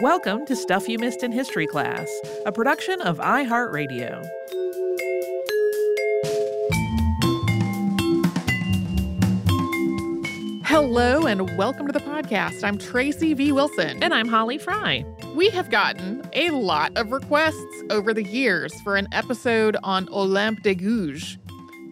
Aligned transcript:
Welcome 0.00 0.46
to 0.46 0.56
Stuff 0.56 0.88
You 0.88 0.98
Missed 0.98 1.22
in 1.22 1.30
History 1.30 1.66
Class, 1.66 2.08
a 2.46 2.52
production 2.52 3.02
of 3.02 3.18
iHeartRadio. 3.18 4.26
Hello 10.64 11.26
and 11.26 11.54
welcome 11.58 11.86
to 11.86 11.92
the 11.92 12.00
podcast. 12.00 12.64
I'm 12.64 12.78
Tracy 12.78 13.34
V. 13.34 13.52
Wilson. 13.52 14.02
And 14.02 14.14
I'm 14.14 14.26
Holly 14.26 14.56
Fry. 14.56 15.04
We 15.34 15.50
have 15.50 15.68
gotten 15.68 16.26
a 16.32 16.48
lot 16.48 16.96
of 16.96 17.12
requests 17.12 17.82
over 17.90 18.14
the 18.14 18.24
years 18.24 18.72
for 18.80 18.96
an 18.96 19.06
episode 19.12 19.76
on 19.82 20.08
Olympe 20.08 20.62
de 20.62 20.74
Gouges, 20.74 21.36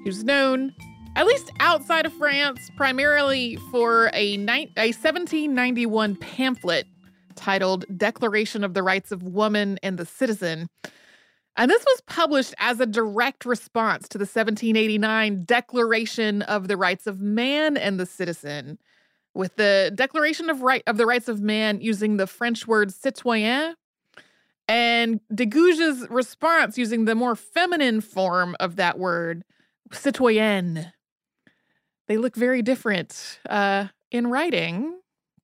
who's 0.05 0.25
known, 0.25 0.73
at 1.15 1.27
least 1.27 1.51
outside 1.61 2.07
of 2.07 2.15
France, 2.15 2.71
primarily 2.75 3.57
for 3.71 4.09
a, 4.15 4.39
ni- 4.39 4.73
a 4.79 4.93
1791 4.93 6.17
pamphlet 6.17 6.87
titled 7.39 7.87
Declaration 7.97 8.65
of 8.65 8.75
the 8.75 8.83
Rights 8.83 9.13
of 9.13 9.23
Woman 9.23 9.79
and 9.83 9.97
the 9.97 10.05
Citizen. 10.05 10.69
And 11.57 11.71
this 11.71 11.85
was 11.85 12.03
published 12.03 12.55
as 12.59 12.81
a 12.81 12.87
direct 12.87 13.45
response 13.45 14.09
to 14.09 14.19
the 14.19 14.23
1789 14.23 15.45
Declaration 15.45 16.43
of 16.43 16.69
the 16.69 16.77
Rights 16.77 17.07
of 17.07 17.21
Man 17.21 17.77
and 17.77 17.99
the 17.99 18.07
Citizen, 18.07 18.79
with 19.35 19.57
the 19.57 19.93
Declaration 19.95 20.51
of 20.51 20.63
Right 20.63 20.83
of 20.87 20.99
the 20.99 21.07
Rights 21.07 21.29
of 21.29 21.41
Man 21.41 21.81
using 21.81 22.17
the 22.17 22.27
French 22.27 22.67
word 22.67 22.91
citoyen, 22.91 23.75
and 24.69 25.21
de 25.35 25.47
Gouges' 25.47 26.09
response 26.11 26.77
using 26.77 27.07
the 27.07 27.15
more 27.15 27.35
feminine 27.35 28.01
form 28.01 28.55
of 28.61 28.77
that 28.77 28.99
word, 28.99 29.45
citoyenne. 29.91 30.93
They 32.07 32.19
look 32.19 32.37
very 32.37 32.63
different 32.63 33.41
uh, 33.49 33.89
in 34.11 34.29
writing, 34.29 34.99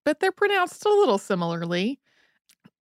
but 0.05 0.21
they're 0.21 0.33
pronounced 0.33 0.85
a 0.85 0.89
little 0.89 1.19
similarly. 1.19 1.99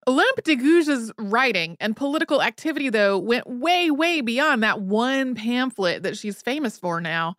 Olympe 0.08 0.44
de 0.44 0.55
Gouges' 0.55 1.12
writing 1.18 1.77
and 1.80 1.96
political 1.96 2.41
activity, 2.41 2.90
though, 2.90 3.18
went 3.18 3.48
way, 3.48 3.90
way 3.90 4.21
beyond 4.21 4.62
that 4.63 4.82
one 4.82 5.34
pamphlet 5.34 6.04
that 6.04 6.18
she's 6.18 6.41
famous 6.41 6.77
for 6.77 6.99
now. 6.99 7.35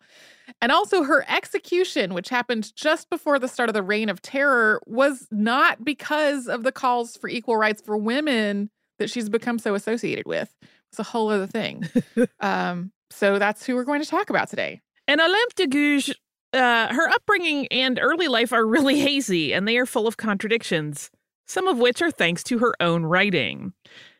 And 0.61 0.71
also, 0.71 1.03
her 1.03 1.25
execution, 1.27 2.13
which 2.13 2.29
happened 2.29 2.75
just 2.75 3.09
before 3.09 3.39
the 3.39 3.47
start 3.47 3.69
of 3.69 3.73
the 3.73 3.83
Reign 3.83 4.09
of 4.09 4.21
Terror, 4.21 4.81
was 4.85 5.27
not 5.31 5.83
because 5.83 6.47
of 6.47 6.63
the 6.63 6.71
calls 6.71 7.17
for 7.17 7.27
equal 7.27 7.57
rights 7.57 7.81
for 7.81 7.97
women 7.97 8.69
that 8.99 9.09
she's 9.09 9.29
become 9.29 9.59
so 9.59 9.75
associated 9.75 10.25
with. 10.25 10.55
It's 10.91 10.99
a 10.99 11.03
whole 11.03 11.29
other 11.29 11.47
thing. 11.47 11.83
um, 12.39 12.91
so 13.09 13.39
that's 13.39 13.65
who 13.65 13.75
we're 13.75 13.83
going 13.83 14.01
to 14.01 14.09
talk 14.09 14.29
about 14.29 14.49
today. 14.49 14.81
And 15.07 15.21
Olympe 15.21 15.55
de 15.55 15.67
Gouges 15.67 16.15
uh, 16.55 16.93
her 16.93 17.09
upbringing 17.09 17.67
and 17.67 17.99
early 18.01 18.27
life 18.27 18.53
are 18.53 18.65
really 18.65 18.99
hazy 19.01 19.53
and 19.53 19.67
they 19.67 19.77
are 19.77 19.85
full 19.85 20.07
of 20.07 20.17
contradictions, 20.17 21.11
some 21.45 21.67
of 21.67 21.77
which 21.77 22.01
are 22.01 22.11
thanks 22.11 22.43
to 22.43 22.59
her 22.59 22.73
own 22.79 23.05
writing. 23.05 23.73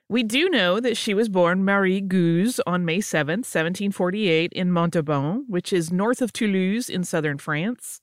We 0.07 0.21
do 0.21 0.49
know 0.49 0.79
that 0.79 0.97
she 0.97 1.15
was 1.15 1.29
born 1.29 1.65
Marie 1.65 2.01
Gouze 2.01 2.59
on 2.67 2.85
May 2.85 3.01
7, 3.01 3.39
1748, 3.39 4.53
in 4.53 4.71
Montauban, 4.71 5.45
which 5.47 5.73
is 5.73 5.91
north 5.91 6.21
of 6.21 6.31
Toulouse 6.31 6.89
in 6.89 7.03
southern 7.03 7.39
France. 7.39 8.01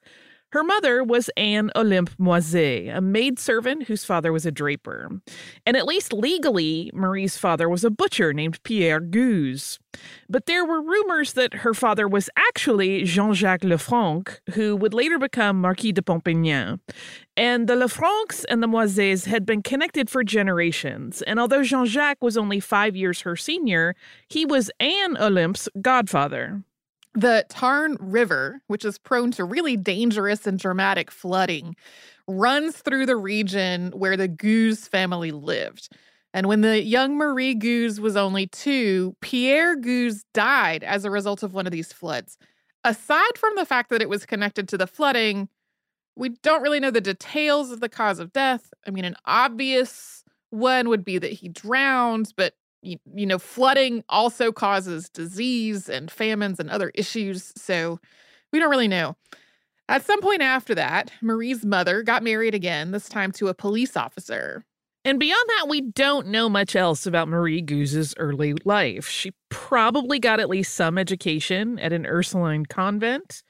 Her 0.53 0.63
mother 0.63 1.03
was 1.03 1.31
Anne 1.35 1.71
Olympe 1.75 2.11
Moizet, 2.19 2.95
a 2.95 3.01
maidservant 3.01 3.85
whose 3.85 4.05
father 4.05 4.33
was 4.33 4.45
a 4.45 4.53
draper. 4.53 5.09
And 5.65 5.79
at 5.79 5.87
least 5.87 6.13
legally, 6.13 6.91
Marie's 6.93 7.39
father 7.39 7.71
was 7.71 7.85
a 7.85 7.91
butcher 7.91 8.35
named 8.35 8.63
Pierre 8.63 9.01
Gouze. 9.01 9.79
But 10.29 10.45
there 10.45 10.65
were 10.67 10.83
rumors 10.83 11.33
that 11.33 11.55
her 11.55 11.73
father 11.73 12.07
was 12.07 12.29
actually 12.37 13.05
Jean 13.05 13.33
Jacques 13.33 13.63
Lefranc, 13.63 14.41
who 14.53 14.77
would 14.77 14.93
later 14.93 15.19
become 15.19 15.59
Marquis 15.59 15.93
de 15.93 16.03
Pompignan. 16.03 16.81
And 17.35 17.67
the 17.67 17.75
Lefrancs 17.75 18.45
and 18.51 18.63
the 18.63 18.67
Moizets 18.67 19.25
had 19.25 19.47
been 19.47 19.63
connected 19.63 20.11
for 20.11 20.23
generations. 20.23 21.23
And 21.23 21.41
although 21.41 21.63
Jean 21.63 21.87
Jacques 21.87 22.23
was 22.23 22.37
only 22.37 22.61
five 22.61 22.95
years 22.95 23.23
her 23.23 23.37
senior, 23.37 23.97
he 24.29 24.45
was 24.45 24.71
Anne 24.79 25.17
Olympe's 25.17 25.71
godfather. 25.81 26.63
The 27.15 27.45
Tarn 27.49 27.97
River, 28.01 28.63
which 28.69 28.85
is 28.85 28.99
prone 28.99 29.33
to 29.33 29.45
really 29.45 29.77
dangerous 29.77 30.47
and 30.47 30.59
dramatic 30.59 31.11
flooding, 31.11 31.77
runs 32.27 32.79
through 32.79 33.07
the 33.07 33.17
region 33.17 33.91
where 33.91 34.17
the 34.17 34.29
Gouze 34.29 34.89
family 34.89 35.31
lived. 35.31 35.89
And 36.33 36.47
when 36.47 36.63
the 36.63 36.83
young 36.83 37.19
Marie 37.19 37.55
Gouze 37.55 38.01
was 38.01 38.17
only 38.17 38.47
two, 38.47 39.15
Pierre 39.21 39.77
Gouze 39.77 40.25
died 40.33 40.83
as 40.83 41.05
a 41.05 41.11
result 41.11 41.43
of 41.43 41.53
one 41.53 41.67
of 41.67 41.73
these 41.73 41.93
floods. 41.93 42.39
Aside 42.85 43.37
from 43.37 43.55
the 43.57 43.67
fact 43.67 43.91
that 43.91 44.01
it 44.01 44.09
was 44.09 44.25
connected 44.25 44.67
to 44.69 44.79
the 44.79 44.87
flooding, 44.87 45.49
we 46.17 46.31
don't 46.31 46.63
really 46.63 46.81
know 46.81 46.91
the 46.91 47.01
details 47.01 47.71
of 47.71 47.81
the 47.81 47.89
cause 47.89 48.19
of 48.19 48.33
death. 48.33 48.73
I 48.87 48.91
mean, 48.91 49.05
an 49.05 49.17
obvious 49.27 50.25
one 50.51 50.89
would 50.89 51.05
be 51.05 51.19
that 51.19 51.33
he 51.33 51.49
drowned, 51.49 52.33
but 52.37 52.55
you, 52.83 52.99
you 53.15 53.27
know, 53.27 53.39
flooding 53.39 54.05
also 54.09 54.53
causes 54.53 55.09
disease 55.09 55.89
and 55.89 56.11
famines 56.11 56.61
and 56.61 56.69
other 56.69 56.91
issues. 56.95 57.53
So 57.57 57.99
we 58.53 58.59
don't 58.59 58.71
really 58.71 58.89
know. 58.89 59.17
At 59.89 60.05
some 60.05 60.21
point 60.21 60.43
after 60.43 60.75
that, 60.75 61.11
Marie's 61.21 61.65
mother 61.65 62.03
got 62.03 62.23
married 62.23 62.55
again, 62.55 62.93
this 62.93 63.09
time 63.09 63.33
to 63.33 63.49
a 63.49 63.55
police 63.55 63.97
officer. 63.97 64.65
And 65.05 65.19
beyond 65.19 65.45
that, 65.49 65.69
we 65.69 65.81
don't 65.81 66.29
know 66.29 66.49
much 66.49 66.77
else 66.77 67.07
about 67.07 67.29
Marie 67.29 67.61
Gouze's 67.61 68.15
early 68.19 68.55
life. 68.65 69.09
She 69.09 69.33
probably 69.49 70.21
got 70.21 70.39
at 70.39 70.49
least 70.49 70.75
some 70.75 70.97
education 70.97 71.79
at 71.81 71.93
an 71.93 72.07
Ursuline 72.07 72.67
convent. 72.67 73.43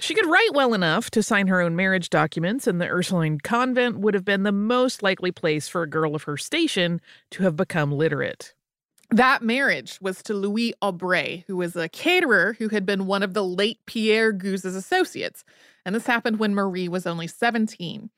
She 0.00 0.14
could 0.14 0.26
write 0.26 0.54
well 0.54 0.72
enough 0.74 1.10
to 1.10 1.22
sign 1.22 1.48
her 1.48 1.60
own 1.60 1.76
marriage 1.76 2.08
documents, 2.08 2.66
and 2.66 2.80
the 2.80 2.88
Ursuline 2.88 3.38
convent 3.38 3.98
would 3.98 4.14
have 4.14 4.24
been 4.24 4.44
the 4.44 4.52
most 4.52 5.02
likely 5.02 5.30
place 5.30 5.68
for 5.68 5.82
a 5.82 5.90
girl 5.90 6.14
of 6.14 6.22
her 6.22 6.36
station 6.36 7.00
to 7.32 7.42
have 7.42 7.56
become 7.56 7.92
literate. 7.92 8.54
That 9.10 9.42
marriage 9.42 9.98
was 10.02 10.22
to 10.24 10.34
Louis 10.34 10.74
Aubray, 10.82 11.44
who 11.46 11.56
was 11.56 11.76
a 11.76 11.88
caterer 11.88 12.54
who 12.58 12.68
had 12.68 12.84
been 12.84 13.06
one 13.06 13.22
of 13.22 13.32
the 13.32 13.44
late 13.44 13.78
Pierre 13.86 14.32
Gouze's 14.32 14.74
associates. 14.74 15.44
And 15.86 15.94
this 15.94 16.06
happened 16.06 16.38
when 16.38 16.54
Marie 16.54 16.88
was 16.88 17.06
only 17.06 17.26
17. 17.26 18.10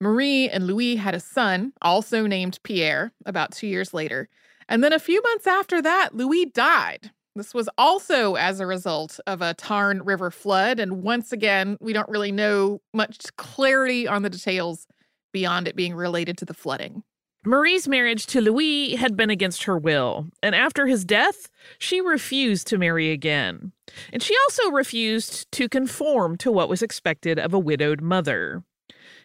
Marie 0.00 0.48
and 0.48 0.66
Louis 0.66 0.96
had 0.96 1.14
a 1.14 1.20
son, 1.20 1.72
also 1.82 2.26
named 2.26 2.58
Pierre, 2.62 3.12
about 3.26 3.52
two 3.52 3.66
years 3.66 3.92
later. 3.92 4.28
And 4.68 4.82
then 4.82 4.94
a 4.94 4.98
few 4.98 5.22
months 5.22 5.46
after 5.46 5.82
that, 5.82 6.14
Louis 6.14 6.46
died. 6.46 7.10
This 7.34 7.52
was 7.52 7.68
also 7.76 8.36
as 8.36 8.60
a 8.60 8.66
result 8.66 9.20
of 9.26 9.42
a 9.42 9.52
Tarn 9.52 10.02
River 10.02 10.30
flood. 10.30 10.80
And 10.80 11.02
once 11.02 11.32
again, 11.32 11.76
we 11.80 11.92
don't 11.92 12.08
really 12.08 12.32
know 12.32 12.80
much 12.94 13.26
clarity 13.36 14.08
on 14.08 14.22
the 14.22 14.30
details 14.30 14.86
beyond 15.32 15.68
it 15.68 15.76
being 15.76 15.94
related 15.94 16.38
to 16.38 16.46
the 16.46 16.54
flooding. 16.54 17.02
Marie's 17.46 17.86
marriage 17.86 18.26
to 18.26 18.40
Louis 18.40 18.96
had 18.96 19.16
been 19.16 19.30
against 19.30 19.62
her 19.64 19.78
will, 19.78 20.26
and 20.42 20.52
after 20.52 20.88
his 20.88 21.04
death, 21.04 21.48
she 21.78 22.00
refused 22.00 22.66
to 22.66 22.76
marry 22.76 23.12
again. 23.12 23.70
And 24.12 24.20
she 24.20 24.34
also 24.44 24.72
refused 24.72 25.50
to 25.52 25.68
conform 25.68 26.36
to 26.38 26.50
what 26.50 26.68
was 26.68 26.82
expected 26.82 27.38
of 27.38 27.54
a 27.54 27.58
widowed 27.58 28.00
mother. 28.00 28.64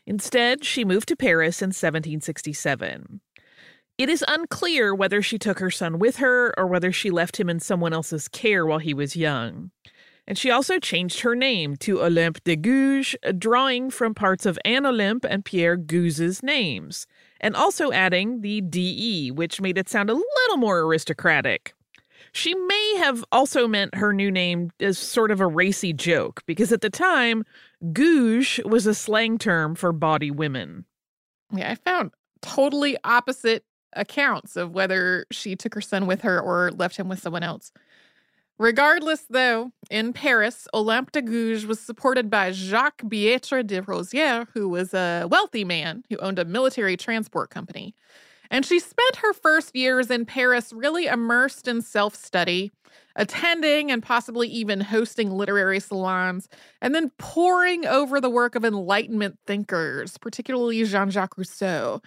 Instead, 0.06 0.64
she 0.64 0.86
moved 0.86 1.08
to 1.08 1.16
Paris 1.16 1.64
in 1.64 1.70
1767. 1.70 3.22
It 3.98 4.08
is 4.08 4.24
unclear 4.28 4.94
whether 4.94 5.24
she 5.24 5.40
took 5.40 5.58
her 5.58 5.72
son 5.72 5.98
with 5.98 6.18
her 6.18 6.54
or 6.60 6.68
whether 6.68 6.92
she 6.92 7.10
left 7.10 7.40
him 7.40 7.50
in 7.50 7.60
someone 7.60 7.92
else's 7.92 8.28
care 8.28 8.68
while 8.68 8.80
he 8.80 8.94
was 8.94 9.16
young. 9.16 9.72
And 10.28 10.38
she 10.38 10.52
also 10.52 10.78
changed 10.78 11.22
her 11.22 11.36
name 11.36 11.76
to 11.78 12.04
Olympe 12.04 12.44
de 12.44 12.56
Gouges, 12.56 13.16
drawing 13.40 13.90
from 13.90 14.14
parts 14.14 14.46
of 14.46 14.60
Anne 14.64 14.86
Olympe 14.86 15.26
and 15.28 15.44
Pierre 15.44 15.76
Gouze's 15.76 16.44
names, 16.44 17.08
and 17.42 17.56
also 17.56 17.92
adding 17.92 18.42
the 18.42 18.62
DE, 18.62 19.32
which 19.32 19.60
made 19.60 19.78
it 19.78 19.90
sound 19.90 20.10
a 20.10 20.14
little 20.14 20.58
more 20.58 20.80
aristocratic. 20.80 21.74
She 22.32 22.56
may 22.56 22.96
have 23.00 23.26
also 23.32 23.68
meant 23.68 23.96
her 23.96 24.14
new 24.14 24.32
name 24.32 24.72
as 24.80 24.98
sort 24.98 25.32
of 25.32 25.42
a 25.42 25.48
racy 25.48 25.92
joke, 25.92 26.44
because 26.46 26.72
at 26.72 26.80
the 26.80 26.90
time, 26.90 27.44
gouge 27.92 28.62
was 28.64 28.86
a 28.86 28.94
slang 28.94 29.38
term 29.38 29.76
for 29.76 29.92
bawdy 29.92 30.32
women. 30.32 30.86
Yeah, 31.54 31.72
I 31.72 31.76
found 31.76 32.12
totally 32.42 32.96
opposite 33.04 33.66
accounts 33.94 34.56
of 34.56 34.72
whether 34.72 35.26
she 35.32 35.58
took 35.58 35.74
her 35.74 35.82
son 35.82 36.08
with 36.08 36.22
her 36.22 36.40
or 36.40 36.72
left 36.72 36.96
him 36.96 37.10
with 37.10 37.20
someone 37.20 37.44
else. 37.44 37.74
Regardless, 38.62 39.26
though, 39.28 39.72
in 39.90 40.14
Paris, 40.14 40.68
Olympe 40.72 41.12
de 41.14 41.24
Gouges 41.24 41.66
was 41.66 41.80
supported 41.80 42.30
by 42.30 42.52
Jacques 42.52 43.02
Bietre 43.02 43.66
de 43.66 43.82
Rosières, 43.82 44.46
who 44.54 44.70
was 44.70 44.94
a 44.94 45.26
wealthy 45.32 45.64
man 45.64 46.04
who 46.12 46.18
owned 46.18 46.38
a 46.38 46.46
military 46.46 46.96
transport 46.96 47.50
company. 47.50 47.96
And 48.52 48.64
she 48.64 48.78
spent 48.78 49.16
her 49.16 49.34
first 49.34 49.76
years 49.76 50.12
in 50.12 50.28
Paris 50.28 50.72
really 50.74 51.08
immersed 51.08 51.68
in 51.68 51.82
self 51.82 52.16
study, 52.16 52.72
attending 53.16 53.90
and 53.90 54.04
possibly 54.04 54.48
even 54.50 54.80
hosting 54.80 55.32
literary 55.32 55.80
salons, 55.80 56.48
and 56.84 56.94
then 56.94 57.10
poring 57.18 57.88
over 57.88 58.22
the 58.22 58.30
work 58.30 58.54
of 58.54 58.64
Enlightenment 58.64 59.40
thinkers, 59.48 60.20
particularly 60.20 60.84
Jean 60.84 61.10
Jacques 61.10 61.36
Rousseau. 61.36 62.00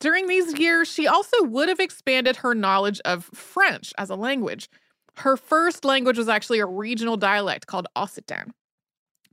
During 0.00 0.26
these 0.26 0.58
years, 0.58 0.88
she 0.88 1.06
also 1.06 1.42
would 1.42 1.68
have 1.68 1.80
expanded 1.80 2.36
her 2.36 2.54
knowledge 2.54 3.02
of 3.04 3.26
French 3.26 3.92
as 3.98 4.08
a 4.08 4.16
language. 4.16 4.70
Her 5.16 5.36
first 5.36 5.84
language 5.84 6.18
was 6.18 6.28
actually 6.28 6.60
a 6.60 6.66
regional 6.66 7.16
dialect 7.16 7.66
called 7.66 7.86
Occitan. 7.96 8.50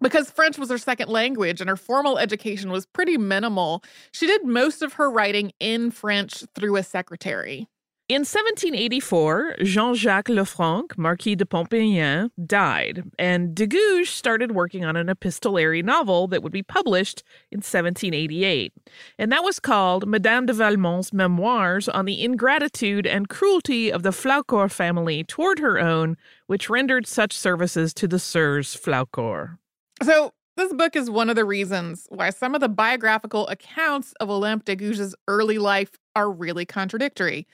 Because 0.01 0.31
French 0.31 0.57
was 0.57 0.69
her 0.69 0.77
second 0.77 1.09
language 1.09 1.59
and 1.59 1.69
her 1.69 1.75
formal 1.75 2.17
education 2.17 2.71
was 2.71 2.85
pretty 2.85 3.17
minimal, 3.17 3.83
she 4.11 4.27
did 4.27 4.45
most 4.45 4.81
of 4.81 4.93
her 4.93 5.11
writing 5.11 5.51
in 5.59 5.91
French 5.91 6.43
through 6.55 6.77
a 6.77 6.83
secretary. 6.83 7.67
In 8.09 8.21
1784, 8.21 9.57
Jean 9.61 9.93
Jacques 9.93 10.29
Lefranc, 10.29 10.97
Marquis 10.97 11.35
de 11.35 11.45
Pompignan, 11.45 12.31
died, 12.43 13.03
and 13.19 13.53
de 13.53 13.67
Gouges 13.67 14.09
started 14.09 14.53
working 14.53 14.83
on 14.83 14.95
an 14.95 15.09
epistolary 15.09 15.83
novel 15.83 16.27
that 16.29 16.41
would 16.41 16.51
be 16.51 16.63
published 16.63 17.21
in 17.51 17.57
1788. 17.57 18.73
And 19.19 19.31
that 19.31 19.43
was 19.43 19.59
called 19.59 20.07
Madame 20.07 20.47
de 20.47 20.53
Valmont's 20.53 21.13
Memoirs 21.13 21.87
on 21.87 22.05
the 22.05 22.23
ingratitude 22.23 23.05
and 23.05 23.29
cruelty 23.29 23.91
of 23.91 24.01
the 24.01 24.09
Flacourt 24.09 24.71
family 24.71 25.23
toward 25.23 25.59
her 25.59 25.79
own, 25.79 26.17
which 26.47 26.67
rendered 26.67 27.05
such 27.05 27.37
services 27.37 27.93
to 27.93 28.07
the 28.07 28.17
Sieurs 28.17 28.75
Flacourt. 28.75 29.59
So, 30.01 30.33
this 30.57 30.73
book 30.73 30.95
is 30.95 31.11
one 31.11 31.29
of 31.29 31.35
the 31.35 31.45
reasons 31.45 32.07
why 32.09 32.31
some 32.31 32.55
of 32.55 32.61
the 32.61 32.69
biographical 32.69 33.47
accounts 33.49 34.13
of 34.19 34.31
Olympe 34.31 34.65
de 34.65 34.75
Gouges' 34.75 35.13
early 35.27 35.59
life 35.59 35.91
are 36.15 36.31
really 36.31 36.65
contradictory. 36.65 37.45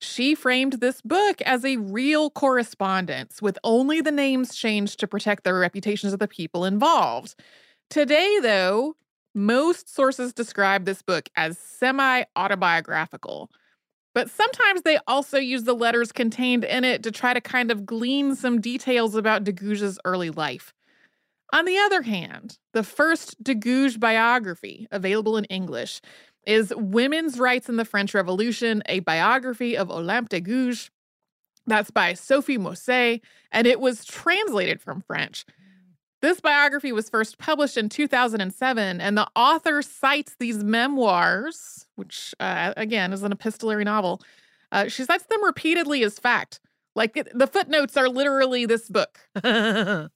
She 0.00 0.34
framed 0.34 0.74
this 0.74 1.02
book 1.02 1.42
as 1.42 1.64
a 1.64 1.76
real 1.76 2.30
correspondence 2.30 3.42
with 3.42 3.58
only 3.62 4.00
the 4.00 4.10
names 4.10 4.54
changed 4.54 4.98
to 5.00 5.06
protect 5.06 5.44
the 5.44 5.52
reputations 5.52 6.14
of 6.14 6.18
the 6.18 6.28
people 6.28 6.64
involved. 6.64 7.34
Today, 7.90 8.38
though, 8.40 8.96
most 9.34 9.94
sources 9.94 10.32
describe 10.32 10.86
this 10.86 11.02
book 11.02 11.28
as 11.36 11.58
semi 11.58 12.24
autobiographical. 12.34 13.50
But 14.14 14.30
sometimes 14.30 14.82
they 14.82 14.98
also 15.06 15.38
use 15.38 15.64
the 15.64 15.74
letters 15.74 16.12
contained 16.12 16.64
in 16.64 16.82
it 16.82 17.02
to 17.04 17.10
try 17.10 17.34
to 17.34 17.40
kind 17.40 17.70
of 17.70 17.86
glean 17.86 18.34
some 18.34 18.60
details 18.60 19.14
about 19.14 19.44
de 19.44 19.52
early 20.04 20.30
life. 20.30 20.72
On 21.52 21.64
the 21.64 21.78
other 21.78 22.02
hand, 22.02 22.58
the 22.72 22.82
first 22.82 23.42
de 23.42 23.54
biography, 23.98 24.86
available 24.90 25.36
in 25.36 25.44
English, 25.44 26.00
is 26.46 26.72
Women's 26.76 27.38
Rights 27.38 27.68
in 27.68 27.76
the 27.76 27.84
French 27.84 28.14
Revolution, 28.14 28.82
a 28.86 29.00
biography 29.00 29.76
of 29.76 29.90
Olympe 29.90 30.28
de 30.28 30.40
Gouges. 30.40 30.90
That's 31.66 31.90
by 31.90 32.14
Sophie 32.14 32.58
Mousset, 32.58 33.20
and 33.52 33.66
it 33.66 33.80
was 33.80 34.04
translated 34.04 34.80
from 34.80 35.02
French. 35.02 35.44
This 36.22 36.40
biography 36.40 36.92
was 36.92 37.08
first 37.08 37.38
published 37.38 37.76
in 37.76 37.88
2007, 37.88 39.00
and 39.00 39.16
the 39.16 39.28
author 39.34 39.80
cites 39.80 40.36
these 40.38 40.62
memoirs, 40.62 41.86
which, 41.96 42.34
uh, 42.40 42.74
again, 42.76 43.12
is 43.12 43.22
an 43.22 43.32
epistolary 43.32 43.84
novel. 43.84 44.20
Uh, 44.72 44.88
she 44.88 45.04
cites 45.04 45.24
them 45.24 45.42
repeatedly 45.44 46.02
as 46.02 46.18
fact. 46.18 46.60
Like 46.94 47.14
the 47.14 47.46
footnotes 47.46 47.96
are 47.96 48.08
literally 48.08 48.66
this 48.66 48.88
book. 48.88 49.18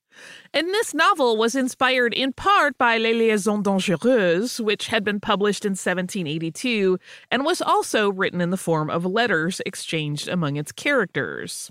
And 0.52 0.69
this 0.69 0.94
novel 0.94 1.37
was 1.37 1.55
inspired 1.55 2.14
in 2.14 2.32
part 2.32 2.78
by 2.78 2.99
Les 2.99 3.14
Liaisons 3.14 3.64
Dangereuses, 3.64 4.61
which 4.61 4.88
had 4.88 5.05
been 5.05 5.20
published 5.20 5.64
in 5.64 5.70
1782 5.70 6.99
and 7.31 7.44
was 7.44 7.61
also 7.61 8.11
written 8.11 8.40
in 8.40 8.50
the 8.50 8.56
form 8.56 8.90
of 8.90 9.05
letters 9.05 9.61
exchanged 9.66 10.28
among 10.28 10.56
its 10.56 10.72
characters. 10.72 11.70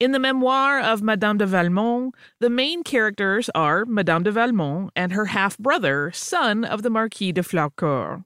In 0.00 0.12
the 0.12 0.20
memoir 0.20 0.78
of 0.78 1.02
Madame 1.02 1.38
de 1.38 1.46
Valmont, 1.46 2.14
the 2.38 2.50
main 2.50 2.84
characters 2.84 3.50
are 3.54 3.84
Madame 3.84 4.22
de 4.22 4.30
Valmont 4.30 4.92
and 4.94 5.12
her 5.12 5.26
half 5.26 5.58
brother, 5.58 6.12
son 6.12 6.64
of 6.64 6.82
the 6.82 6.90
Marquis 6.90 7.32
de 7.32 7.42
Flacourt. 7.42 8.22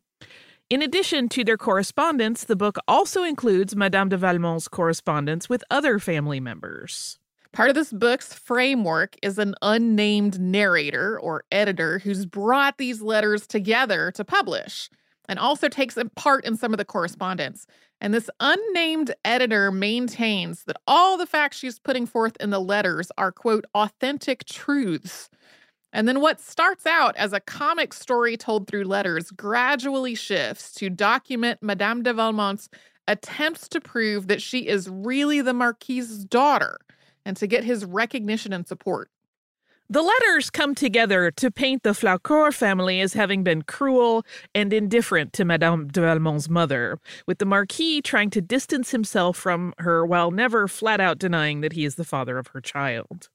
In 0.69 0.83
addition 0.83 1.29
to 1.31 1.45
their 1.45 1.57
correspondence, 1.57 2.45
the 2.45 2.57
book 2.57 2.79
also 2.87 3.25
includes 3.25 3.77
Madame 3.77 4.09
de 4.09 4.17
Valmont's 4.17 4.69
correspondence 4.69 5.49
with 5.49 5.65
other 5.71 5.99
family 5.99 6.41
members. 6.41 7.19
Part 7.53 7.69
of 7.69 7.75
this 7.75 7.93
book's 7.93 8.33
framework 8.33 9.15
is 9.21 9.39
an 9.39 9.55
unnamed 9.61 10.41
narrator 10.41 11.21
or 11.21 11.45
editor 11.53 11.99
who's 11.99 12.25
brought 12.25 12.79
these 12.79 13.03
letters 13.03 13.47
together 13.47 14.11
to 14.13 14.25
publish 14.25 14.89
and 15.29 15.39
also 15.39 15.69
takes 15.69 15.99
a 15.99 16.07
part 16.07 16.47
in 16.47 16.57
some 16.57 16.73
of 16.73 16.79
the 16.79 16.85
correspondence. 16.87 17.67
And 18.01 18.15
this 18.15 18.31
unnamed 18.41 19.15
editor 19.23 19.71
maintains 19.71 20.65
that 20.65 20.79
all 20.87 21.19
the 21.19 21.27
facts 21.27 21.59
she's 21.59 21.79
putting 21.79 22.07
forth 22.07 22.39
in 22.41 22.49
the 22.49 22.59
letters 22.59 23.13
are, 23.19 23.31
quote, 23.31 23.67
authentic 23.75 24.47
truths. 24.47 25.29
And 25.93 26.09
then 26.09 26.21
what 26.23 26.41
starts 26.41 26.87
out 26.87 27.15
as 27.19 27.35
a 27.35 27.41
comic 27.41 27.93
story 27.93 28.39
told 28.39 28.67
through 28.67 28.85
letters 28.85 29.31
gradually 29.31 30.15
shifts 30.15 30.73
to 30.77 30.89
document 30.89 31.63
Madame 31.63 32.03
de 32.03 32.15
Valmont's 32.15 32.71
attempts 33.07 33.69
to 33.69 33.81
prove 33.81 34.29
that 34.29 34.41
she 34.41 34.67
is 34.69 34.89
really 34.89 35.43
the 35.43 35.53
Marquise's 35.53 36.25
daughter 36.25 36.79
and 37.25 37.37
to 37.37 37.47
get 37.47 37.65
his 37.65 37.85
recognition 37.85 38.53
and 38.53 38.67
support. 38.67 39.11
The 39.93 40.01
letters 40.01 40.49
come 40.49 40.75
together 40.75 41.31
to 41.33 41.51
paint 41.51 41.83
the 41.83 41.91
Flacourt 41.91 42.55
family 42.55 43.01
as 43.03 43.13
having 43.13 43.45
been 43.45 43.61
cruel 43.61 44.25
and 44.55 44.73
indifferent 44.73 45.35
to 45.35 45.45
Madame 45.45 45.89
de 45.89 46.01
Valmont's 46.01 46.49
mother, 46.49 46.99
with 47.27 47.37
the 47.39 47.45
Marquis 47.45 48.01
trying 48.01 48.31
to 48.31 48.41
distance 48.41 48.93
himself 48.93 49.37
from 49.37 49.75
her 49.79 50.07
while 50.07 50.31
never 50.31 50.67
flat 50.67 50.99
out 50.99 51.19
denying 51.19 51.61
that 51.61 51.75
he 51.75 51.85
is 51.85 51.97
the 51.97 52.05
father 52.05 52.39
of 52.39 52.47
her 52.49 52.61
child. 52.63 53.29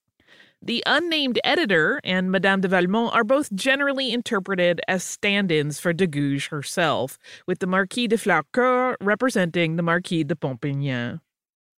The 0.60 0.82
unnamed 0.88 1.40
editor 1.44 2.02
and 2.04 2.32
Madame 2.32 2.62
de 2.62 2.68
Valmont 2.68 3.14
are 3.14 3.24
both 3.24 3.54
generally 3.54 4.12
interpreted 4.12 4.82
as 4.88 5.04
stand 5.04 5.52
ins 5.52 5.80
for 5.80 5.94
de 5.94 6.08
Gouges 6.08 6.48
herself, 6.48 7.20
with 7.46 7.60
the 7.60 7.68
Marquis 7.68 8.08
de 8.08 8.18
Flacourt 8.18 8.96
representing 9.00 9.76
the 9.76 9.84
Marquis 9.84 10.24
de 10.24 10.36
Pompignan. 10.36 11.20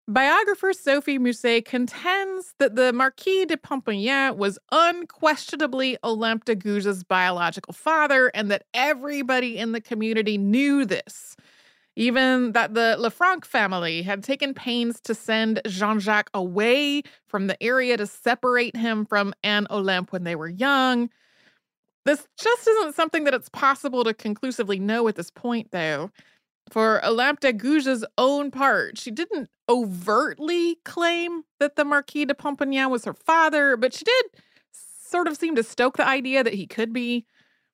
Biographer 0.10 0.74
Sophie 0.74 1.20
Mousset 1.20 1.66
contends 1.66 2.56
that 2.58 2.76
the 2.76 2.92
Marquis 2.92 3.46
de 3.46 3.56
Pompignan 3.56 4.38
was 4.38 4.58
unquestionably 4.72 6.00
Olympe 6.04 6.46
de 6.46 6.56
Gouges' 6.56 7.04
biological 7.08 7.74
father 7.74 8.32
and 8.34 8.50
that 8.50 8.64
everybody 8.74 9.60
in 9.60 9.72
the 9.72 9.80
community 9.80 10.36
knew 10.36 10.84
this. 10.84 11.36
Even 11.96 12.54
that 12.54 12.74
the 12.74 12.98
Lefranc 13.00 13.46
family 13.46 14.02
had 14.02 14.24
taken 14.24 14.56
pains 14.56 15.00
to 15.02 15.14
send 15.14 15.62
Jean 15.68 16.00
Jacques 16.00 16.32
away 16.34 17.04
from 17.28 17.46
the 17.46 17.62
area 17.62 17.96
to 17.96 18.08
separate 18.08 18.76
him 18.76 19.06
from 19.06 19.32
Anne 19.44 19.68
Olympe 19.70 20.12
when 20.12 20.24
they 20.24 20.36
were 20.36 20.50
young. 20.50 21.12
This 22.06 22.28
just 22.36 22.68
isn't 22.68 22.96
something 22.96 23.26
that 23.26 23.36
it's 23.36 23.50
possible 23.50 24.04
to 24.06 24.16
conclusively 24.16 24.80
know 24.80 25.08
at 25.08 25.18
this 25.18 25.30
point, 25.30 25.70
though. 25.70 26.10
For 26.70 27.02
de 27.02 27.54
Gouges' 27.54 28.04
own 28.18 28.52
part, 28.52 28.98
she 28.98 29.12
didn't 29.12 29.50
overtly 29.68 30.78
claim 30.86 31.44
that 31.60 31.76
the 31.76 31.86
Marquis 31.86 32.26
de 32.26 32.34
Pompignan 32.34 32.90
was 32.90 33.06
her 33.06 33.14
father, 33.14 33.78
but 33.78 33.94
she 33.94 34.06
did 34.06 34.26
sort 34.72 35.28
of 35.28 35.38
seem 35.38 35.56
to 35.56 35.64
stoke 35.64 35.98
the 35.98 36.08
idea 36.08 36.44
that 36.44 36.54
he 36.54 36.68
could 36.68 36.94
be. 36.94 37.26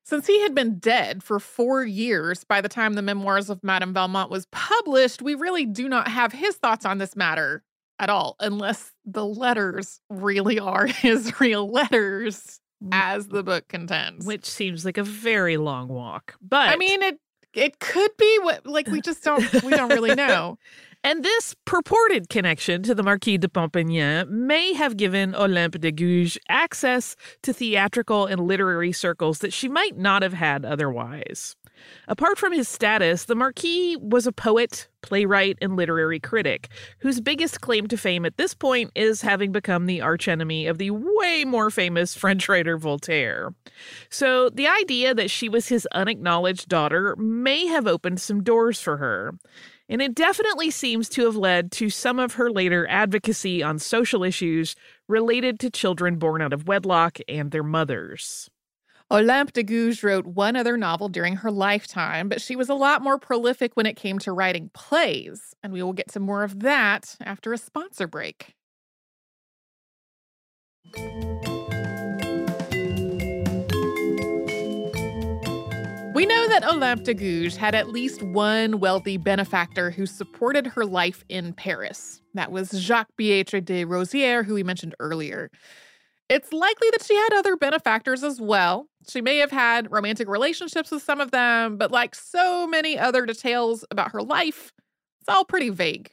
Since 0.04 0.28
he 0.28 0.40
had 0.42 0.54
been 0.54 0.78
dead 0.78 1.24
for 1.24 1.40
four 1.40 1.84
years 1.84 2.44
by 2.44 2.62
the 2.62 2.70
time 2.70 2.94
the 2.94 3.02
memoirs 3.02 3.50
of 3.50 3.64
Madame 3.64 3.92
Valmont 3.92 4.30
was 4.30 4.46
published, 4.52 5.22
we 5.22 5.34
really 5.34 5.66
do 5.66 5.90
not 5.90 6.08
have 6.08 6.32
his 6.32 6.56
thoughts 6.58 6.86
on 6.86 7.00
this 7.00 7.16
matter 7.16 7.64
at 7.98 8.10
all, 8.10 8.36
unless 8.40 8.92
the 9.04 9.26
letters 9.26 10.02
really 10.10 10.60
are 10.60 10.86
his 10.88 11.40
real 11.40 11.68
letters, 11.70 12.60
as 12.92 13.30
the 13.30 13.42
book 13.42 13.68
contends. 13.68 14.28
Which 14.28 14.46
seems 14.46 14.86
like 14.86 14.98
a 14.98 15.04
very 15.04 15.58
long 15.58 15.88
walk. 15.88 16.36
But 16.40 16.70
I 16.70 16.76
mean, 16.76 17.02
it 17.02 17.20
it 17.56 17.80
could 17.80 18.16
be 18.18 18.40
what 18.42 18.66
like 18.66 18.88
we 18.88 19.02
just 19.02 19.24
don't 19.24 19.64
we 19.64 19.72
don't 19.72 19.90
really 19.90 20.16
know. 20.16 20.58
And 21.06 21.24
this 21.24 21.56
purported 21.66 22.30
connection 22.30 22.82
to 22.82 22.96
the 22.96 23.04
Marquis 23.04 23.38
de 23.38 23.48
Pompignan 23.48 24.28
may 24.28 24.74
have 24.74 24.98
given 24.98 25.36
Olympe 25.36 25.80
de 25.80 25.92
Gouges 25.92 26.40
access 26.50 27.16
to 27.44 27.54
theatrical 27.54 28.26
and 28.26 28.42
literary 28.42 28.92
circles 28.92 29.38
that 29.38 29.54
she 29.54 29.70
might 29.70 29.96
not 29.96 30.24
have 30.24 30.34
had 30.34 30.66
otherwise. 30.66 31.56
Apart 32.08 32.40
from 32.40 32.54
his 32.54 32.68
status, 32.68 33.26
the 33.26 33.36
Marquis 33.36 33.98
was 33.98 34.26
a 34.26 34.32
poet, 34.32 34.88
playwright, 35.04 35.60
and 35.62 35.76
literary 35.76 36.20
critic, 36.20 36.70
whose 37.00 37.22
biggest 37.22 37.62
claim 37.62 37.86
to 37.90 37.98
fame 37.98 38.26
at 38.26 38.38
this 38.38 38.56
point 38.56 38.90
is 38.96 39.22
having 39.22 39.52
become 39.52 39.86
the 39.86 40.02
archenemy 40.02 40.66
of 40.66 40.80
the 40.80 40.90
way 40.90 41.44
more 41.46 41.70
famous 41.70 42.16
French 42.16 42.50
writer 42.50 42.80
Voltaire. 42.80 43.54
So 44.10 44.50
the 44.50 44.68
idea 44.68 45.14
that 45.14 45.30
she 45.30 45.50
was 45.50 45.68
his 45.68 45.88
unacknowledged 45.92 46.68
daughter 46.68 47.16
may 47.18 47.68
have 47.68 47.86
opened 47.86 48.22
some 48.22 48.42
doors 48.42 48.82
for 48.82 48.98
her 48.98 49.36
and 49.90 50.02
it 50.02 50.16
definitely 50.16 50.72
seems 50.72 51.10
to 51.10 51.26
have 51.26 51.36
led 51.36 51.72
to 51.74 51.90
some 51.90 52.20
of 52.20 52.34
her 52.34 52.50
later 52.50 52.88
advocacy 52.90 53.62
on 53.62 53.80
social 53.80 54.24
issues 54.24 54.76
related 55.08 55.60
to 55.60 55.70
children 55.70 56.18
born 56.18 56.42
out 56.42 56.54
of 56.54 56.68
wedlock 56.68 57.20
and 57.28 57.52
their 57.52 57.64
mothers. 57.64 58.50
Olympe 59.12 59.54
de 59.54 59.64
Gouges 59.64 60.04
wrote 60.04 60.26
one 60.26 60.56
other 60.56 60.78
novel 60.78 61.10
during 61.10 61.36
her 61.38 61.52
lifetime, 61.52 62.28
but 62.28 62.42
she 62.42 62.56
was 62.56 62.70
a 62.70 62.74
lot 62.74 63.04
more 63.04 63.20
prolific 63.20 63.76
when 63.76 63.86
it 63.86 63.96
came 63.96 64.18
to 64.20 64.32
writing 64.32 64.72
plays, 64.74 65.54
and 65.62 65.72
we 65.72 65.84
will 65.84 65.94
get 65.94 66.12
to 66.14 66.20
more 66.20 66.44
of 66.44 66.62
that 66.62 67.16
after 67.22 67.54
a 67.54 67.58
sponsor 67.58 68.08
break. 68.08 68.56
We 76.16 76.26
know 76.26 76.48
that 76.48 76.64
Olympe 76.64 77.04
de 77.04 77.14
Gouges 77.14 77.58
had 77.58 77.76
at 77.76 77.90
least 77.90 78.24
one 78.24 78.80
wealthy 78.80 79.18
benefactor 79.18 79.92
who 79.92 80.06
supported 80.06 80.66
her 80.66 80.86
life 80.86 81.26
in 81.28 81.52
Paris. 81.52 82.22
That 82.36 82.54
was 82.54 82.70
Jacques 82.70 83.12
Biètre 83.20 83.64
de 83.64 83.84
Rosières, 83.84 84.46
who 84.46 84.54
we 84.54 84.64
mentioned 84.64 84.96
earlier. 85.02 85.52
It's 86.30 86.54
likely 86.54 86.90
that 86.92 87.04
she 87.04 87.16
had 87.16 87.34
other 87.34 87.58
benefactors 87.58 88.24
as 88.24 88.40
well. 88.40 88.88
She 89.10 89.20
may 89.20 89.40
have 89.40 89.52
had 89.52 89.92
romantic 89.92 90.30
relationships 90.30 90.90
with 90.90 91.04
some 91.04 91.20
of 91.20 91.32
them, 91.32 91.76
but 91.76 91.92
like 91.92 92.16
so 92.16 92.66
many 92.66 92.98
other 92.98 93.26
details 93.26 93.84
about 93.92 94.14
her 94.14 94.24
life, 94.24 94.72
it's 95.20 95.28
all 95.28 95.44
pretty 95.44 95.70
vague. 95.70 96.12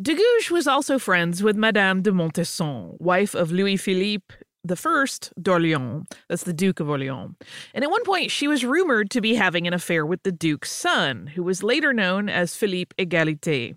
De 0.00 0.14
Gouges 0.14 0.50
was 0.50 0.66
also 0.66 0.98
friends 0.98 1.42
with 1.42 1.56
Madame 1.56 2.00
de 2.00 2.10
Montesson, 2.10 2.96
wife 2.98 3.34
of 3.34 3.52
Louis 3.52 3.76
Philippe 3.76 4.34
the 4.64 4.76
first 4.76 5.32
d'Orléans. 5.40 6.10
That's 6.28 6.44
the 6.44 6.52
Duke 6.52 6.80
of 6.80 6.88
Orleans. 6.88 7.34
And 7.74 7.84
at 7.84 7.90
one 7.90 8.04
point, 8.04 8.30
she 8.30 8.48
was 8.48 8.64
rumored 8.64 9.10
to 9.10 9.20
be 9.20 9.34
having 9.34 9.66
an 9.66 9.74
affair 9.74 10.06
with 10.06 10.22
the 10.22 10.32
Duke's 10.32 10.70
son, 10.70 11.26
who 11.28 11.42
was 11.42 11.62
later 11.62 11.92
known 11.92 12.28
as 12.28 12.56
Philippe 12.56 12.94
Égalité. 12.98 13.76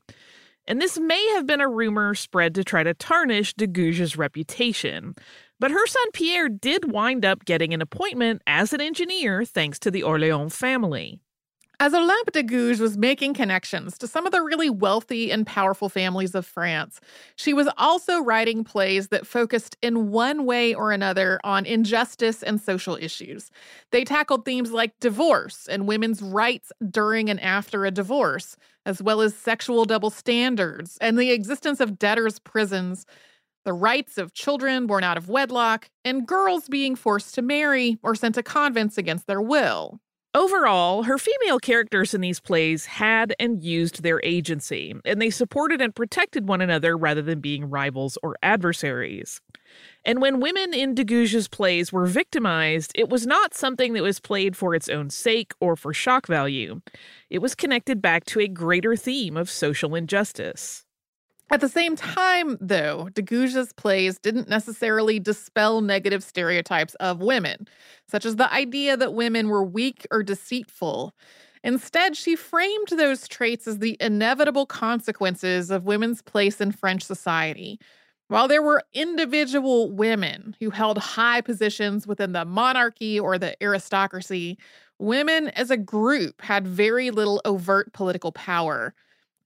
And 0.67 0.81
this 0.81 0.97
may 0.97 1.23
have 1.33 1.45
been 1.45 1.61
a 1.61 1.69
rumor 1.69 2.15
spread 2.15 2.55
to 2.55 2.63
try 2.63 2.83
to 2.83 2.93
tarnish 2.93 3.53
de 3.53 3.67
Gouges' 3.67 4.17
reputation. 4.17 5.15
But 5.59 5.71
her 5.71 5.87
son 5.87 6.11
Pierre 6.11 6.49
did 6.49 6.91
wind 6.91 7.23
up 7.23 7.45
getting 7.45 7.73
an 7.73 7.81
appointment 7.81 8.41
as 8.47 8.73
an 8.73 8.81
engineer 8.81 9.45
thanks 9.45 9.79
to 9.79 9.91
the 9.91 10.01
Orléans 10.01 10.53
family. 10.53 11.19
As 11.79 11.93
Olympe 11.93 12.31
de 12.31 12.41
Gouges 12.43 12.79
was 12.79 12.97
making 12.97 13.33
connections 13.33 13.97
to 13.97 14.07
some 14.07 14.25
of 14.25 14.31
the 14.31 14.41
really 14.41 14.69
wealthy 14.69 15.29
and 15.31 15.45
powerful 15.45 15.89
families 15.89 16.33
of 16.33 16.45
France, 16.45 17.01
she 17.35 17.53
was 17.53 17.67
also 17.77 18.19
writing 18.21 18.63
plays 18.63 19.09
that 19.09 19.27
focused 19.27 19.75
in 19.81 20.09
one 20.09 20.45
way 20.45 20.73
or 20.73 20.91
another 20.91 21.39
on 21.43 21.65
injustice 21.65 22.41
and 22.43 22.61
social 22.61 22.95
issues. 22.95 23.51
They 23.91 24.05
tackled 24.05 24.45
themes 24.45 24.71
like 24.71 24.97
divorce 25.01 25.67
and 25.67 25.87
women's 25.87 26.21
rights 26.21 26.71
during 26.89 27.29
and 27.29 27.39
after 27.41 27.85
a 27.85 27.91
divorce, 27.91 28.55
as 28.85 29.01
well 29.01 29.19
as 29.19 29.35
sexual 29.35 29.83
double 29.85 30.09
standards 30.09 30.97
and 31.01 31.19
the 31.19 31.31
existence 31.31 31.81
of 31.81 31.99
debtors' 31.99 32.39
prisons, 32.39 33.05
the 33.65 33.73
rights 33.73 34.17
of 34.17 34.33
children 34.33 34.87
born 34.87 35.03
out 35.03 35.17
of 35.17 35.29
wedlock, 35.29 35.89
and 36.05 36.27
girls 36.27 36.69
being 36.69 36.95
forced 36.95 37.35
to 37.35 37.41
marry 37.41 37.97
or 38.03 38.15
sent 38.15 38.35
to 38.35 38.43
convents 38.43 38.97
against 38.97 39.27
their 39.27 39.41
will. 39.41 39.99
Overall, 40.35 41.03
her 41.03 41.17
female 41.17 41.59
characters 41.59 42.13
in 42.13 42.19
these 42.19 42.41
plays 42.41 42.85
had 42.85 43.33
and 43.39 43.63
used 43.63 44.03
their 44.03 44.21
agency, 44.21 44.93
and 45.05 45.21
they 45.21 45.29
supported 45.29 45.79
and 45.79 45.95
protected 45.95 46.49
one 46.49 46.59
another 46.59 46.97
rather 46.97 47.21
than 47.21 47.39
being 47.39 47.69
rivals 47.69 48.17
or 48.21 48.35
adversaries. 48.43 49.39
And 50.03 50.21
when 50.21 50.41
women 50.41 50.73
in 50.73 50.93
de 50.93 51.05
Gouges' 51.05 51.47
plays 51.49 51.93
were 51.93 52.05
victimized, 52.05 52.91
it 52.95 53.07
was 53.07 53.25
not 53.25 53.53
something 53.53 53.93
that 53.93 54.03
was 54.03 54.19
played 54.19 54.57
for 54.57 54.75
its 54.75 54.89
own 54.89 55.09
sake 55.09 55.53
or 55.61 55.77
for 55.77 55.93
shock 55.93 56.27
value. 56.27 56.81
It 57.29 57.39
was 57.39 57.55
connected 57.55 58.01
back 58.01 58.25
to 58.25 58.41
a 58.41 58.49
greater 58.49 58.97
theme 58.97 59.37
of 59.37 59.49
social 59.49 59.95
injustice. 59.95 60.84
At 61.51 61.61
the 61.61 61.69
same 61.69 61.95
time, 61.95 62.57
though, 62.59 63.09
de 63.13 63.21
Gouges' 63.21 63.71
plays 63.75 64.17
didn't 64.17 64.49
necessarily 64.49 65.19
dispel 65.19 65.79
negative 65.81 66.23
stereotypes 66.23 66.95
of 66.95 67.21
women, 67.21 67.67
such 68.07 68.25
as 68.25 68.35
the 68.35 68.51
idea 68.51 68.97
that 68.97 69.13
women 69.13 69.47
were 69.49 69.63
weak 69.63 70.07
or 70.11 70.23
deceitful. 70.23 71.13
Instead, 71.63 72.17
she 72.17 72.35
framed 72.35 72.87
those 72.89 73.27
traits 73.27 73.67
as 73.67 73.79
the 73.79 73.95
inevitable 73.99 74.65
consequences 74.65 75.69
of 75.69 75.85
women's 75.85 76.21
place 76.21 76.59
in 76.59 76.71
French 76.71 77.03
society. 77.03 77.79
While 78.27 78.47
there 78.47 78.63
were 78.63 78.81
individual 78.93 79.91
women 79.91 80.55
who 80.59 80.71
held 80.71 80.97
high 80.97 81.41
positions 81.41 82.07
within 82.07 82.31
the 82.31 82.43
monarchy 82.45 83.19
or 83.19 83.37
the 83.37 83.55
aristocracy, 83.63 84.57
women 84.97 85.49
as 85.49 85.69
a 85.69 85.77
group 85.77 86.41
had 86.41 86.67
very 86.67 87.11
little 87.11 87.39
overt 87.45 87.93
political 87.93 88.31
power. 88.31 88.95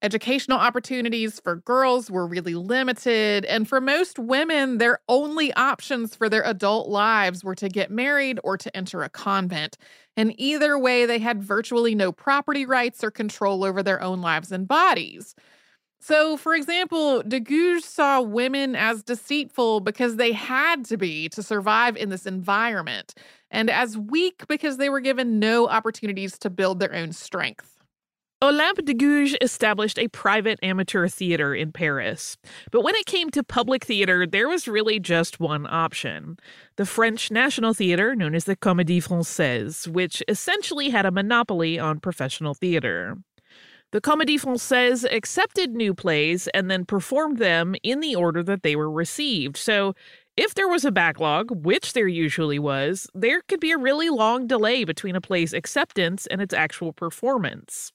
Educational 0.01 0.57
opportunities 0.57 1.41
for 1.41 1.57
girls 1.57 2.09
were 2.09 2.25
really 2.25 2.55
limited, 2.55 3.43
and 3.45 3.67
for 3.67 3.81
most 3.81 4.17
women, 4.17 4.77
their 4.77 4.99
only 5.09 5.51
options 5.55 6.15
for 6.15 6.29
their 6.29 6.43
adult 6.43 6.87
lives 6.87 7.43
were 7.43 7.55
to 7.55 7.67
get 7.67 7.91
married 7.91 8.39
or 8.45 8.55
to 8.57 8.75
enter 8.77 9.03
a 9.03 9.09
convent. 9.09 9.77
And 10.15 10.33
either 10.39 10.79
way, 10.79 11.05
they 11.05 11.19
had 11.19 11.43
virtually 11.43 11.95
no 11.95 12.13
property 12.13 12.65
rights 12.65 13.03
or 13.03 13.11
control 13.11 13.65
over 13.65 13.83
their 13.83 14.01
own 14.01 14.21
lives 14.21 14.53
and 14.53 14.65
bodies. 14.65 15.35
So, 16.01 16.37
for 16.37 16.55
example, 16.55 17.23
de 17.23 17.79
saw 17.81 18.21
women 18.21 18.75
as 18.75 19.03
deceitful 19.03 19.81
because 19.81 20.15
they 20.15 20.31
had 20.31 20.85
to 20.85 20.97
be 20.97 21.29
to 21.29 21.43
survive 21.43 21.97
in 21.97 22.09
this 22.09 22.25
environment, 22.25 23.15
and 23.51 23.69
as 23.69 23.97
weak 23.97 24.47
because 24.47 24.77
they 24.77 24.89
were 24.89 25.01
given 25.01 25.39
no 25.39 25.67
opportunities 25.67 26.37
to 26.39 26.49
build 26.49 26.79
their 26.79 26.95
own 26.95 27.11
strength. 27.11 27.78
Olympe 28.41 28.85
de 28.85 28.93
Gouges 28.93 29.35
established 29.41 29.99
a 29.99 30.07
private 30.07 30.59
amateur 30.63 31.09
theater 31.09 31.53
in 31.53 31.73
Paris. 31.73 32.37
But 32.71 32.83
when 32.83 32.95
it 32.95 33.05
came 33.05 33.29
to 33.31 33.43
public 33.43 33.83
theater, 33.83 34.25
there 34.25 34.47
was 34.47 34.65
really 34.65 34.97
just 34.97 35.41
one 35.41 35.67
option 35.69 36.37
the 36.77 36.85
French 36.85 37.31
National 37.31 37.73
Theater, 37.73 38.15
known 38.15 38.33
as 38.33 38.45
the 38.45 38.55
Comédie 38.55 39.03
Française, 39.03 39.89
which 39.89 40.23
essentially 40.29 40.89
had 40.89 41.05
a 41.05 41.11
monopoly 41.11 41.77
on 41.77 41.99
professional 41.99 42.53
theater. 42.53 43.17
The 43.91 43.99
Comédie 43.99 44.39
Française 44.39 45.03
accepted 45.11 45.75
new 45.75 45.93
plays 45.93 46.47
and 46.53 46.71
then 46.71 46.85
performed 46.85 47.39
them 47.39 47.75
in 47.83 47.99
the 47.99 48.15
order 48.15 48.41
that 48.43 48.63
they 48.63 48.77
were 48.77 48.89
received. 48.89 49.57
So, 49.57 49.95
if 50.37 50.55
there 50.55 50.69
was 50.69 50.85
a 50.85 50.91
backlog, 50.93 51.65
which 51.65 51.91
there 51.91 52.07
usually 52.07 52.59
was, 52.59 53.05
there 53.13 53.41
could 53.49 53.59
be 53.59 53.71
a 53.71 53.77
really 53.77 54.09
long 54.09 54.47
delay 54.47 54.85
between 54.85 55.17
a 55.17 55.21
play's 55.21 55.51
acceptance 55.53 56.25
and 56.27 56.39
its 56.41 56.53
actual 56.53 56.93
performance. 56.93 57.91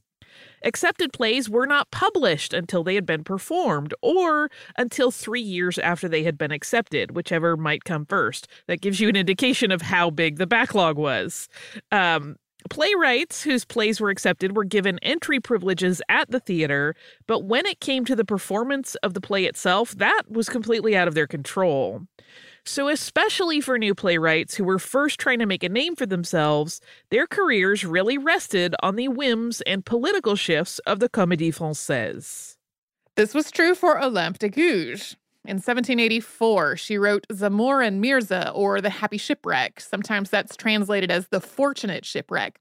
Accepted 0.65 1.13
plays 1.13 1.49
were 1.49 1.67
not 1.67 1.91
published 1.91 2.55
until 2.55 2.83
they 2.83 2.95
had 2.95 3.07
been 3.07 3.23
performed 3.23 3.95
or 4.03 4.51
until 4.79 5.11
three 5.11 5.41
years 5.41 5.79
after 5.79 6.09
they 6.09 6.25
had 6.25 6.39
been 6.39 6.51
accepted, 6.51 7.15
whichever 7.15 7.57
might 7.57 7.85
come 7.85 8.07
first. 8.07 8.49
That 8.67 8.81
gives 8.81 8.99
you 8.99 9.09
an 9.09 9.17
indication 9.17 9.71
of 9.71 9.83
how 9.83 10.11
big 10.11 10.39
the 10.39 10.47
backlog 10.47 10.97
was. 10.97 11.49
Um, 11.93 12.37
Playwrights 12.71 13.43
whose 13.43 13.67
plays 13.67 14.01
were 14.01 14.09
accepted 14.09 14.57
were 14.57 14.65
given 14.65 14.99
entry 15.01 15.39
privileges 15.39 16.01
at 16.09 16.31
the 16.31 16.41
theater, 16.41 16.95
but 17.27 17.45
when 17.45 17.67
it 17.67 17.81
came 17.81 18.07
to 18.07 18.17
the 18.17 18.25
performance 18.25 18.95
of 18.97 19.13
the 19.13 19.21
play 19.21 19.45
itself, 19.45 19.91
that 19.99 20.23
was 20.31 20.49
completely 20.49 20.97
out 20.97 21.07
of 21.07 21.15
their 21.15 21.27
control. 21.27 22.07
So, 22.67 22.89
especially 22.89 23.61
for 23.61 23.79
new 23.79 23.95
playwrights 23.95 24.55
who 24.55 24.65
were 24.65 24.79
first 24.79 25.21
trying 25.21 25.39
to 25.41 25.47
make 25.47 25.63
a 25.63 25.69
name 25.69 25.95
for 25.95 26.07
themselves, 26.07 26.81
their 27.11 27.27
careers 27.27 27.85
really 27.85 28.17
rested 28.17 28.75
on 28.83 28.97
the 28.97 29.09
whims 29.09 29.61
and 29.63 29.85
political 29.85 30.35
shifts 30.35 30.79
of 30.81 30.99
the 30.99 31.11
Comédie 31.11 31.55
Française. 31.55 32.57
This 33.17 33.35
was 33.35 33.51
true 33.51 33.75
for 33.75 34.03
Olympe 34.03 34.39
de 34.39 34.49
Gouges. 34.49 35.15
In 35.45 35.57
1784, 35.57 36.79
she 36.79 36.97
wrote 36.97 37.27
Zamore 37.31 37.87
and 37.87 38.01
Mirza, 38.01 38.51
or 38.53 38.81
The 38.81 38.89
Happy 38.89 39.19
Shipwreck. 39.19 39.79
Sometimes 39.79 40.31
that's 40.31 40.57
translated 40.57 41.11
as 41.11 41.29
The 41.29 41.43
Fortunate 41.43 42.07
Shipwreck. 42.07 42.59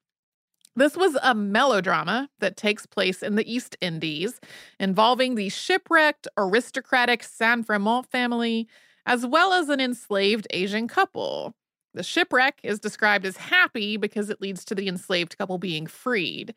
This 0.76 0.98
was 0.98 1.18
a 1.24 1.34
melodrama 1.34 2.30
that 2.40 2.58
takes 2.58 2.86
place 2.86 3.24
in 3.24 3.36
the 3.36 3.52
East 3.52 3.78
Indies, 3.80 4.42
involving 4.82 5.36
the 5.36 5.48
shipwrecked 5.48 6.28
aristocratic 6.38 7.24
Saint 7.24 7.66
Vraiment 7.66 8.06
family 8.08 8.68
as 9.06 9.26
well 9.26 9.54
as 9.54 9.70
an 9.70 9.80
enslaved 9.80 10.48
Asian 10.52 10.88
couple. 10.88 11.54
The 11.94 12.04
shipwreck 12.04 12.60
is 12.64 12.80
described 12.80 13.26
as 13.26 13.38
happy 13.38 13.98
because 13.98 14.30
it 14.30 14.42
leads 14.42 14.66
to 14.66 14.76
the 14.76 14.88
enslaved 14.88 15.38
couple 15.38 15.58
being 15.58 15.86
freed. 15.86 16.56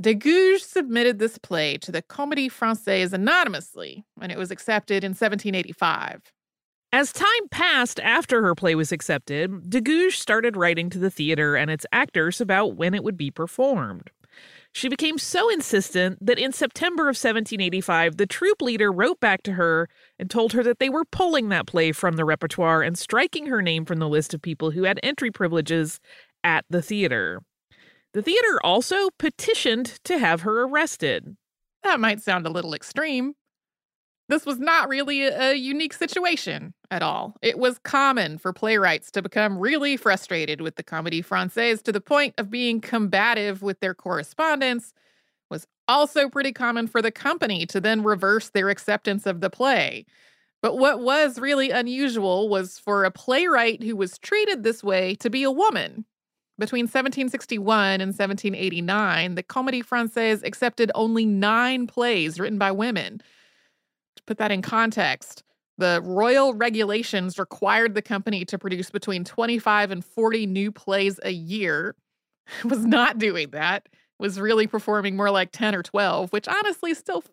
De 0.00 0.14
Gouges 0.14 0.62
submitted 0.62 1.18
this 1.18 1.38
play 1.38 1.76
to 1.78 1.92
the 1.92 2.02
Comédie 2.02 2.50
Française 2.50 3.12
anonymously, 3.12 4.04
and 4.20 4.32
it 4.32 4.38
was 4.38 4.50
accepted 4.50 5.04
in 5.04 5.10
1785. 5.10 6.32
As 6.94 7.12
time 7.12 7.48
passed 7.50 8.00
after 8.00 8.42
her 8.42 8.54
play 8.54 8.74
was 8.74 8.92
accepted, 8.92 9.70
De 9.70 9.80
Gouges 9.80 10.14
started 10.14 10.56
writing 10.56 10.90
to 10.90 10.98
the 10.98 11.10
theater 11.10 11.56
and 11.56 11.70
its 11.70 11.86
actors 11.92 12.40
about 12.40 12.76
when 12.76 12.94
it 12.94 13.04
would 13.04 13.16
be 13.16 13.30
performed. 13.30 14.10
She 14.74 14.88
became 14.88 15.18
so 15.18 15.50
insistent 15.50 16.24
that 16.24 16.38
in 16.38 16.52
September 16.52 17.04
of 17.04 17.14
1785, 17.14 18.16
the 18.16 18.26
troupe 18.26 18.62
leader 18.62 18.90
wrote 18.90 19.20
back 19.20 19.42
to 19.42 19.52
her 19.52 19.88
and 20.18 20.30
told 20.30 20.54
her 20.54 20.62
that 20.62 20.78
they 20.78 20.88
were 20.88 21.04
pulling 21.04 21.50
that 21.50 21.66
play 21.66 21.92
from 21.92 22.16
the 22.16 22.24
repertoire 22.24 22.82
and 22.82 22.96
striking 22.96 23.46
her 23.46 23.60
name 23.60 23.84
from 23.84 23.98
the 23.98 24.08
list 24.08 24.32
of 24.32 24.40
people 24.40 24.70
who 24.70 24.84
had 24.84 24.98
entry 25.02 25.30
privileges 25.30 26.00
at 26.42 26.64
the 26.70 26.80
theater. 26.80 27.42
The 28.14 28.22
theater 28.22 28.60
also 28.64 29.10
petitioned 29.18 29.98
to 30.04 30.18
have 30.18 30.40
her 30.42 30.62
arrested. 30.62 31.36
That 31.82 32.00
might 32.00 32.22
sound 32.22 32.46
a 32.46 32.50
little 32.50 32.74
extreme, 32.74 33.34
this 34.28 34.46
was 34.46 34.58
not 34.58 34.88
really 34.88 35.22
a 35.24 35.54
unique 35.54 35.92
situation 35.92 36.72
at 36.90 37.02
all. 37.02 37.36
It 37.42 37.58
was 37.58 37.78
common 37.80 38.38
for 38.38 38.52
playwrights 38.52 39.10
to 39.12 39.22
become 39.22 39.58
really 39.58 39.96
frustrated 39.96 40.60
with 40.60 40.76
the 40.76 40.84
Comédie 40.84 41.26
Française 41.26 41.82
to 41.82 41.92
the 41.92 42.00
point 42.00 42.34
of 42.38 42.50
being 42.50 42.80
combative 42.80 43.62
with 43.62 43.80
their 43.80 43.94
correspondents. 43.94 44.94
Was 45.50 45.66
also 45.86 46.30
pretty 46.30 46.52
common 46.52 46.86
for 46.86 47.02
the 47.02 47.10
company 47.10 47.66
to 47.66 47.80
then 47.80 48.02
reverse 48.02 48.48
their 48.50 48.70
acceptance 48.70 49.26
of 49.26 49.40
the 49.40 49.50
play. 49.50 50.06
But 50.62 50.78
what 50.78 51.00
was 51.00 51.40
really 51.40 51.70
unusual 51.70 52.48
was 52.48 52.78
for 52.78 53.04
a 53.04 53.10
playwright 53.10 53.82
who 53.82 53.96
was 53.96 54.16
treated 54.18 54.62
this 54.62 54.82
way 54.82 55.16
to 55.16 55.28
be 55.28 55.42
a 55.42 55.50
woman. 55.50 56.06
Between 56.58 56.84
1761 56.84 58.00
and 58.00 58.10
1789, 58.10 59.34
the 59.34 59.42
Comédie 59.42 59.84
Française 59.84 60.44
accepted 60.44 60.92
only 60.94 61.26
nine 61.26 61.88
plays 61.88 62.38
written 62.38 62.58
by 62.58 62.70
women. 62.70 63.20
To 64.22 64.30
put 64.30 64.38
that 64.38 64.52
in 64.52 64.62
context, 64.62 65.42
The 65.78 66.00
royal 66.04 66.54
regulations 66.54 67.38
required 67.38 67.94
the 67.94 68.02
company 68.02 68.44
to 68.44 68.58
produce 68.58 68.90
between 68.90 69.24
25 69.24 69.90
and 69.90 70.04
40 70.04 70.46
new 70.46 70.70
plays 70.70 71.18
a 71.24 71.30
year. 71.30 71.96
It 72.60 72.64
was 72.70 72.84
not 72.84 73.18
doing 73.18 73.50
that. 73.50 73.88
It 73.90 73.98
was 74.18 74.38
really 74.38 74.66
performing 74.66 75.16
more 75.16 75.30
like 75.30 75.50
10 75.50 75.74
or 75.74 75.82
12, 75.82 76.30
which 76.32 76.46
honestly 76.46 76.94
still 76.94 77.24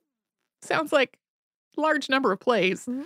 sounds 0.62 0.92
like 0.92 1.18
large 1.78 2.10
number 2.10 2.32
of 2.32 2.40
plays. 2.40 2.86
Mhm. 2.86 3.06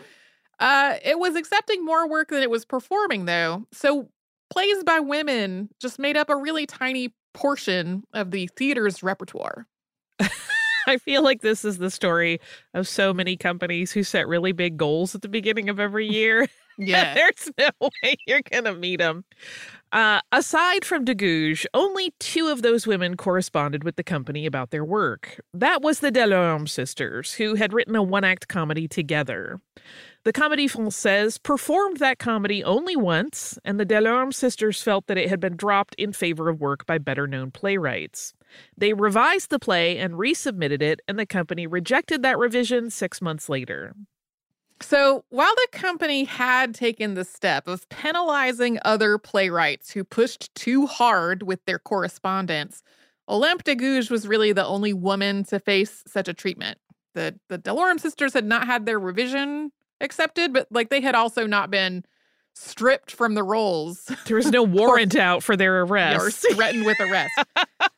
Uh, 0.59 0.95
it 1.03 1.19
was 1.19 1.35
accepting 1.35 1.83
more 1.83 2.07
work 2.07 2.29
than 2.29 2.43
it 2.43 2.49
was 2.49 2.63
performing, 2.63 3.25
though. 3.25 3.65
So 3.73 4.09
plays 4.51 4.83
by 4.83 4.99
women 4.99 5.69
just 5.81 5.97
made 5.99 6.15
up 6.15 6.29
a 6.29 6.35
really 6.37 6.65
tiny 6.67 7.13
portion 7.33 8.03
of 8.13 8.31
the 8.31 8.47
theater's 8.55 9.01
repertoire. 9.03 9.67
I 10.87 10.97
feel 10.97 11.23
like 11.23 11.41
this 11.41 11.63
is 11.65 11.77
the 11.77 11.91
story 11.91 12.39
of 12.73 12.87
so 12.87 13.13
many 13.13 13.37
companies 13.37 13.91
who 13.91 14.03
set 14.03 14.27
really 14.27 14.51
big 14.51 14.77
goals 14.77 15.15
at 15.15 15.21
the 15.21 15.29
beginning 15.29 15.69
of 15.69 15.79
every 15.79 16.07
year. 16.07 16.47
Yeah. 16.77 17.13
There's 17.13 17.51
no 17.59 17.69
way 18.03 18.15
you're 18.25 18.41
going 18.49 18.63
to 18.63 18.73
meet 18.73 18.97
them. 18.97 19.25
Uh, 19.91 20.21
aside 20.31 20.83
from 20.83 21.05
de 21.05 21.13
Gouges, 21.13 21.67
only 21.75 22.15
two 22.19 22.47
of 22.47 22.63
those 22.63 22.87
women 22.87 23.15
corresponded 23.15 23.83
with 23.83 23.95
the 23.95 24.03
company 24.03 24.47
about 24.47 24.71
their 24.71 24.83
work. 24.83 25.39
That 25.53 25.83
was 25.83 25.99
the 25.99 26.11
Delorme 26.11 26.67
sisters, 26.67 27.33
who 27.33 27.53
had 27.53 27.73
written 27.73 27.95
a 27.95 28.01
one 28.01 28.23
act 28.23 28.47
comedy 28.47 28.87
together. 28.87 29.61
The 30.23 30.33
Comédie 30.33 30.71
Française 30.71 31.41
performed 31.43 31.97
that 31.97 32.17
comedy 32.17 32.63
only 32.63 32.95
once, 32.95 33.59
and 33.63 33.79
the 33.79 33.85
Delorme 33.85 34.33
sisters 34.33 34.81
felt 34.81 35.05
that 35.05 35.17
it 35.19 35.29
had 35.29 35.39
been 35.39 35.55
dropped 35.55 35.93
in 35.95 36.11
favor 36.11 36.49
of 36.49 36.59
work 36.59 36.87
by 36.87 36.97
better 36.97 37.27
known 37.27 37.51
playwrights. 37.51 38.33
They 38.77 38.93
revised 38.93 39.49
the 39.49 39.59
play 39.59 39.97
and 39.97 40.13
resubmitted 40.15 40.81
it, 40.81 41.01
and 41.07 41.17
the 41.19 41.25
company 41.25 41.67
rejected 41.67 42.23
that 42.23 42.37
revision 42.37 42.89
six 42.89 43.21
months 43.21 43.49
later. 43.49 43.93
So, 44.81 45.23
while 45.29 45.53
the 45.55 45.77
company 45.77 46.25
had 46.25 46.75
taken 46.75 47.13
the 47.13 47.23
step 47.23 47.67
of 47.67 47.87
penalizing 47.89 48.79
other 48.83 49.17
playwrights 49.17 49.91
who 49.91 50.03
pushed 50.03 50.53
too 50.55 50.87
hard 50.87 51.43
with 51.43 51.63
their 51.65 51.79
correspondence, 51.79 52.83
Olympe 53.29 53.63
de 53.63 53.75
Gouges 53.75 54.09
was 54.09 54.27
really 54.27 54.51
the 54.51 54.65
only 54.65 54.91
woman 54.91 55.45
to 55.45 55.59
face 55.59 56.03
such 56.05 56.27
a 56.27 56.33
treatment. 56.33 56.79
The 57.13 57.39
the 57.47 57.57
Delorme 57.59 57.99
sisters 57.99 58.33
had 58.33 58.45
not 58.45 58.65
had 58.65 58.85
their 58.85 58.99
revision 58.99 59.71
accepted, 60.01 60.51
but 60.51 60.67
like 60.71 60.89
they 60.89 60.99
had 60.99 61.15
also 61.15 61.47
not 61.47 61.71
been 61.71 62.03
stripped 62.55 63.11
from 63.11 63.33
the 63.35 63.43
roles 63.43 64.11
There 64.25 64.35
was 64.37 64.51
no 64.51 64.63
warrant 64.79 65.15
out 65.15 65.41
for 65.43 65.55
their 65.55 65.81
arrest. 65.81 66.19
or 66.21 66.25
arrest. 66.25 66.45
threatened 66.53 66.85
with 66.85 66.99
arrest. 66.99 67.31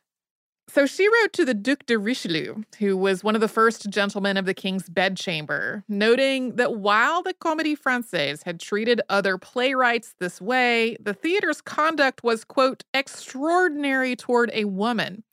so 0.76 0.84
she 0.84 1.08
wrote 1.08 1.32
to 1.32 1.46
the 1.46 1.54
Duc 1.54 1.86
de 1.86 1.98
Richelieu, 1.98 2.56
who 2.78 2.98
was 2.98 3.24
one 3.24 3.34
of 3.34 3.40
the 3.40 3.48
first 3.48 3.88
gentlemen 3.88 4.36
of 4.36 4.44
the 4.44 4.52
king's 4.52 4.90
bedchamber, 4.90 5.82
noting 5.88 6.56
that 6.56 6.76
while 6.76 7.22
the 7.22 7.32
Comédie 7.32 7.80
Française 7.80 8.44
had 8.44 8.60
treated 8.60 9.00
other 9.08 9.38
playwrights 9.38 10.14
this 10.20 10.38
way, 10.38 10.98
the 11.00 11.14
theater's 11.14 11.62
conduct 11.62 12.22
was, 12.22 12.44
quote, 12.44 12.84
extraordinary 12.92 14.14
toward 14.14 14.50
a 14.52 14.66
woman. 14.66 15.24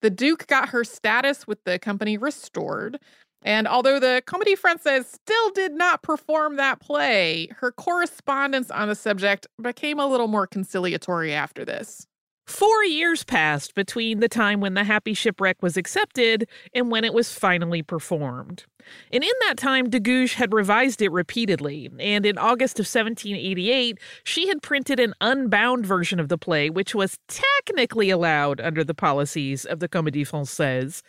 The 0.00 0.08
Duke 0.08 0.46
got 0.46 0.70
her 0.70 0.82
status 0.82 1.46
with 1.46 1.62
the 1.64 1.78
company 1.78 2.16
restored. 2.16 2.98
And 3.42 3.68
although 3.68 4.00
the 4.00 4.22
Comédie 4.26 4.58
Française 4.58 5.04
still 5.04 5.50
did 5.50 5.74
not 5.74 6.02
perform 6.02 6.56
that 6.56 6.80
play, 6.80 7.48
her 7.58 7.70
correspondence 7.70 8.70
on 8.70 8.88
the 8.88 8.94
subject 8.94 9.46
became 9.60 10.00
a 10.00 10.06
little 10.06 10.28
more 10.28 10.46
conciliatory 10.46 11.34
after 11.34 11.66
this. 11.66 12.06
Four 12.46 12.84
years 12.84 13.24
passed 13.24 13.74
between 13.74 14.20
the 14.20 14.28
time 14.28 14.60
when 14.60 14.74
The 14.74 14.84
Happy 14.84 15.14
Shipwreck 15.14 15.62
was 15.62 15.78
accepted 15.78 16.46
and 16.74 16.90
when 16.90 17.02
it 17.02 17.14
was 17.14 17.32
finally 17.32 17.82
performed. 17.82 18.64
And 19.10 19.24
in 19.24 19.32
that 19.46 19.56
time, 19.56 19.88
de 19.88 19.98
Gouges 19.98 20.34
had 20.34 20.52
revised 20.52 21.00
it 21.00 21.10
repeatedly, 21.10 21.90
and 21.98 22.26
in 22.26 22.36
August 22.36 22.78
of 22.78 22.84
1788, 22.84 23.98
she 24.24 24.46
had 24.48 24.60
printed 24.60 25.00
an 25.00 25.14
unbound 25.22 25.86
version 25.86 26.20
of 26.20 26.28
the 26.28 26.36
play, 26.36 26.68
which 26.68 26.94
was 26.94 27.18
technically 27.26 28.10
allowed 28.10 28.60
under 28.60 28.84
the 28.84 28.92
policies 28.92 29.64
of 29.64 29.80
the 29.80 29.88
Comédie 29.88 30.28
Française, 30.28 31.00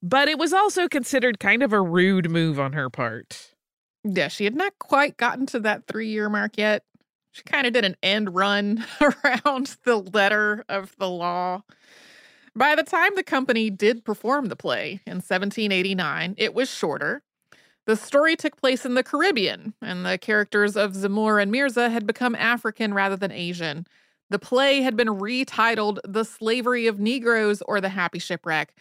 but 0.00 0.28
it 0.28 0.38
was 0.38 0.52
also 0.52 0.86
considered 0.86 1.40
kind 1.40 1.64
of 1.64 1.72
a 1.72 1.82
rude 1.82 2.30
move 2.30 2.60
on 2.60 2.72
her 2.72 2.88
part. 2.88 3.54
Yeah, 4.04 4.28
she 4.28 4.44
had 4.44 4.54
not 4.54 4.78
quite 4.78 5.16
gotten 5.16 5.46
to 5.46 5.60
that 5.60 5.86
three 5.88 6.08
year 6.08 6.28
mark 6.28 6.56
yet. 6.56 6.84
She 7.34 7.42
kind 7.42 7.66
of 7.66 7.72
did 7.72 7.84
an 7.84 7.96
end 8.00 8.32
run 8.32 8.86
around 9.00 9.76
the 9.82 9.96
letter 9.96 10.64
of 10.68 10.96
the 10.98 11.08
law. 11.08 11.64
By 12.54 12.76
the 12.76 12.84
time 12.84 13.16
the 13.16 13.24
company 13.24 13.70
did 13.70 14.04
perform 14.04 14.46
the 14.46 14.54
play 14.54 15.00
in 15.04 15.14
1789, 15.14 16.36
it 16.38 16.54
was 16.54 16.70
shorter. 16.70 17.24
The 17.86 17.96
story 17.96 18.36
took 18.36 18.56
place 18.56 18.86
in 18.86 18.94
the 18.94 19.02
Caribbean, 19.02 19.74
and 19.82 20.06
the 20.06 20.16
characters 20.16 20.76
of 20.76 20.92
Zamore 20.92 21.42
and 21.42 21.50
Mirza 21.50 21.90
had 21.90 22.06
become 22.06 22.36
African 22.36 22.94
rather 22.94 23.16
than 23.16 23.32
Asian. 23.32 23.84
The 24.30 24.38
play 24.38 24.82
had 24.82 24.96
been 24.96 25.08
retitled 25.08 25.98
The 26.04 26.24
Slavery 26.24 26.86
of 26.86 27.00
Negroes 27.00 27.62
or 27.62 27.80
The 27.80 27.88
Happy 27.88 28.20
Shipwreck. 28.20 28.76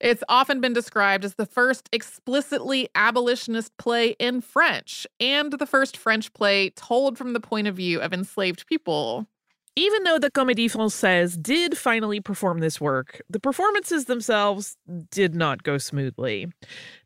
It's 0.00 0.22
often 0.28 0.60
been 0.60 0.72
described 0.72 1.24
as 1.24 1.34
the 1.34 1.46
first 1.46 1.88
explicitly 1.92 2.88
abolitionist 2.94 3.76
play 3.78 4.10
in 4.20 4.40
French 4.40 5.06
and 5.18 5.52
the 5.52 5.66
first 5.66 5.96
French 5.96 6.32
play 6.32 6.70
told 6.70 7.18
from 7.18 7.32
the 7.32 7.40
point 7.40 7.66
of 7.66 7.76
view 7.76 8.00
of 8.00 8.12
enslaved 8.12 8.66
people. 8.66 9.26
Even 9.74 10.02
though 10.02 10.18
the 10.18 10.30
Comédie 10.30 10.64
Française 10.64 11.40
did 11.40 11.78
finally 11.78 12.20
perform 12.20 12.58
this 12.58 12.80
work, 12.80 13.20
the 13.30 13.38
performances 13.38 14.06
themselves 14.06 14.76
did 15.08 15.36
not 15.36 15.62
go 15.62 15.78
smoothly. 15.78 16.48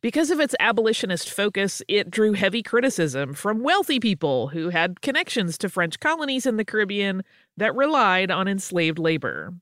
Because 0.00 0.30
of 0.30 0.40
its 0.40 0.54
abolitionist 0.58 1.28
focus, 1.28 1.82
it 1.86 2.10
drew 2.10 2.32
heavy 2.32 2.62
criticism 2.62 3.34
from 3.34 3.62
wealthy 3.62 4.00
people 4.00 4.48
who 4.48 4.70
had 4.70 5.02
connections 5.02 5.58
to 5.58 5.68
French 5.68 6.00
colonies 6.00 6.46
in 6.46 6.56
the 6.56 6.64
Caribbean 6.64 7.22
that 7.58 7.74
relied 7.74 8.30
on 8.30 8.48
enslaved 8.48 8.98
labor. 8.98 9.52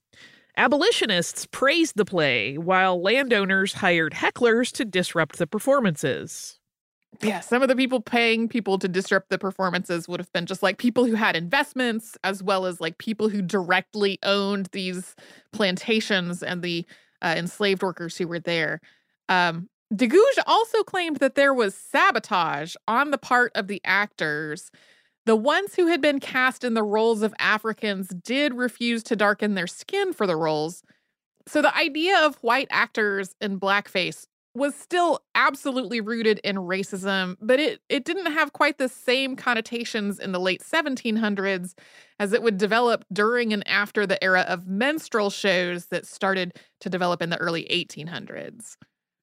Abolitionists 0.57 1.47
praised 1.47 1.97
the 1.97 2.05
play, 2.05 2.59
while 2.59 3.01
landowners 3.01 3.75
hired 3.75 4.13
hecklers 4.13 4.73
to 4.73 4.85
disrupt 4.85 5.39
the 5.39 5.47
performances. 5.47 6.59
Yeah, 7.21 7.41
some 7.41 7.63
of 7.63 7.69
the 7.69 7.77
people 7.77 8.01
paying 8.01 8.49
people 8.49 8.79
to 8.79 8.89
disrupt 8.89 9.31
the 9.31 9.39
performances 9.39 10.09
would 10.09 10.21
have 10.21 10.33
been 10.33 10.47
just 10.47 10.63
like 10.63 10.79
people 10.79 11.05
who 11.05 11.15
had 11.15 11.37
investments, 11.37 12.17
as 12.25 12.43
well 12.43 12.67
as 12.67 12.81
like 12.81 12.99
people 12.99 13.29
who 13.29 13.43
directly 13.43 14.19
owned 14.23 14.69
these 14.73 15.17
plantations 15.53 16.43
and 16.43 16.63
the 16.63 16.87
uh, 17.21 17.35
enslaved 17.37 17.83
workers 17.83 18.17
who 18.17 18.29
were 18.29 18.39
there. 18.39 18.81
Um, 19.29 19.69
de 19.95 20.07
Gouges 20.07 20.43
also 20.47 20.83
claimed 20.83 21.17
that 21.17 21.35
there 21.35 21.53
was 21.53 21.75
sabotage 21.75 22.75
on 22.87 23.11
the 23.11 23.19
part 23.19 23.53
of 23.55 23.67
the 23.67 23.81
actors. 23.85 24.71
The 25.27 25.37
ones 25.37 25.75
who 25.75 25.87
had 25.87 26.01
been 26.01 26.19
cast 26.19 26.65
in 26.65 26.75
the 26.75 26.83
roles 26.83 27.23
of 27.23 27.35
Africans 27.39 28.09
did 28.09 28.55
refuse 28.55 29.03
to 29.05 29.17
darken 29.17 29.55
their 29.55 29.67
skin 29.67 30.13
for 30.13 30.27
the 30.27 30.37
roles. 30.37 30.83
So 31.47 31.63
the 31.63 31.77
idea 31.77 32.19
of 32.19 32.37
white 32.37 32.69
actors 32.71 33.35
in 33.41 33.61
blackface 33.61 34.27
was 34.55 34.75
still 34.75 35.21
absolutely 35.35 36.01
rooted 36.01 36.41
in 36.43 36.57
racism, 36.57 37.37
but 37.41 37.61
it, 37.61 37.81
it 37.89 38.05
didn't 38.05 38.33
have 38.33 38.53
quite 38.53 38.79
the 38.79 38.89
same 38.89 39.37
connotations 39.37 40.19
in 40.19 40.33
the 40.33 40.41
late 40.41 40.63
1700s 40.63 41.75
as 42.19 42.33
it 42.33 42.43
would 42.43 42.59
develop 42.59 43.05
during 43.13 43.53
and 43.53 43.67
after 43.69 44.07
the 44.07 44.23
era 44.25 44.41
of 44.49 44.67
minstrel 44.67 45.31
shows 45.31 45.87
that 45.87 46.07
started 46.07 46.59
to 46.81 46.91
develop 46.91 47.23
in 47.23 47.31
the 47.31 47.39
early 47.39 47.65
1800s. 47.71 48.77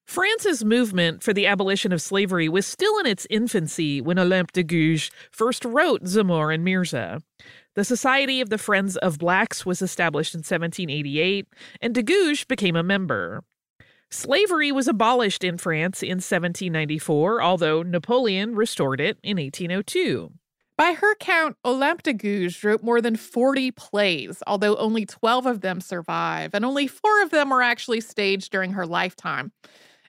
France's 0.08 0.64
movement 0.64 1.22
for 1.22 1.34
the 1.34 1.46
abolition 1.46 1.92
of 1.92 2.00
slavery 2.00 2.48
was 2.48 2.66
still 2.66 2.98
in 2.98 3.04
its 3.04 3.26
infancy 3.28 4.00
when 4.00 4.18
Olympe 4.18 4.52
de 4.52 4.64
Gouges 4.64 5.10
first 5.30 5.66
wrote 5.66 6.04
Zamore 6.04 6.52
and 6.52 6.64
Mirza. 6.64 7.20
The 7.74 7.84
Society 7.84 8.40
of 8.40 8.48
the 8.48 8.56
Friends 8.56 8.96
of 8.96 9.18
Blacks 9.18 9.66
was 9.66 9.82
established 9.82 10.34
in 10.34 10.38
1788, 10.38 11.46
and 11.82 11.94
de 11.94 12.02
Gouges 12.02 12.44
became 12.48 12.74
a 12.74 12.82
member. 12.82 13.44
Slavery 14.10 14.72
was 14.72 14.88
abolished 14.88 15.44
in 15.44 15.58
France 15.58 16.02
in 16.02 16.22
1794, 16.22 17.42
although 17.42 17.82
Napoleon 17.82 18.54
restored 18.54 19.02
it 19.02 19.18
in 19.22 19.36
1802. 19.36 20.32
By 20.78 20.94
her 20.94 21.16
count, 21.16 21.58
Olympe 21.66 22.04
de 22.04 22.14
Gouges 22.14 22.64
wrote 22.64 22.82
more 22.82 23.02
than 23.02 23.16
40 23.16 23.72
plays, 23.72 24.42
although 24.46 24.76
only 24.76 25.04
12 25.04 25.44
of 25.44 25.60
them 25.60 25.82
survive, 25.82 26.54
and 26.54 26.64
only 26.64 26.86
four 26.86 27.22
of 27.22 27.28
them 27.28 27.50
were 27.50 27.62
actually 27.62 28.00
staged 28.00 28.50
during 28.50 28.72
her 28.72 28.86
lifetime. 28.86 29.52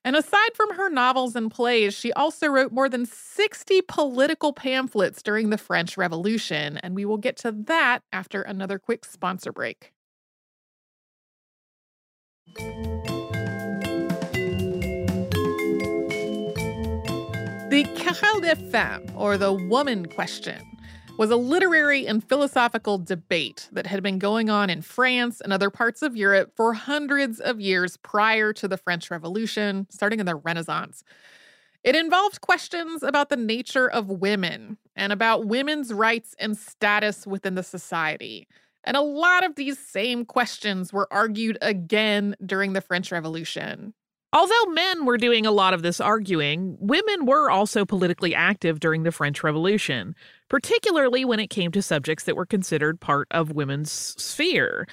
And 0.03 0.15
aside 0.15 0.55
from 0.55 0.75
her 0.75 0.89
novels 0.89 1.35
and 1.35 1.51
plays, 1.51 1.93
she 1.93 2.13
also 2.13 2.47
wrote 2.47 2.71
more 2.71 2.88
than 2.88 3.05
60 3.05 3.81
political 3.81 4.53
pamphlets 4.53 5.21
during 5.21 5.49
the 5.49 5.57
French 5.57 5.97
Revolution, 5.97 6.77
and 6.77 6.95
we 6.95 7.05
will 7.05 7.17
get 7.17 7.35
to 7.38 7.51
that 7.51 7.99
after 8.13 8.41
another 8.41 8.79
quick 8.79 9.03
sponsor 9.05 9.51
break. 9.51 9.91
The 17.69 17.83
Querelle 17.97 18.41
des 18.41 18.55
Femmes, 18.71 19.12
or 19.15 19.38
the 19.38 19.53
woman 19.53 20.07
question, 20.07 20.59
was 21.19 21.32
a 21.32 21.36
literary 21.36 22.08
and 22.08 22.23
philosophical 22.23 22.97
debate 22.97 23.67
that 23.73 23.86
had 23.86 24.01
been 24.01 24.19
going 24.19 24.49
on 24.49 24.69
in 24.69 24.82
France 24.82 25.41
and 25.41 25.51
other 25.51 25.69
parts 25.69 26.01
of 26.01 26.15
Europe 26.15 26.53
for 26.55 26.71
hundreds 26.71 27.41
of 27.41 27.60
years 27.60 27.97
prior 27.97 28.53
to 28.53 28.69
the 28.69 28.77
French 28.77 29.12
Revolution, 29.12 29.86
starting 29.89 30.21
in 30.21 30.25
the 30.25 30.36
Renaissance. 30.36 31.03
It 31.84 31.93
involved 31.93 32.39
questions 32.39 33.03
about 33.03 33.27
the 33.27 33.36
nature 33.36 33.89
of 33.89 34.08
women 34.08 34.77
and 34.95 35.12
about 35.12 35.45
women's 35.45 35.93
rights 35.93 36.38
and 36.39 36.58
status 36.58 37.27
within 37.27 37.55
the 37.55 37.63
society. 37.63 38.47
And 38.86 38.95
a 38.95 39.01
lot 39.01 39.43
of 39.43 39.55
these 39.55 39.77
same 39.77 40.23
questions 40.23 40.93
were 40.93 41.12
argued 41.12 41.58
again 41.62 42.38
during 42.45 42.71
the 42.71 42.82
French 42.82 43.12
Revolution. 43.12 43.93
Although 44.32 44.65
men 44.67 45.05
were 45.05 45.17
doing 45.17 45.45
a 45.45 45.51
lot 45.51 45.73
of 45.73 45.82
this 45.82 45.99
arguing, 45.99 46.77
women 46.79 47.25
were 47.25 47.49
also 47.49 47.84
politically 47.84 48.36
active 48.36 48.79
during 48.79 49.03
the 49.03 49.12
French 49.12 49.43
Revolution, 49.43 50.15
particularly 50.49 51.23
when 51.23 51.39
it 51.39 51.49
came 51.49 51.71
to 51.71 51.81
subjects 51.81 52.25
that 52.25 52.35
were 52.35 52.45
considered 52.45 52.99
part 52.99 53.27
of 53.31 53.51
women's 53.51 53.91
sphere. 53.91 54.88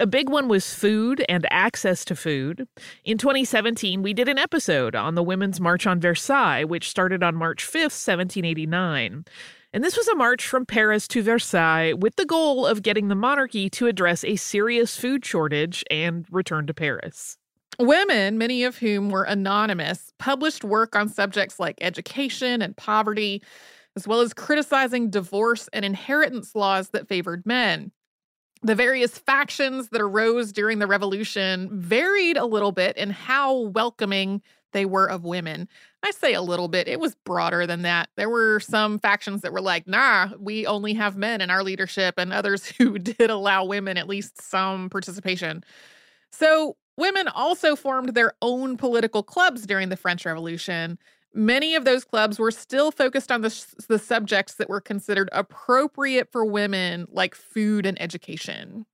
A 0.00 0.06
big 0.06 0.28
one 0.28 0.48
was 0.48 0.74
food 0.74 1.24
and 1.28 1.46
access 1.50 2.04
to 2.06 2.16
food. 2.16 2.66
In 3.04 3.16
2017, 3.16 4.02
we 4.02 4.12
did 4.12 4.28
an 4.28 4.38
episode 4.38 4.96
on 4.96 5.14
the 5.14 5.22
Women's 5.22 5.60
March 5.60 5.86
on 5.86 6.00
Versailles, 6.00 6.64
which 6.64 6.90
started 6.90 7.22
on 7.22 7.36
March 7.36 7.64
5th, 7.64 7.94
1789. 7.94 9.24
And 9.72 9.84
this 9.84 9.96
was 9.96 10.08
a 10.08 10.14
march 10.14 10.46
from 10.46 10.66
Paris 10.66 11.06
to 11.08 11.22
Versailles 11.22 11.94
with 11.94 12.16
the 12.16 12.24
goal 12.24 12.66
of 12.66 12.82
getting 12.82 13.08
the 13.08 13.14
monarchy 13.14 13.70
to 13.70 13.86
address 13.86 14.24
a 14.24 14.36
serious 14.36 14.96
food 14.96 15.24
shortage 15.24 15.84
and 15.90 16.26
return 16.30 16.66
to 16.66 16.74
Paris. 16.74 17.38
Women, 17.78 18.38
many 18.38 18.62
of 18.62 18.78
whom 18.78 19.10
were 19.10 19.24
anonymous, 19.24 20.12
published 20.18 20.64
work 20.64 20.94
on 20.94 21.08
subjects 21.08 21.58
like 21.58 21.76
education 21.80 22.62
and 22.62 22.76
poverty, 22.76 23.42
as 23.96 24.08
well 24.08 24.20
as 24.20 24.34
criticizing 24.34 25.10
divorce 25.10 25.68
and 25.72 25.84
inheritance 25.84 26.54
laws 26.54 26.90
that 26.90 27.08
favored 27.08 27.44
men 27.46 27.92
the 28.64 28.74
various 28.74 29.18
factions 29.18 29.90
that 29.90 30.00
arose 30.00 30.50
during 30.50 30.78
the 30.78 30.86
revolution 30.86 31.68
varied 31.70 32.38
a 32.38 32.46
little 32.46 32.72
bit 32.72 32.96
in 32.96 33.10
how 33.10 33.58
welcoming 33.58 34.40
they 34.72 34.86
were 34.86 35.06
of 35.06 35.22
women. 35.22 35.68
I 36.02 36.10
say 36.12 36.32
a 36.32 36.40
little 36.40 36.68
bit, 36.68 36.88
it 36.88 36.98
was 36.98 37.14
broader 37.14 37.66
than 37.66 37.82
that. 37.82 38.08
There 38.16 38.30
were 38.30 38.60
some 38.60 38.98
factions 38.98 39.42
that 39.42 39.52
were 39.52 39.60
like, 39.60 39.86
nah, 39.86 40.30
we 40.38 40.66
only 40.66 40.94
have 40.94 41.14
men 41.16 41.42
in 41.42 41.50
our 41.50 41.62
leadership, 41.62 42.14
and 42.16 42.32
others 42.32 42.66
who 42.78 42.98
did 42.98 43.30
allow 43.30 43.64
women 43.66 43.98
at 43.98 44.08
least 44.08 44.40
some 44.40 44.88
participation. 44.88 45.62
So, 46.32 46.76
women 46.96 47.28
also 47.28 47.76
formed 47.76 48.14
their 48.14 48.32
own 48.40 48.76
political 48.76 49.22
clubs 49.22 49.66
during 49.66 49.90
the 49.90 49.96
French 49.96 50.24
Revolution 50.24 50.98
Many 51.34 51.74
of 51.74 51.84
those 51.84 52.04
clubs 52.04 52.38
were 52.38 52.52
still 52.52 52.92
focused 52.92 53.32
on 53.32 53.40
the, 53.40 53.66
the 53.88 53.98
subjects 53.98 54.54
that 54.54 54.68
were 54.68 54.80
considered 54.80 55.28
appropriate 55.32 56.30
for 56.30 56.44
women, 56.44 57.06
like 57.10 57.34
food 57.34 57.86
and 57.86 58.00
education. 58.00 58.86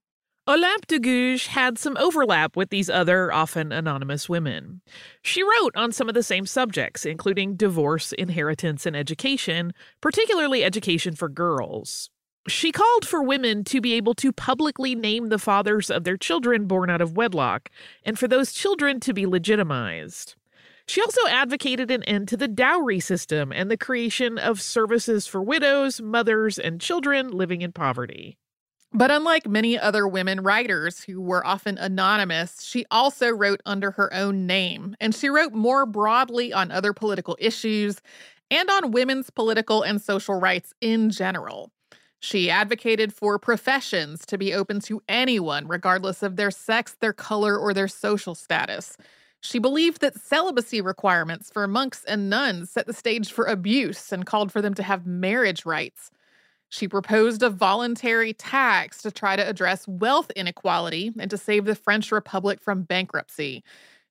Olympe 0.48 0.86
de 0.86 0.98
Gouges 0.98 1.48
had 1.48 1.78
some 1.78 1.98
overlap 1.98 2.56
with 2.56 2.70
these 2.70 2.88
other, 2.88 3.30
often 3.30 3.72
anonymous 3.72 4.26
women. 4.26 4.80
She 5.22 5.42
wrote 5.42 5.76
on 5.76 5.92
some 5.92 6.08
of 6.08 6.14
the 6.14 6.22
same 6.22 6.46
subjects, 6.46 7.04
including 7.04 7.56
divorce, 7.56 8.12
inheritance, 8.12 8.86
and 8.86 8.96
education, 8.96 9.74
particularly 10.00 10.64
education 10.64 11.14
for 11.14 11.28
girls. 11.28 12.08
She 12.48 12.72
called 12.72 13.06
for 13.06 13.22
women 13.22 13.64
to 13.64 13.82
be 13.82 13.92
able 13.92 14.14
to 14.14 14.32
publicly 14.32 14.94
name 14.94 15.28
the 15.28 15.38
fathers 15.38 15.90
of 15.90 16.04
their 16.04 16.16
children 16.16 16.66
born 16.66 16.88
out 16.88 17.02
of 17.02 17.16
wedlock, 17.18 17.68
and 18.02 18.18
for 18.18 18.26
those 18.26 18.54
children 18.54 18.98
to 19.00 19.12
be 19.12 19.26
legitimized. 19.26 20.36
She 20.90 21.00
also 21.00 21.24
advocated 21.28 21.88
an 21.92 22.02
end 22.02 22.26
to 22.30 22.36
the 22.36 22.48
dowry 22.48 22.98
system 22.98 23.52
and 23.52 23.70
the 23.70 23.76
creation 23.76 24.38
of 24.38 24.60
services 24.60 25.24
for 25.24 25.40
widows, 25.40 26.00
mothers, 26.00 26.58
and 26.58 26.80
children 26.80 27.30
living 27.30 27.62
in 27.62 27.70
poverty. 27.70 28.38
But 28.92 29.12
unlike 29.12 29.46
many 29.46 29.78
other 29.78 30.08
women 30.08 30.40
writers 30.40 31.04
who 31.04 31.20
were 31.20 31.46
often 31.46 31.78
anonymous, 31.78 32.64
she 32.64 32.86
also 32.90 33.28
wrote 33.28 33.60
under 33.64 33.92
her 33.92 34.12
own 34.12 34.48
name, 34.48 34.96
and 35.00 35.14
she 35.14 35.28
wrote 35.28 35.52
more 35.52 35.86
broadly 35.86 36.52
on 36.52 36.72
other 36.72 36.92
political 36.92 37.36
issues 37.38 38.00
and 38.50 38.68
on 38.68 38.90
women's 38.90 39.30
political 39.30 39.82
and 39.82 40.02
social 40.02 40.40
rights 40.40 40.74
in 40.80 41.10
general. 41.10 41.70
She 42.18 42.50
advocated 42.50 43.12
for 43.12 43.38
professions 43.38 44.26
to 44.26 44.36
be 44.36 44.52
open 44.52 44.80
to 44.80 45.04
anyone, 45.08 45.68
regardless 45.68 46.24
of 46.24 46.34
their 46.34 46.50
sex, 46.50 46.96
their 46.98 47.12
color, 47.12 47.56
or 47.56 47.72
their 47.72 47.86
social 47.86 48.34
status. 48.34 48.96
She 49.40 49.58
believed 49.58 50.00
that 50.00 50.20
celibacy 50.20 50.80
requirements 50.80 51.50
for 51.50 51.66
monks 51.66 52.04
and 52.04 52.28
nuns 52.28 52.70
set 52.70 52.86
the 52.86 52.92
stage 52.92 53.32
for 53.32 53.46
abuse 53.46 54.12
and 54.12 54.26
called 54.26 54.52
for 54.52 54.60
them 54.60 54.74
to 54.74 54.82
have 54.82 55.06
marriage 55.06 55.64
rights. 55.64 56.10
She 56.68 56.86
proposed 56.86 57.42
a 57.42 57.50
voluntary 57.50 58.32
tax 58.32 59.02
to 59.02 59.10
try 59.10 59.36
to 59.36 59.48
address 59.48 59.88
wealth 59.88 60.30
inequality 60.36 61.12
and 61.18 61.30
to 61.30 61.38
save 61.38 61.64
the 61.64 61.74
French 61.74 62.12
Republic 62.12 62.60
from 62.60 62.82
bankruptcy. 62.82 63.64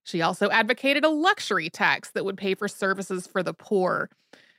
She 0.03 0.21
also 0.21 0.49
advocated 0.49 1.05
a 1.05 1.09
luxury 1.09 1.69
tax 1.69 2.09
that 2.11 2.25
would 2.25 2.37
pay 2.37 2.55
for 2.55 2.67
services 2.67 3.27
for 3.27 3.43
the 3.43 3.53
poor. 3.53 4.09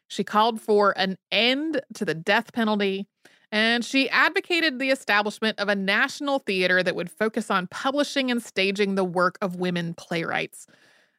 She 0.09 0.25
called 0.25 0.61
for 0.61 0.97
an 0.97 1.19
end 1.31 1.83
to 1.95 2.05
the 2.05 2.15
death 2.15 2.53
penalty 2.53 3.07
and 3.53 3.85
she 3.85 4.09
advocated 4.11 4.79
the 4.79 4.91
establishment 4.91 5.59
of 5.59 5.69
a 5.69 5.75
national 5.75 6.39
theater 6.39 6.83
that 6.83 6.95
would 6.95 7.11
focus 7.11 7.51
on 7.51 7.67
publishing 7.67 8.31
and 8.31 8.43
staging 8.43 8.95
the 8.95 9.05
work 9.05 9.39
of 9.43 9.57
women 9.57 9.95
playwrights. 9.95 10.67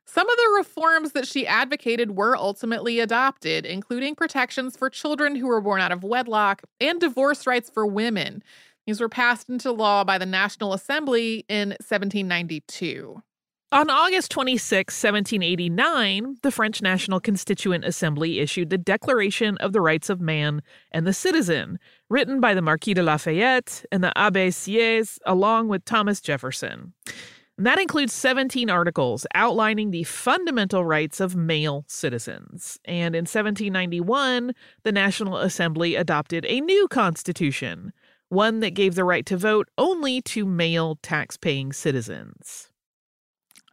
Some 0.05 0.29
of 0.29 0.35
the 0.35 0.53
reforms 0.57 1.11
that 1.13 1.27
she 1.27 1.47
advocated 1.47 2.17
were 2.17 2.35
ultimately 2.35 2.99
adopted, 2.99 3.65
including 3.65 4.15
protections 4.15 4.75
for 4.75 4.89
children 4.89 5.35
who 5.35 5.47
were 5.47 5.61
born 5.61 5.81
out 5.81 5.91
of 5.91 6.03
wedlock 6.03 6.63
and 6.79 6.99
divorce 6.99 7.47
rights 7.47 7.69
for 7.69 7.85
women. 7.85 8.43
These 8.85 8.99
were 8.99 9.09
passed 9.09 9.47
into 9.49 9.71
law 9.71 10.03
by 10.03 10.17
the 10.17 10.25
National 10.25 10.73
Assembly 10.73 11.45
in 11.47 11.69
1792. 11.69 13.21
On 13.73 13.89
August 13.89 14.31
26, 14.31 14.93
1789, 14.93 16.39
the 16.41 16.51
French 16.51 16.81
National 16.81 17.21
Constituent 17.21 17.85
Assembly 17.85 18.39
issued 18.39 18.69
the 18.69 18.77
Declaration 18.77 19.55
of 19.59 19.71
the 19.71 19.79
Rights 19.79 20.09
of 20.09 20.19
Man 20.19 20.61
and 20.91 21.07
the 21.07 21.13
Citizen, 21.13 21.79
written 22.09 22.41
by 22.41 22.53
the 22.53 22.61
Marquis 22.61 22.95
de 22.95 23.01
Lafayette 23.01 23.85
and 23.89 24.03
the 24.03 24.11
Abbé 24.17 24.49
Sieyès, 24.49 25.19
along 25.25 25.69
with 25.69 25.85
Thomas 25.85 26.19
Jefferson. 26.19 26.91
And 27.57 27.65
that 27.65 27.79
includes 27.79 28.11
17 28.11 28.69
articles 28.69 29.25
outlining 29.35 29.91
the 29.91 30.03
fundamental 30.03 30.83
rights 30.83 31.21
of 31.21 31.37
male 31.37 31.85
citizens. 31.87 32.77
And 32.83 33.15
in 33.15 33.21
1791, 33.21 34.51
the 34.83 34.91
National 34.91 35.37
Assembly 35.37 35.95
adopted 35.95 36.45
a 36.49 36.59
new 36.59 36.89
constitution, 36.89 37.93
one 38.27 38.59
that 38.59 38.73
gave 38.73 38.95
the 38.95 39.05
right 39.05 39.25
to 39.27 39.37
vote 39.37 39.69
only 39.77 40.21
to 40.23 40.45
male 40.45 40.99
tax-paying 41.01 41.71
citizens. 41.71 42.67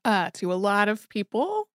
Uh, 0.04 0.30
to 0.34 0.52
a 0.52 0.54
lot 0.54 0.88
of 0.88 1.08
people, 1.08 1.68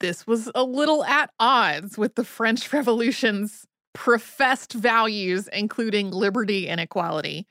this 0.00 0.26
was 0.26 0.50
a 0.54 0.64
little 0.64 1.04
at 1.04 1.30
odds 1.38 1.96
with 1.96 2.14
the 2.14 2.24
French 2.24 2.72
Revolution's 2.72 3.66
professed 3.92 4.72
values, 4.72 5.48
including 5.52 6.10
liberty 6.10 6.68
and 6.68 6.80
equality. 6.80 7.46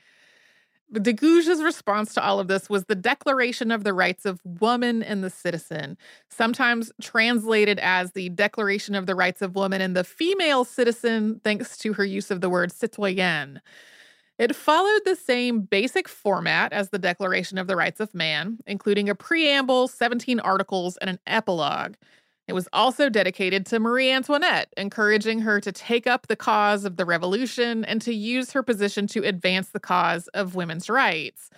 De 0.91 1.13
Gouges' 1.13 1.63
response 1.63 2.15
to 2.15 2.23
all 2.23 2.39
of 2.39 2.47
this 2.47 2.67
was 2.67 2.85
the 2.85 2.95
Declaration 2.95 3.69
of 3.69 3.83
the 3.83 3.93
Rights 3.93 4.25
of 4.25 4.41
Woman 4.43 5.03
and 5.03 5.23
the 5.23 5.29
Citizen, 5.29 5.97
sometimes 6.29 6.91
translated 6.99 7.77
as 7.77 8.13
the 8.13 8.29
Declaration 8.29 8.95
of 8.95 9.05
the 9.05 9.13
Rights 9.13 9.43
of 9.43 9.53
Woman 9.53 9.81
and 9.81 9.95
the 9.95 10.03
Female 10.03 10.65
Citizen, 10.65 11.41
thanks 11.43 11.77
to 11.79 11.93
her 11.93 12.05
use 12.05 12.31
of 12.31 12.41
the 12.41 12.49
word 12.49 12.71
citoyenne. 12.71 13.61
It 14.39 14.55
followed 14.55 15.01
the 15.03 15.17
same 15.17 15.59
basic 15.63 16.07
format 16.07 16.71
as 16.71 16.89
the 16.89 16.97
Declaration 16.97 17.57
of 17.57 17.67
the 17.67 17.75
Rights 17.75 17.99
of 17.99 18.15
Man, 18.15 18.59
including 18.65 19.09
a 19.09 19.13
preamble, 19.15 19.89
17 19.89 20.39
articles, 20.39 20.95
and 20.95 21.09
an 21.09 21.19
epilogue. 21.27 21.95
It 22.47 22.53
was 22.53 22.69
also 22.71 23.09
dedicated 23.09 23.65
to 23.65 23.81
Marie 23.81 24.09
Antoinette, 24.09 24.73
encouraging 24.77 25.41
her 25.41 25.59
to 25.59 25.73
take 25.73 26.07
up 26.07 26.27
the 26.27 26.37
cause 26.37 26.85
of 26.85 26.95
the 26.95 27.03
revolution 27.03 27.83
and 27.83 28.01
to 28.01 28.13
use 28.13 28.53
her 28.53 28.63
position 28.63 29.07
to 29.07 29.25
advance 29.25 29.71
the 29.71 29.79
cause 29.79 30.29
of 30.29 30.55
women's 30.55 30.89
rights. 30.89 31.49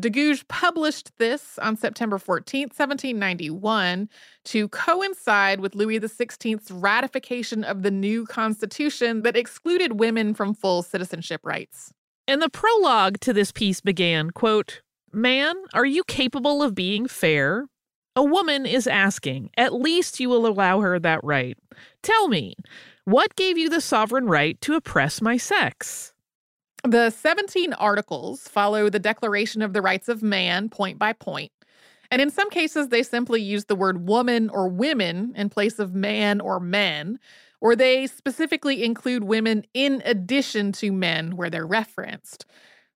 De 0.00 0.08
Gouges 0.08 0.44
published 0.48 1.12
this 1.18 1.58
on 1.58 1.76
September 1.76 2.16
14, 2.16 2.68
1791, 2.68 4.08
to 4.44 4.68
coincide 4.70 5.60
with 5.60 5.74
Louis 5.74 6.00
XVI's 6.00 6.70
ratification 6.70 7.62
of 7.64 7.82
the 7.82 7.90
new 7.90 8.24
constitution 8.24 9.22
that 9.22 9.36
excluded 9.36 10.00
women 10.00 10.32
from 10.32 10.54
full 10.54 10.82
citizenship 10.82 11.42
rights. 11.44 11.92
And 12.26 12.40
the 12.40 12.48
prologue 12.48 13.20
to 13.20 13.32
this 13.32 13.52
piece 13.52 13.80
began, 13.80 14.30
quote, 14.30 14.80
Man, 15.12 15.56
are 15.72 15.84
you 15.84 16.02
capable 16.04 16.62
of 16.62 16.74
being 16.74 17.06
fair? 17.06 17.66
A 18.16 18.24
woman 18.24 18.64
is 18.64 18.86
asking. 18.86 19.50
At 19.56 19.74
least 19.74 20.20
you 20.20 20.28
will 20.28 20.46
allow 20.46 20.80
her 20.80 20.98
that 21.00 21.22
right. 21.22 21.58
Tell 22.02 22.28
me, 22.28 22.54
what 23.04 23.36
gave 23.36 23.58
you 23.58 23.68
the 23.68 23.80
sovereign 23.80 24.26
right 24.26 24.60
to 24.62 24.74
oppress 24.74 25.20
my 25.20 25.36
sex? 25.36 26.12
The 26.84 27.10
17 27.10 27.72
articles 27.74 28.46
follow 28.48 28.88
the 28.88 28.98
Declaration 28.98 29.62
of 29.62 29.72
the 29.72 29.82
Rights 29.82 30.08
of 30.08 30.22
Man 30.22 30.68
point 30.68 30.98
by 30.98 31.12
point. 31.12 31.50
And 32.10 32.20
in 32.22 32.30
some 32.30 32.50
cases, 32.50 32.88
they 32.88 33.02
simply 33.02 33.42
use 33.42 33.64
the 33.64 33.74
word 33.74 34.06
woman 34.06 34.48
or 34.50 34.68
women 34.68 35.32
in 35.36 35.48
place 35.48 35.78
of 35.78 35.94
man 35.94 36.40
or 36.40 36.60
men, 36.60 37.18
or 37.60 37.76
they 37.76 38.06
specifically 38.06 38.84
include 38.84 39.24
women 39.24 39.64
in 39.74 40.02
addition 40.04 40.72
to 40.72 40.92
men 40.92 41.36
where 41.36 41.50
they're 41.50 41.66
referenced. 41.66 42.46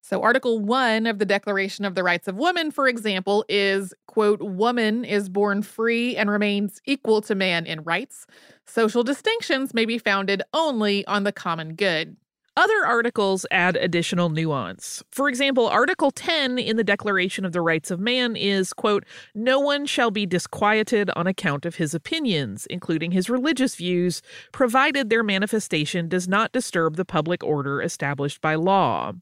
So, 0.00 0.22
Article 0.22 0.60
1 0.60 1.06
of 1.06 1.18
the 1.18 1.26
Declaration 1.26 1.84
of 1.84 1.94
the 1.94 2.02
Rights 2.02 2.28
of 2.28 2.36
Women, 2.36 2.70
for 2.70 2.88
example, 2.88 3.44
is 3.48 3.92
quote, 4.06 4.40
woman 4.40 5.04
is 5.04 5.28
born 5.28 5.62
free 5.62 6.16
and 6.16 6.30
remains 6.30 6.80
equal 6.86 7.20
to 7.22 7.34
man 7.34 7.66
in 7.66 7.82
rights. 7.82 8.26
Social 8.64 9.02
distinctions 9.02 9.74
may 9.74 9.84
be 9.84 9.98
founded 9.98 10.42
only 10.54 11.04
on 11.06 11.24
the 11.24 11.32
common 11.32 11.74
good. 11.74 12.16
Other 12.58 12.84
articles 12.84 13.46
add 13.52 13.76
additional 13.76 14.30
nuance. 14.30 15.04
For 15.12 15.28
example, 15.28 15.68
Article 15.68 16.10
10 16.10 16.58
in 16.58 16.76
the 16.76 16.82
Declaration 16.82 17.44
of 17.44 17.52
the 17.52 17.60
Rights 17.60 17.88
of 17.92 18.00
Man 18.00 18.34
is, 18.34 18.72
quote, 18.72 19.04
no 19.32 19.60
one 19.60 19.86
shall 19.86 20.10
be 20.10 20.26
disquieted 20.26 21.08
on 21.14 21.28
account 21.28 21.64
of 21.64 21.76
his 21.76 21.94
opinions, 21.94 22.66
including 22.66 23.12
his 23.12 23.30
religious 23.30 23.76
views, 23.76 24.22
provided 24.50 25.08
their 25.08 25.22
manifestation 25.22 26.08
does 26.08 26.26
not 26.26 26.50
disturb 26.50 26.96
the 26.96 27.04
public 27.04 27.44
order 27.44 27.80
established 27.80 28.40
by 28.40 28.56
law. 28.56 29.12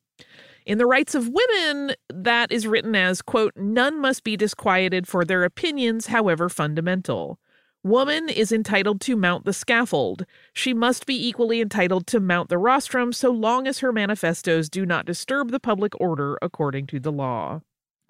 In 0.65 0.79
the 0.79 0.87
rights 0.87 1.15
of 1.15 1.29
women, 1.29 1.95
that 2.09 2.51
is 2.51 2.67
written 2.67 2.97
as, 2.97 3.21
quote, 3.21 3.53
none 3.55 4.01
must 4.01 4.25
be 4.25 4.39
disquieted 4.39 5.07
for 5.07 5.27
their 5.27 5.45
opinions, 5.45 6.07
however 6.07 6.49
fundamental. 6.49 7.39
Woman 7.87 8.29
is 8.29 8.51
entitled 8.51 9.01
to 9.03 9.15
mount 9.15 9.45
the 9.45 9.53
scaffold. 9.53 10.27
She 10.53 10.75
must 10.75 11.07
be 11.07 11.29
equally 11.29 11.61
entitled 11.61 12.09
to 12.09 12.19
mount 12.19 12.49
the 12.49 12.59
rostrum 12.59 13.13
so 13.13 13.31
long 13.31 13.69
as 13.69 13.79
her 13.79 13.93
manifestos 13.93 14.69
do 14.69 14.85
not 14.85 15.07
disturb 15.07 15.53
the 15.53 15.61
public 15.61 15.93
order 16.01 16.37
according 16.43 16.89
to 16.89 16.99
the 16.99 17.13
law. 17.13 17.61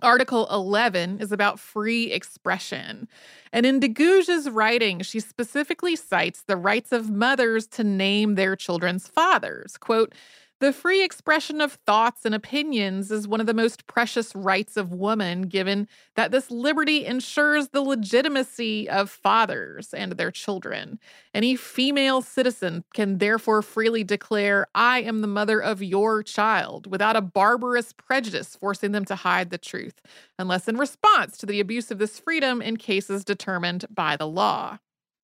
Article 0.00 0.46
11 0.50 1.20
is 1.20 1.30
about 1.30 1.60
free 1.60 2.10
expression. 2.10 3.06
And 3.52 3.66
in 3.66 3.80
de 3.80 3.88
Gouges' 3.88 4.48
writing, 4.50 5.02
she 5.02 5.20
specifically 5.20 5.94
cites 5.94 6.42
the 6.42 6.56
rights 6.56 6.90
of 6.90 7.10
mothers 7.10 7.66
to 7.68 7.84
name 7.84 8.34
their 8.34 8.56
children's 8.56 9.08
fathers. 9.08 9.76
Quote, 9.76 10.14
the 10.58 10.72
free 10.72 11.04
expression 11.04 11.60
of 11.60 11.72
thoughts 11.86 12.24
and 12.24 12.34
opinions 12.34 13.10
is 13.10 13.28
one 13.28 13.40
of 13.40 13.46
the 13.46 13.52
most 13.52 13.86
precious 13.86 14.34
rights 14.34 14.76
of 14.78 14.92
woman, 14.92 15.42
given 15.42 15.86
that 16.14 16.30
this 16.30 16.50
liberty 16.50 17.04
ensures 17.04 17.68
the 17.68 17.82
legitimacy 17.82 18.88
of 18.88 19.10
fathers 19.10 19.92
and 19.92 20.12
their 20.12 20.30
children. 20.30 20.98
Any 21.34 21.56
female 21.56 22.22
citizen 22.22 22.84
can 22.94 23.18
therefore 23.18 23.60
freely 23.60 24.02
declare, 24.02 24.66
I 24.74 25.02
am 25.02 25.20
the 25.20 25.26
mother 25.26 25.60
of 25.60 25.82
your 25.82 26.22
child, 26.22 26.90
without 26.90 27.16
a 27.16 27.20
barbarous 27.20 27.92
prejudice 27.92 28.56
forcing 28.56 28.92
them 28.92 29.04
to 29.06 29.14
hide 29.16 29.50
the 29.50 29.58
truth, 29.58 30.00
unless 30.38 30.68
in 30.68 30.78
response 30.78 31.36
to 31.38 31.46
the 31.46 31.60
abuse 31.60 31.90
of 31.90 31.98
this 31.98 32.18
freedom 32.18 32.62
in 32.62 32.78
cases 32.78 33.24
determined 33.24 33.84
by 33.90 34.16
the 34.16 34.26
law. 34.26 34.78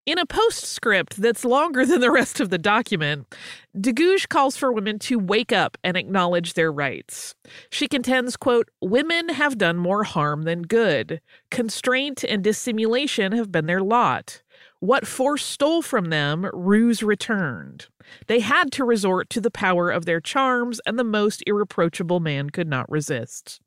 In 0.04 0.18
a 0.18 0.26
postscript 0.26 1.22
that's 1.22 1.44
longer 1.44 1.86
than 1.86 2.00
the 2.00 2.10
rest 2.10 2.40
of 2.40 2.50
the 2.50 2.58
document, 2.58 3.32
de 3.80 3.92
Gouges 3.92 4.26
calls 4.26 4.56
for 4.56 4.72
women 4.72 4.98
to 4.98 5.16
wake 5.16 5.52
up 5.52 5.78
and 5.84 5.96
acknowledge 5.96 6.54
their 6.54 6.72
rights. 6.72 7.36
She 7.70 7.86
contends, 7.86 8.36
quote, 8.36 8.68
women 8.80 9.28
have 9.28 9.58
done 9.58 9.76
more 9.76 10.02
harm 10.02 10.42
than 10.42 10.62
good. 10.62 11.20
Constraint 11.52 12.24
and 12.24 12.42
dissimulation 12.42 13.30
have 13.30 13.52
been 13.52 13.66
their 13.66 13.80
lot. 13.80 14.42
What 14.80 15.06
force 15.06 15.44
stole 15.44 15.82
from 15.82 16.06
them, 16.06 16.50
ruse 16.52 17.04
returned. 17.04 17.86
They 18.26 18.40
had 18.40 18.72
to 18.72 18.84
resort 18.84 19.30
to 19.30 19.40
the 19.40 19.52
power 19.52 19.88
of 19.88 20.04
their 20.04 20.20
charms, 20.20 20.80
and 20.84 20.98
the 20.98 21.04
most 21.04 21.44
irreproachable 21.46 22.18
man 22.18 22.50
could 22.50 22.66
not 22.66 22.90
resist. 22.90 23.60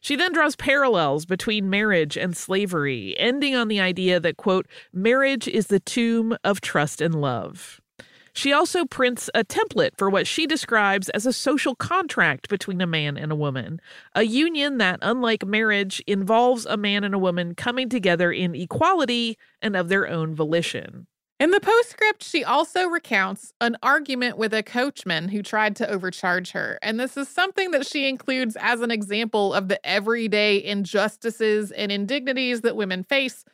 She 0.00 0.16
then 0.16 0.32
draws 0.32 0.56
parallels 0.56 1.26
between 1.26 1.70
marriage 1.70 2.16
and 2.16 2.36
slavery, 2.36 3.14
ending 3.18 3.54
on 3.54 3.68
the 3.68 3.80
idea 3.80 4.20
that, 4.20 4.36
quote, 4.36 4.66
marriage 4.92 5.48
is 5.48 5.68
the 5.68 5.80
tomb 5.80 6.36
of 6.44 6.60
trust 6.60 7.00
and 7.00 7.14
love. 7.14 7.80
She 8.36 8.52
also 8.52 8.84
prints 8.84 9.30
a 9.32 9.44
template 9.44 9.96
for 9.96 10.10
what 10.10 10.26
she 10.26 10.44
describes 10.44 11.08
as 11.10 11.24
a 11.24 11.32
social 11.32 11.76
contract 11.76 12.48
between 12.48 12.80
a 12.80 12.86
man 12.86 13.16
and 13.16 13.30
a 13.30 13.36
woman, 13.36 13.80
a 14.14 14.24
union 14.24 14.78
that, 14.78 14.98
unlike 15.02 15.46
marriage, 15.46 16.02
involves 16.06 16.66
a 16.66 16.76
man 16.76 17.04
and 17.04 17.14
a 17.14 17.18
woman 17.18 17.54
coming 17.54 17.88
together 17.88 18.32
in 18.32 18.56
equality 18.56 19.38
and 19.62 19.76
of 19.76 19.88
their 19.88 20.08
own 20.08 20.34
volition. 20.34 21.06
In 21.44 21.50
the 21.50 21.60
postscript, 21.60 22.24
she 22.24 22.42
also 22.42 22.86
recounts 22.86 23.52
an 23.60 23.76
argument 23.82 24.38
with 24.38 24.54
a 24.54 24.62
coachman 24.62 25.28
who 25.28 25.42
tried 25.42 25.76
to 25.76 25.86
overcharge 25.86 26.52
her. 26.52 26.78
And 26.80 26.98
this 26.98 27.18
is 27.18 27.28
something 27.28 27.70
that 27.72 27.86
she 27.86 28.08
includes 28.08 28.56
as 28.58 28.80
an 28.80 28.90
example 28.90 29.52
of 29.52 29.68
the 29.68 29.78
everyday 29.86 30.64
injustices 30.64 31.70
and 31.70 31.92
indignities 31.92 32.62
that 32.62 32.76
women 32.76 33.04
face. 33.04 33.44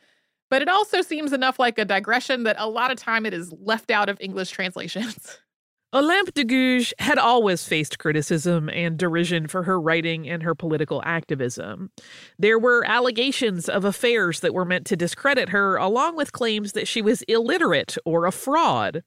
But 0.50 0.62
it 0.62 0.68
also 0.68 1.02
seems 1.02 1.32
enough 1.32 1.58
like 1.58 1.80
a 1.80 1.84
digression 1.84 2.44
that 2.44 2.54
a 2.60 2.68
lot 2.68 2.92
of 2.92 2.96
time 2.96 3.26
it 3.26 3.34
is 3.34 3.52
left 3.60 3.90
out 3.90 4.08
of 4.08 4.18
English 4.20 4.50
translations. 4.50 5.40
Olympe 5.92 6.32
de 6.34 6.44
Gouges 6.44 6.92
had 7.00 7.18
always 7.18 7.64
faced 7.64 7.98
criticism 7.98 8.70
and 8.70 8.96
derision 8.96 9.48
for 9.48 9.64
her 9.64 9.80
writing 9.80 10.28
and 10.28 10.44
her 10.44 10.54
political 10.54 11.02
activism. 11.04 11.90
There 12.38 12.60
were 12.60 12.86
allegations 12.86 13.68
of 13.68 13.84
affairs 13.84 14.38
that 14.40 14.54
were 14.54 14.64
meant 14.64 14.86
to 14.86 14.96
discredit 14.96 15.48
her, 15.48 15.76
along 15.76 16.14
with 16.14 16.32
claims 16.32 16.72
that 16.72 16.86
she 16.86 17.02
was 17.02 17.22
illiterate 17.22 17.96
or 18.04 18.24
a 18.24 18.30
fraud. 18.30 19.02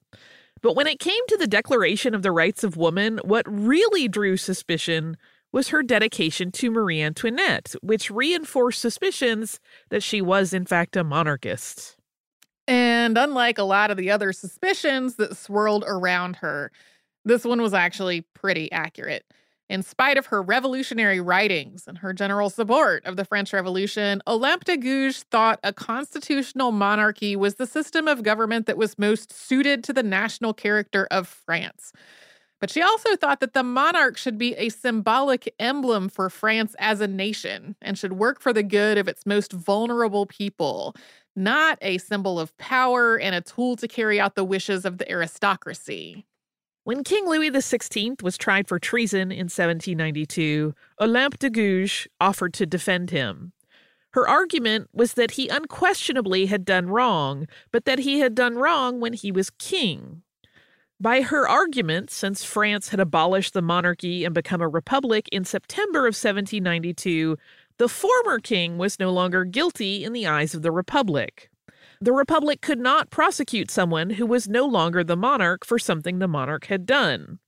But 0.60 0.76
when 0.76 0.86
it 0.86 1.00
came 1.00 1.26
to 1.28 1.38
the 1.38 1.46
Declaration 1.46 2.14
of 2.14 2.22
the 2.22 2.32
Rights 2.32 2.62
of 2.62 2.76
Woman, 2.76 3.18
what 3.24 3.46
really 3.48 4.06
drew 4.06 4.36
suspicion 4.36 5.16
was 5.52 5.68
her 5.68 5.82
dedication 5.82 6.50
to 6.52 6.70
Marie 6.70 7.00
Antoinette, 7.00 7.74
which 7.80 8.10
reinforced 8.10 8.80
suspicions 8.80 9.58
that 9.88 10.02
she 10.02 10.20
was, 10.20 10.52
in 10.52 10.66
fact, 10.66 10.96
a 10.96 11.04
monarchist. 11.04 11.93
And 12.66 13.18
unlike 13.18 13.58
a 13.58 13.64
lot 13.64 13.90
of 13.90 13.96
the 13.96 14.10
other 14.10 14.32
suspicions 14.32 15.16
that 15.16 15.36
swirled 15.36 15.84
around 15.86 16.36
her, 16.36 16.70
this 17.24 17.44
one 17.44 17.60
was 17.60 17.74
actually 17.74 18.22
pretty 18.34 18.70
accurate. 18.72 19.24
In 19.70 19.82
spite 19.82 20.18
of 20.18 20.26
her 20.26 20.42
revolutionary 20.42 21.20
writings 21.20 21.84
and 21.86 21.98
her 21.98 22.12
general 22.12 22.50
support 22.50 23.04
of 23.06 23.16
the 23.16 23.24
French 23.24 23.52
Revolution, 23.52 24.22
Olympe 24.26 24.64
de 24.64 24.76
Gouges 24.76 25.24
thought 25.30 25.58
a 25.62 25.72
constitutional 25.72 26.70
monarchy 26.70 27.34
was 27.34 27.54
the 27.54 27.66
system 27.66 28.06
of 28.06 28.22
government 28.22 28.66
that 28.66 28.76
was 28.76 28.98
most 28.98 29.32
suited 29.32 29.82
to 29.84 29.94
the 29.94 30.02
national 30.02 30.52
character 30.52 31.08
of 31.10 31.26
France. 31.26 31.92
But 32.60 32.70
she 32.70 32.82
also 32.82 33.16
thought 33.16 33.40
that 33.40 33.52
the 33.52 33.62
monarch 33.62 34.16
should 34.16 34.38
be 34.38 34.54
a 34.54 34.68
symbolic 34.68 35.52
emblem 35.58 36.08
for 36.08 36.30
France 36.30 36.74
as 36.78 37.00
a 37.00 37.06
nation 37.06 37.76
and 37.82 37.98
should 37.98 38.14
work 38.14 38.40
for 38.40 38.52
the 38.52 38.62
good 38.62 38.96
of 38.96 39.08
its 39.08 39.26
most 39.26 39.52
vulnerable 39.52 40.26
people, 40.26 40.94
not 41.36 41.78
a 41.82 41.98
symbol 41.98 42.38
of 42.38 42.56
power 42.56 43.18
and 43.18 43.34
a 43.34 43.40
tool 43.40 43.76
to 43.76 43.88
carry 43.88 44.20
out 44.20 44.34
the 44.34 44.44
wishes 44.44 44.84
of 44.84 44.98
the 44.98 45.10
aristocracy. 45.10 46.24
When 46.84 47.02
King 47.02 47.26
Louis 47.26 47.50
XVI 47.50 48.22
was 48.22 48.36
tried 48.36 48.68
for 48.68 48.78
treason 48.78 49.32
in 49.32 49.46
1792, 49.46 50.74
Olympe 51.00 51.38
de 51.38 51.50
Gouges 51.50 52.06
offered 52.20 52.52
to 52.54 52.66
defend 52.66 53.10
him. 53.10 53.52
Her 54.10 54.28
argument 54.28 54.90
was 54.92 55.14
that 55.14 55.32
he 55.32 55.48
unquestionably 55.48 56.46
had 56.46 56.64
done 56.64 56.88
wrong, 56.88 57.48
but 57.72 57.84
that 57.86 58.00
he 58.00 58.20
had 58.20 58.34
done 58.34 58.56
wrong 58.56 59.00
when 59.00 59.14
he 59.14 59.32
was 59.32 59.50
king. 59.50 60.22
By 61.00 61.22
her 61.22 61.48
argument, 61.48 62.10
since 62.10 62.44
France 62.44 62.90
had 62.90 63.00
abolished 63.00 63.54
the 63.54 63.62
monarchy 63.62 64.24
and 64.24 64.32
become 64.32 64.60
a 64.60 64.68
republic 64.68 65.28
in 65.32 65.44
September 65.44 66.00
of 66.00 66.14
1792, 66.14 67.36
the 67.78 67.88
former 67.88 68.38
king 68.38 68.78
was 68.78 69.00
no 69.00 69.10
longer 69.10 69.44
guilty 69.44 70.04
in 70.04 70.12
the 70.12 70.26
eyes 70.26 70.54
of 70.54 70.62
the 70.62 70.70
Republic. 70.70 71.50
The 72.00 72.12
Republic 72.12 72.60
could 72.60 72.78
not 72.78 73.10
prosecute 73.10 73.70
someone 73.70 74.10
who 74.10 74.26
was 74.26 74.48
no 74.48 74.64
longer 74.64 75.02
the 75.02 75.16
monarch 75.16 75.64
for 75.64 75.78
something 75.78 76.18
the 76.18 76.28
monarch 76.28 76.66
had 76.66 76.86
done. 76.86 77.38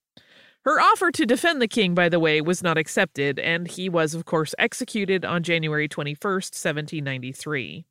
Her 0.65 0.81
offer 0.81 1.13
to 1.13 1.27
defend 1.27 1.63
the 1.63 1.69
king, 1.69 1.95
by 1.95 2.09
the 2.09 2.19
way, 2.19 2.41
was 2.41 2.61
not 2.61 2.77
accepted, 2.77 3.39
and 3.39 3.69
he 3.69 3.89
was, 3.89 4.15
of 4.15 4.25
course, 4.25 4.53
executed 4.59 5.25
on 5.25 5.45
January 5.45 5.89
21st, 5.89 6.55
1793. 6.57 7.85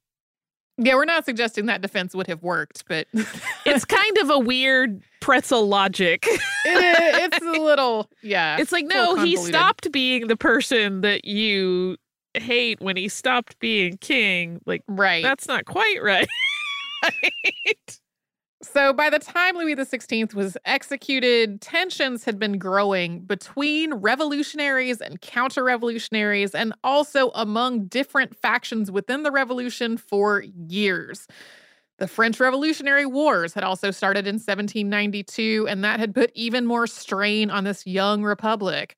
Yeah, 0.77 0.95
we're 0.95 1.05
not 1.05 1.23
suggesting 1.23 1.67
that 1.67 1.81
defense 1.81 2.13
would 2.13 2.27
have 2.27 2.43
worked, 2.43 2.83
but 2.89 3.07
it's 3.65 3.85
kind 3.85 4.17
of 4.17 4.29
a 4.29 4.39
weird 4.39 5.01
pretzel 5.21 5.67
logic. 5.67 6.27
it 6.27 6.39
it's 6.65 7.45
a 7.45 7.61
little, 7.61 8.09
yeah. 8.21 8.57
It's 8.59 8.73
like, 8.73 8.85
no, 8.85 9.23
he 9.23 9.37
stopped 9.37 9.89
being 9.93 10.27
the 10.27 10.35
person 10.35 10.99
that 10.99 11.23
you 11.23 11.95
hate 12.41 12.81
when 12.81 12.97
he 12.97 13.07
stopped 13.07 13.59
being 13.59 13.97
king. 13.97 14.61
Like, 14.65 14.83
right. 14.87 15.23
That's 15.23 15.47
not 15.47 15.65
quite 15.65 16.01
right. 16.01 16.27
right. 17.03 17.99
So 18.65 18.93
by 18.93 19.11
the 19.11 19.19
time 19.19 19.55
Louis 19.57 19.75
XVI 19.75 20.33
was 20.33 20.57
executed, 20.65 21.61
tensions 21.61 22.23
had 22.23 22.39
been 22.39 22.57
growing 22.57 23.19
between 23.19 23.93
revolutionaries 23.93 25.01
and 25.01 25.21
counter 25.21 25.63
revolutionaries, 25.63 26.55
and 26.55 26.73
also 26.83 27.29
among 27.35 27.85
different 27.85 28.35
factions 28.35 28.89
within 28.89 29.21
the 29.21 29.31
revolution 29.31 29.97
for 29.97 30.43
years. 30.67 31.27
The 31.99 32.07
French 32.07 32.39
Revolutionary 32.39 33.05
Wars 33.05 33.53
had 33.53 33.63
also 33.63 33.91
started 33.91 34.25
in 34.25 34.35
1792, 34.35 35.67
and 35.69 35.83
that 35.83 35.99
had 35.99 36.15
put 36.15 36.31
even 36.33 36.65
more 36.65 36.87
strain 36.87 37.51
on 37.51 37.65
this 37.65 37.85
young 37.85 38.23
republic. 38.23 38.97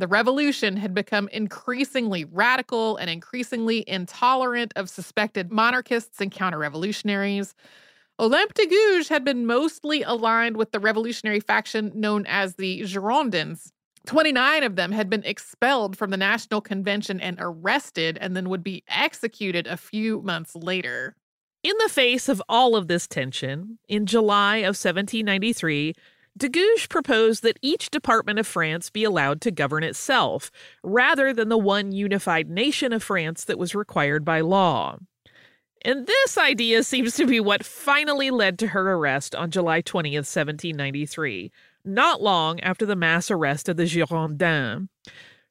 The 0.00 0.08
revolution 0.08 0.78
had 0.78 0.94
become 0.94 1.28
increasingly 1.28 2.24
radical 2.24 2.96
and 2.96 3.10
increasingly 3.10 3.84
intolerant 3.86 4.72
of 4.74 4.88
suspected 4.88 5.52
monarchists 5.52 6.22
and 6.22 6.32
counter 6.32 6.56
revolutionaries. 6.56 7.54
Olympe 8.18 8.54
de 8.54 8.66
Gouges 8.66 9.10
had 9.10 9.26
been 9.26 9.44
mostly 9.44 10.02
aligned 10.02 10.56
with 10.56 10.72
the 10.72 10.80
revolutionary 10.80 11.40
faction 11.40 11.92
known 11.94 12.24
as 12.24 12.54
the 12.54 12.80
Girondins. 12.80 13.72
29 14.06 14.62
of 14.62 14.76
them 14.76 14.92
had 14.92 15.10
been 15.10 15.22
expelled 15.24 15.98
from 15.98 16.08
the 16.08 16.16
National 16.16 16.62
Convention 16.62 17.20
and 17.20 17.36
arrested 17.38 18.16
and 18.22 18.34
then 18.34 18.48
would 18.48 18.64
be 18.64 18.82
executed 18.88 19.66
a 19.66 19.76
few 19.76 20.22
months 20.22 20.56
later. 20.56 21.14
In 21.62 21.74
the 21.78 21.90
face 21.90 22.30
of 22.30 22.42
all 22.48 22.74
of 22.74 22.88
this 22.88 23.06
tension, 23.06 23.78
in 23.86 24.06
July 24.06 24.56
of 24.58 24.80
1793, 24.80 25.92
de 26.36 26.48
Gouges 26.48 26.88
proposed 26.88 27.42
that 27.42 27.58
each 27.62 27.90
department 27.90 28.38
of 28.38 28.46
France 28.46 28.90
be 28.90 29.04
allowed 29.04 29.40
to 29.42 29.50
govern 29.50 29.82
itself, 29.84 30.50
rather 30.82 31.32
than 31.32 31.48
the 31.48 31.58
one 31.58 31.92
unified 31.92 32.48
nation 32.48 32.92
of 32.92 33.02
France 33.02 33.44
that 33.44 33.58
was 33.58 33.74
required 33.74 34.24
by 34.24 34.40
law. 34.40 34.98
And 35.82 36.06
this 36.06 36.36
idea 36.36 36.82
seems 36.82 37.14
to 37.16 37.26
be 37.26 37.40
what 37.40 37.64
finally 37.64 38.30
led 38.30 38.58
to 38.58 38.68
her 38.68 38.92
arrest 38.92 39.34
on 39.34 39.50
July 39.50 39.80
20th, 39.80 40.28
1793, 40.28 41.50
not 41.84 42.22
long 42.22 42.60
after 42.60 42.84
the 42.84 42.96
mass 42.96 43.30
arrest 43.30 43.68
of 43.68 43.76
the 43.76 43.84
Girondins. 43.84 44.88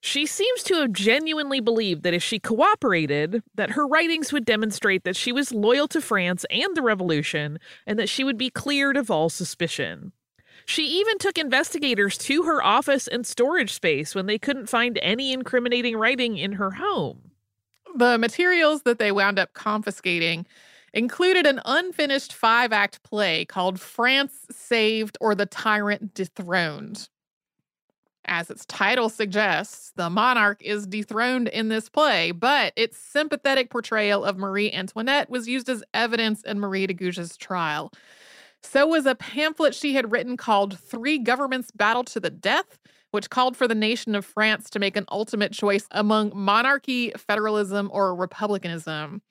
She 0.02 0.26
seems 0.26 0.64
to 0.64 0.76
have 0.76 0.94
genuinely 0.94 1.60
believed 1.60 2.04
that 2.04 2.14
if 2.14 2.24
she 2.24 2.40
cooperated, 2.40 3.44
that 3.56 3.72
her 3.72 3.86
writings 3.86 4.32
would 4.32 4.46
demonstrate 4.46 5.04
that 5.04 5.18
she 5.18 5.34
was 5.34 5.52
loyal 5.52 5.90
to 5.90 6.00
France 6.00 6.46
and 6.50 6.76
the 6.76 6.82
revolution, 6.82 7.60
and 7.86 8.00
that 8.00 8.08
she 8.08 8.24
would 8.24 8.38
be 8.38 8.50
cleared 8.50 8.96
of 8.96 9.12
all 9.12 9.30
suspicion. 9.30 10.14
She 10.70 10.86
even 11.00 11.18
took 11.18 11.40
investigators 11.40 12.16
to 12.20 12.44
her 12.44 12.64
office 12.64 13.08
and 13.08 13.26
storage 13.26 13.74
space 13.74 14.14
when 14.14 14.28
they 14.28 14.38
couldn't 14.38 14.70
find 14.70 15.00
any 15.02 15.34
incriminating 15.34 15.98
writing 15.98 16.38
in 16.38 16.52
her 16.52 16.70
home. 16.70 17.32
The 17.96 18.20
materials 18.20 18.84
that 18.84 19.00
they 19.00 19.12
wound 19.12 19.40
up 19.40 19.56
confiscating 19.56 20.46
included 20.94 21.48
an 21.48 21.60
unfinished 21.66 22.34
five 22.34 22.72
act 22.72 23.02
play 23.02 23.46
called 23.46 23.80
France 23.80 24.46
Saved 24.52 25.18
or 25.20 25.34
the 25.34 25.48
Tyrant 25.48 26.14
Dethroned. 26.14 27.10
As 28.26 28.52
its 28.52 28.64
title 28.68 29.10
suggests, 29.10 29.92
the 29.96 30.12
monarch 30.12 30.62
is 30.62 30.86
dethroned 30.86 31.48
in 31.48 31.70
this 31.70 31.90
play, 31.90 32.30
but 32.30 32.74
its 32.76 32.96
sympathetic 32.96 33.72
portrayal 33.72 34.24
of 34.24 34.38
Marie 34.38 34.72
Antoinette 34.72 35.32
was 35.32 35.48
used 35.48 35.68
as 35.68 35.84
evidence 35.96 36.44
in 36.44 36.60
Marie 36.60 36.86
de 36.86 36.94
Gouges' 36.94 37.38
trial. 37.38 37.92
So 38.64 38.88
was 38.88 39.06
a 39.06 39.16
pamphlet 39.16 39.74
she 39.74 39.94
had 39.94 40.12
written 40.12 40.38
called 40.38 40.80
Three 40.80 41.18
Governments 41.18 41.72
Battle 41.72 42.04
to 42.06 42.20
the 42.20 42.30
Death, 42.30 42.78
which 43.12 43.30
called 43.30 43.58
for 43.58 43.68
the 43.68 43.76
nation 43.76 44.16
of 44.16 44.26
France 44.26 44.70
to 44.72 44.80
make 44.80 44.96
an 44.96 45.06
ultimate 45.12 45.52
choice 45.52 45.88
among 45.92 46.32
monarchy, 46.36 47.12
federalism, 47.18 47.90
or 47.94 48.16
republicanism. 48.16 49.22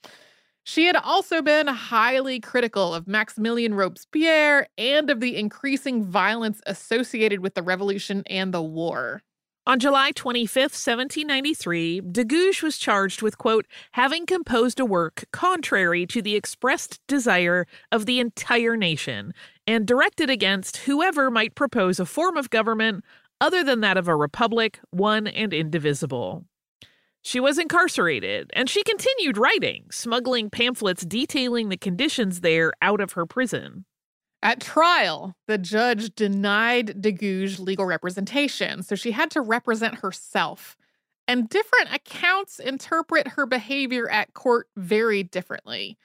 She 0.64 0.84
had 0.84 0.96
also 0.96 1.40
been 1.40 1.66
highly 1.66 2.40
critical 2.40 2.94
of 2.94 3.06
Maximilien 3.06 3.74
Robespierre 3.74 4.66
and 4.76 5.08
of 5.08 5.20
the 5.20 5.36
increasing 5.36 6.04
violence 6.04 6.60
associated 6.66 7.40
with 7.40 7.54
the 7.54 7.62
revolution 7.62 8.22
and 8.26 8.52
the 8.52 8.62
war. 8.62 9.22
On 9.68 9.78
July 9.78 10.12
25, 10.12 10.62
1793, 10.62 12.00
de 12.00 12.24
Gouges 12.24 12.62
was 12.62 12.78
charged 12.78 13.20
with, 13.20 13.36
quote, 13.36 13.66
having 13.92 14.24
composed 14.24 14.80
a 14.80 14.86
work 14.86 15.26
contrary 15.30 16.06
to 16.06 16.22
the 16.22 16.36
expressed 16.36 17.06
desire 17.06 17.66
of 17.92 18.06
the 18.06 18.18
entire 18.18 18.78
nation 18.78 19.34
and 19.66 19.86
directed 19.86 20.30
against 20.30 20.78
whoever 20.78 21.30
might 21.30 21.54
propose 21.54 22.00
a 22.00 22.06
form 22.06 22.38
of 22.38 22.48
government 22.48 23.04
other 23.42 23.62
than 23.62 23.82
that 23.82 23.98
of 23.98 24.08
a 24.08 24.16
republic, 24.16 24.80
one 24.88 25.26
and 25.26 25.52
indivisible. 25.52 26.46
She 27.20 27.38
was 27.38 27.58
incarcerated, 27.58 28.50
and 28.54 28.70
she 28.70 28.82
continued 28.82 29.36
writing, 29.36 29.84
smuggling 29.90 30.48
pamphlets 30.48 31.04
detailing 31.04 31.68
the 31.68 31.76
conditions 31.76 32.40
there 32.40 32.72
out 32.80 33.02
of 33.02 33.12
her 33.12 33.26
prison. 33.26 33.84
At 34.42 34.60
trial, 34.60 35.36
the 35.48 35.58
judge 35.58 36.14
denied 36.14 37.00
de 37.00 37.12
Gouges 37.12 37.58
legal 37.58 37.86
representation, 37.86 38.82
so 38.82 38.94
she 38.94 39.10
had 39.10 39.30
to 39.32 39.40
represent 39.40 39.96
herself. 39.96 40.76
And 41.26 41.48
different 41.48 41.92
accounts 41.92 42.58
interpret 42.58 43.28
her 43.28 43.46
behavior 43.46 44.08
at 44.08 44.34
court 44.34 44.68
very 44.76 45.22
differently. 45.22 45.98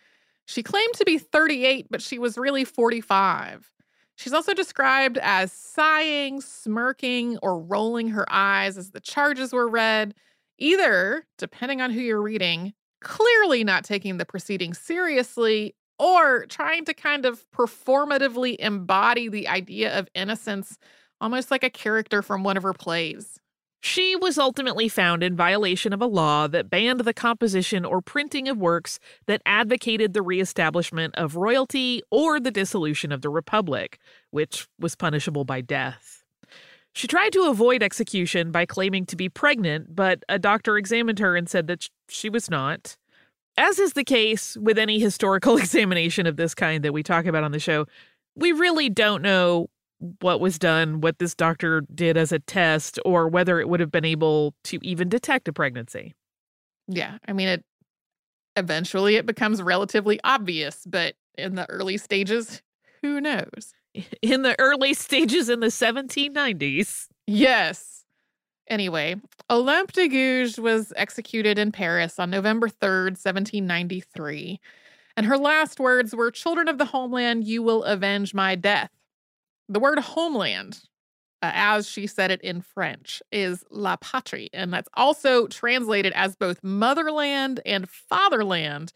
She 0.46 0.64
claimed 0.64 0.96
to 0.96 1.06
be 1.06 1.18
38, 1.18 1.88
but 1.90 2.02
she 2.02 2.20
was 2.20 2.38
really 2.38 2.66
45. 2.66 3.72
She's 4.16 4.34
also 4.34 4.54
described 4.54 5.18
as 5.20 5.52
sighing, 5.52 6.42
smirking, 6.42 7.38
or 7.42 7.60
rolling 7.60 8.10
her 8.10 8.26
eyes 8.30 8.78
as 8.78 8.92
the 8.92 9.00
charges 9.00 9.54
were 9.54 9.68
read, 9.70 10.14
either, 10.58 11.26
depending 11.38 11.82
on 11.82 11.92
who 11.92 12.02
you're 12.02 12.22
reading, 12.22 12.74
clearly 13.00 13.64
not 13.64 13.84
taking 13.84 14.18
the 14.18 14.26
proceedings 14.26 14.80
seriously 14.80 15.76
or 16.00 16.46
trying 16.48 16.86
to 16.86 16.94
kind 16.94 17.26
of 17.26 17.50
performatively 17.52 18.56
embody 18.58 19.30
the 19.30 19.48
idea 19.48 19.98
of 19.98 20.10
innocence, 20.14 20.78
almost 21.22 21.52
like 21.52 21.64
a 21.64 21.70
character 21.70 22.22
from 22.22 22.44
one 22.44 22.58
of 22.58 22.64
her 22.64 22.74
plays. 22.74 23.40
She 23.86 24.16
was 24.16 24.38
ultimately 24.38 24.88
found 24.88 25.24
in 25.24 25.36
violation 25.36 25.92
of 25.92 26.02
a 26.02 26.06
law 26.06 26.48
that 26.48 26.70
banned 26.70 27.02
the 27.02 27.14
composition 27.14 27.84
or 27.84 28.02
printing 28.02 28.48
of 28.48 28.58
works 28.58 28.98
that 29.26 29.42
advocated 29.46 30.14
the 30.14 30.22
reestablishment 30.22 31.16
of 31.16 31.36
royalty 31.36 32.02
or 32.10 32.40
the 32.40 32.50
dissolution 32.50 33.12
of 33.12 33.22
the 33.22 33.30
republic, 33.30 34.00
which 34.32 34.70
was 34.80 34.96
punishable 34.96 35.44
by 35.44 35.60
death. 35.60 36.24
She 36.94 37.08
tried 37.08 37.34
to 37.34 37.50
avoid 37.50 37.84
execution 37.84 38.52
by 38.52 38.66
claiming 38.66 39.06
to 39.08 39.18
be 39.18 39.28
pregnant, 39.28 39.94
but 39.94 40.24
a 40.30 40.40
doctor 40.40 40.78
examined 40.78 41.20
her 41.20 41.36
and 41.36 41.50
said 41.50 41.68
that 41.68 41.90
she 42.08 42.30
was 42.30 42.50
not. 42.50 42.96
As 43.58 43.80
is 43.80 43.94
the 43.94 44.04
case 44.04 44.58
with 44.58 44.78
any 44.78 45.00
historical 45.00 45.58
examination 45.58 46.26
of 46.26 46.38
this 46.38 46.56
kind 46.56 46.84
that 46.84 46.94
we 46.94 47.04
talk 47.04 47.26
about 47.26 47.44
on 47.44 47.52
the 47.52 47.60
show, 47.60 47.86
we 48.36 48.52
really 48.52 48.90
don't 48.90 49.22
know 49.22 49.70
what 50.20 50.40
was 50.40 50.60
done, 50.60 51.02
what 51.02 51.20
this 51.20 51.34
doctor 51.36 51.82
did 51.94 52.18
as 52.18 52.32
a 52.32 52.40
test, 52.40 53.00
or 53.06 53.28
whether 53.28 53.60
it 53.60 53.70
would 53.70 53.80
have 53.80 53.92
been 53.92 54.06
able 54.06 54.54
to 54.66 54.80
even 54.82 55.08
detect 55.08 55.48
a 55.48 55.54
pregnancy. 55.54 56.14
Yeah, 56.88 57.18
I 57.28 57.34
mean, 57.34 57.48
it 57.48 57.64
eventually 58.56 59.16
it 59.16 59.26
becomes 59.26 59.62
relatively 59.62 60.20
obvious, 60.24 60.84
but 60.86 61.16
in 61.38 61.56
the 61.56 61.70
early 61.70 61.98
stages, 61.98 62.62
who 63.02 63.22
knows? 63.22 63.74
In 64.24 64.42
the 64.42 64.60
early 64.60 64.96
stages 64.96 65.50
in 65.50 65.60
the 65.60 65.68
1790s. 65.68 67.08
Yes. 67.28 68.03
Anyway, 68.68 69.16
Olympe 69.50 69.92
de 69.92 70.08
Gouges 70.08 70.58
was 70.58 70.94
executed 70.96 71.58
in 71.58 71.72
Paris 71.72 72.18
on 72.18 72.30
November 72.30 72.68
3rd, 72.70 73.18
1793. 73.18 74.60
And 75.16 75.26
her 75.26 75.38
last 75.38 75.80
words 75.80 76.16
were 76.16 76.32
Children 76.32 76.68
of 76.68 76.78
the 76.78 76.86
homeland, 76.86 77.44
you 77.44 77.62
will 77.62 77.84
avenge 77.84 78.34
my 78.34 78.56
death. 78.56 78.90
The 79.70 79.80
word 79.80 80.00
homeland, 80.00 80.80
uh, 81.42 81.52
as 81.54 81.88
she 81.88 82.08
said 82.08 82.32
it 82.32 82.42
in 82.42 82.62
French, 82.62 83.22
is 83.32 83.64
la 83.70 83.98
patrie, 83.98 84.50
and 84.54 84.74
that's 84.74 84.90
also 84.96 85.48
translated 85.48 86.14
as 86.14 86.36
both 86.36 86.64
motherland 86.64 87.60
and 87.66 87.90
fatherland, 87.90 88.94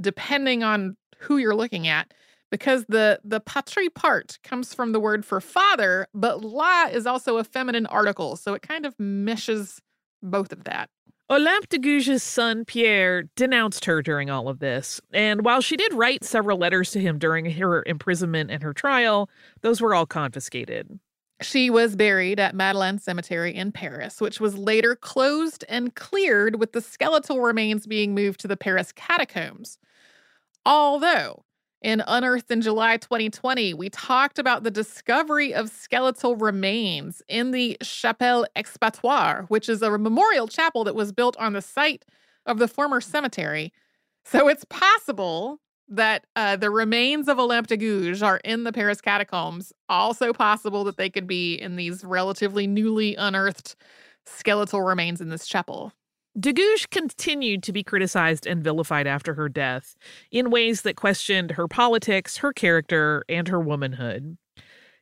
depending 0.00 0.62
on 0.62 0.96
who 1.18 1.38
you're 1.38 1.54
looking 1.54 1.88
at. 1.88 2.12
Because 2.50 2.84
the 2.88 3.20
the 3.24 3.40
patri 3.40 3.88
part 3.88 4.38
comes 4.42 4.74
from 4.74 4.92
the 4.92 5.00
word 5.00 5.24
for 5.24 5.40
father, 5.40 6.08
but 6.12 6.42
la 6.42 6.86
is 6.86 7.06
also 7.06 7.38
a 7.38 7.44
feminine 7.44 7.86
article, 7.86 8.36
so 8.36 8.54
it 8.54 8.62
kind 8.62 8.84
of 8.84 8.98
meshes 8.98 9.80
both 10.22 10.52
of 10.52 10.64
that. 10.64 10.90
Olympe 11.30 11.68
de 11.68 11.78
Gouges' 11.78 12.24
son 12.24 12.64
Pierre 12.64 13.22
denounced 13.36 13.84
her 13.84 14.02
during 14.02 14.30
all 14.30 14.48
of 14.48 14.58
this, 14.58 15.00
and 15.12 15.44
while 15.44 15.60
she 15.60 15.76
did 15.76 15.94
write 15.94 16.24
several 16.24 16.58
letters 16.58 16.90
to 16.90 17.00
him 17.00 17.18
during 17.18 17.48
her 17.48 17.84
imprisonment 17.86 18.50
and 18.50 18.64
her 18.64 18.72
trial, 18.72 19.30
those 19.60 19.80
were 19.80 19.94
all 19.94 20.06
confiscated. 20.06 20.98
She 21.40 21.70
was 21.70 21.94
buried 21.94 22.40
at 22.40 22.56
Madeleine 22.56 22.98
Cemetery 22.98 23.54
in 23.54 23.70
Paris, 23.70 24.20
which 24.20 24.40
was 24.40 24.58
later 24.58 24.96
closed 24.96 25.64
and 25.68 25.94
cleared 25.94 26.58
with 26.58 26.72
the 26.72 26.80
skeletal 26.80 27.40
remains 27.40 27.86
being 27.86 28.12
moved 28.12 28.40
to 28.40 28.48
the 28.48 28.56
Paris 28.56 28.90
catacombs. 28.92 29.78
Although 30.66 31.44
in 31.82 32.02
Unearthed 32.06 32.50
in 32.50 32.60
July 32.60 32.98
2020, 32.98 33.74
we 33.74 33.88
talked 33.88 34.38
about 34.38 34.64
the 34.64 34.70
discovery 34.70 35.54
of 35.54 35.70
skeletal 35.70 36.36
remains 36.36 37.22
in 37.28 37.52
the 37.52 37.76
Chapelle 37.82 38.46
Expiatoire, 38.54 39.46
which 39.48 39.68
is 39.68 39.80
a 39.80 39.96
memorial 39.98 40.46
chapel 40.46 40.84
that 40.84 40.94
was 40.94 41.12
built 41.12 41.36
on 41.38 41.54
the 41.54 41.62
site 41.62 42.04
of 42.44 42.58
the 42.58 42.68
former 42.68 43.00
cemetery. 43.00 43.72
So 44.24 44.48
it's 44.48 44.64
possible 44.66 45.60
that 45.88 46.26
uh, 46.36 46.56
the 46.56 46.70
remains 46.70 47.28
of 47.28 47.38
Olympe 47.38 47.66
de 47.66 47.76
Gouges 47.76 48.22
are 48.22 48.40
in 48.44 48.64
the 48.64 48.72
Paris 48.72 49.00
catacombs. 49.00 49.72
Also 49.88 50.32
possible 50.32 50.84
that 50.84 50.96
they 50.96 51.10
could 51.10 51.26
be 51.26 51.54
in 51.54 51.76
these 51.76 52.04
relatively 52.04 52.66
newly 52.66 53.16
unearthed 53.16 53.74
skeletal 54.26 54.82
remains 54.82 55.20
in 55.20 55.30
this 55.30 55.46
chapel. 55.46 55.92
De 56.38 56.54
continued 56.90 57.62
to 57.64 57.72
be 57.72 57.82
criticized 57.82 58.46
and 58.46 58.62
vilified 58.62 59.06
after 59.06 59.34
her 59.34 59.48
death 59.48 59.96
in 60.30 60.50
ways 60.50 60.82
that 60.82 60.94
questioned 60.94 61.52
her 61.52 61.66
politics, 61.66 62.38
her 62.38 62.52
character, 62.52 63.24
and 63.28 63.48
her 63.48 63.58
womanhood. 63.58 64.36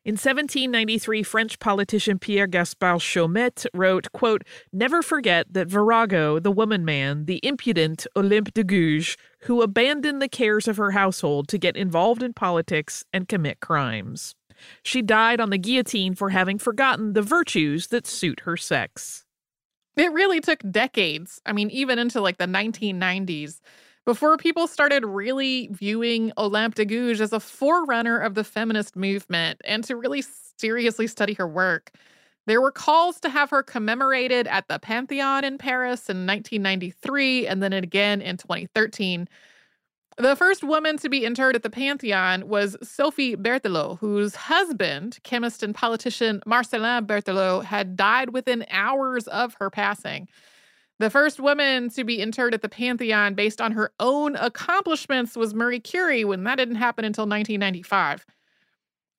In 0.05 0.13
1793, 0.15 1.23
French 1.23 1.59
politician 1.59 2.19
Pierre 2.19 2.47
Gaspard 2.47 3.03
Chaumette 3.03 3.67
wrote, 3.75 4.11
quote, 4.13 4.43
Never 4.73 5.03
forget 5.03 5.53
that 5.53 5.69
Virago, 5.69 6.39
the 6.39 6.51
woman 6.51 6.83
man, 6.83 7.27
the 7.27 7.41
impudent 7.43 8.07
Olympe 8.17 8.55
de 8.55 8.65
Gouges, 8.65 9.17
who 9.41 9.61
abandoned 9.61 10.23
the 10.23 10.29
cares 10.29 10.67
of 10.67 10.79
her 10.79 10.93
household 10.93 11.47
to 11.49 11.59
get 11.59 11.77
involved 11.77 12.23
in 12.23 12.33
politics 12.33 13.05
and 13.13 13.29
commit 13.29 13.61
crimes. 13.61 14.35
She 14.83 15.03
died 15.03 15.41
on 15.41 15.51
the 15.51 15.59
guillotine 15.59 16.15
for 16.15 16.31
having 16.31 16.59
forgotten 16.59 17.13
the 17.13 17.21
virtues 17.21 17.89
that 17.89 18.07
suit 18.07 18.41
her 18.41 18.57
sex. 18.57 19.27
It 19.99 20.13
really 20.13 20.41
took 20.41 20.63
decades. 20.71 21.41
I 21.45 21.53
mean, 21.53 21.71
even 21.71 21.99
into 21.99 22.21
like 22.21 22.39
the 22.39 22.47
1990s 22.47 23.61
before 24.05 24.37
people 24.37 24.69
started 24.69 25.05
really 25.05 25.69
viewing 25.73 26.33
Olympe 26.39 26.77
de 26.77 26.87
Gouges 26.87 27.21
as 27.21 27.33
a 27.33 27.41
forerunner 27.41 28.19
of 28.19 28.35
the 28.35 28.45
feminist 28.45 28.95
movement 28.95 29.61
and 29.65 29.83
to 29.85 29.97
really 29.97 30.23
seriously 30.57 31.09
study 31.09 31.35
her 31.35 31.49
work. 31.49 31.91
There 32.47 32.61
were 32.61 32.73
calls 32.73 33.21
to 33.21 33.29
have 33.29 33.51
her 33.51 33.63
commemorated 33.63 34.47
at 34.47 34.69
the 34.69 34.79
Pantheon 34.79 35.45
in 35.45 35.59
Paris 35.59 36.09
in 36.09 36.27
1993 36.27 37.47
and 37.47 37.63
then 37.63 37.73
again 37.73 38.23
in 38.23 38.39
2013. 38.39 39.29
The 40.19 40.35
first 40.35 40.65
woman 40.65 40.97
to 40.99 41.09
be 41.09 41.25
interred 41.25 41.55
at 41.55 41.63
the 41.63 41.71
Pantheon 41.71 42.49
was 42.49 42.77
Sophie 42.83 43.37
Berthelot, 43.37 44.01
whose 44.01 44.35
husband, 44.35 45.19
chemist 45.23 45.63
and 45.63 45.73
politician 45.73 46.43
Marcellin 46.45 47.07
Berthelot, 47.07 47.65
had 47.65 47.95
died 47.95 48.31
within 48.31 48.67
hours 48.69 49.29
of 49.29 49.55
her 49.61 49.71
passing. 49.71 50.27
The 50.99 51.09
first 51.09 51.39
woman 51.39 51.89
to 51.91 52.03
be 52.03 52.21
interred 52.21 52.53
at 52.53 52.63
the 52.63 52.69
Pantheon 52.69 53.35
based 53.35 53.61
on 53.61 53.71
her 53.73 53.93
own 54.01 54.35
accomplishments 54.35 55.37
was 55.37 55.55
Marie 55.55 55.79
Curie, 55.79 56.25
when 56.25 56.43
that 56.43 56.57
didn't 56.57 56.75
happen 56.75 57.05
until 57.05 57.23
1995. 57.23 58.27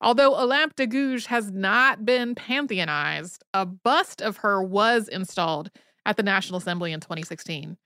Although 0.02 0.34
Olympe 0.38 0.76
de 0.76 0.86
Gouges 0.86 1.26
has 1.26 1.50
not 1.50 2.04
been 2.04 2.34
pantheonized, 2.34 3.38
a 3.54 3.64
bust 3.64 4.20
of 4.20 4.38
her 4.38 4.62
was 4.62 5.08
installed 5.08 5.70
at 6.04 6.18
the 6.18 6.22
National 6.22 6.58
Assembly 6.58 6.92
in 6.92 7.00
2016. 7.00 7.78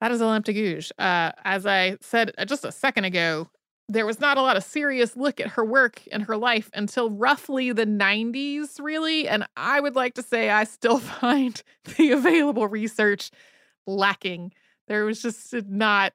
That 0.00 0.10
is 0.10 0.20
Olympe 0.20 0.44
de 0.44 0.52
Gouges. 0.52 0.92
Uh, 0.98 1.32
as 1.44 1.66
I 1.66 1.96
said 2.00 2.32
just 2.46 2.64
a 2.64 2.72
second 2.72 3.04
ago, 3.04 3.48
there 3.88 4.06
was 4.06 4.20
not 4.20 4.36
a 4.36 4.42
lot 4.42 4.56
of 4.56 4.64
serious 4.64 5.16
look 5.16 5.40
at 5.40 5.48
her 5.48 5.64
work 5.64 6.02
and 6.10 6.24
her 6.24 6.36
life 6.36 6.70
until 6.74 7.10
roughly 7.10 7.72
the 7.72 7.86
90s, 7.86 8.80
really. 8.80 9.28
And 9.28 9.46
I 9.56 9.80
would 9.80 9.94
like 9.94 10.14
to 10.14 10.22
say 10.22 10.50
I 10.50 10.64
still 10.64 10.98
find 11.20 11.62
the 11.96 12.12
available 12.12 12.68
research 12.68 13.30
lacking. 13.86 14.52
There 14.88 15.04
was 15.04 15.22
just 15.22 15.54
not 15.68 16.12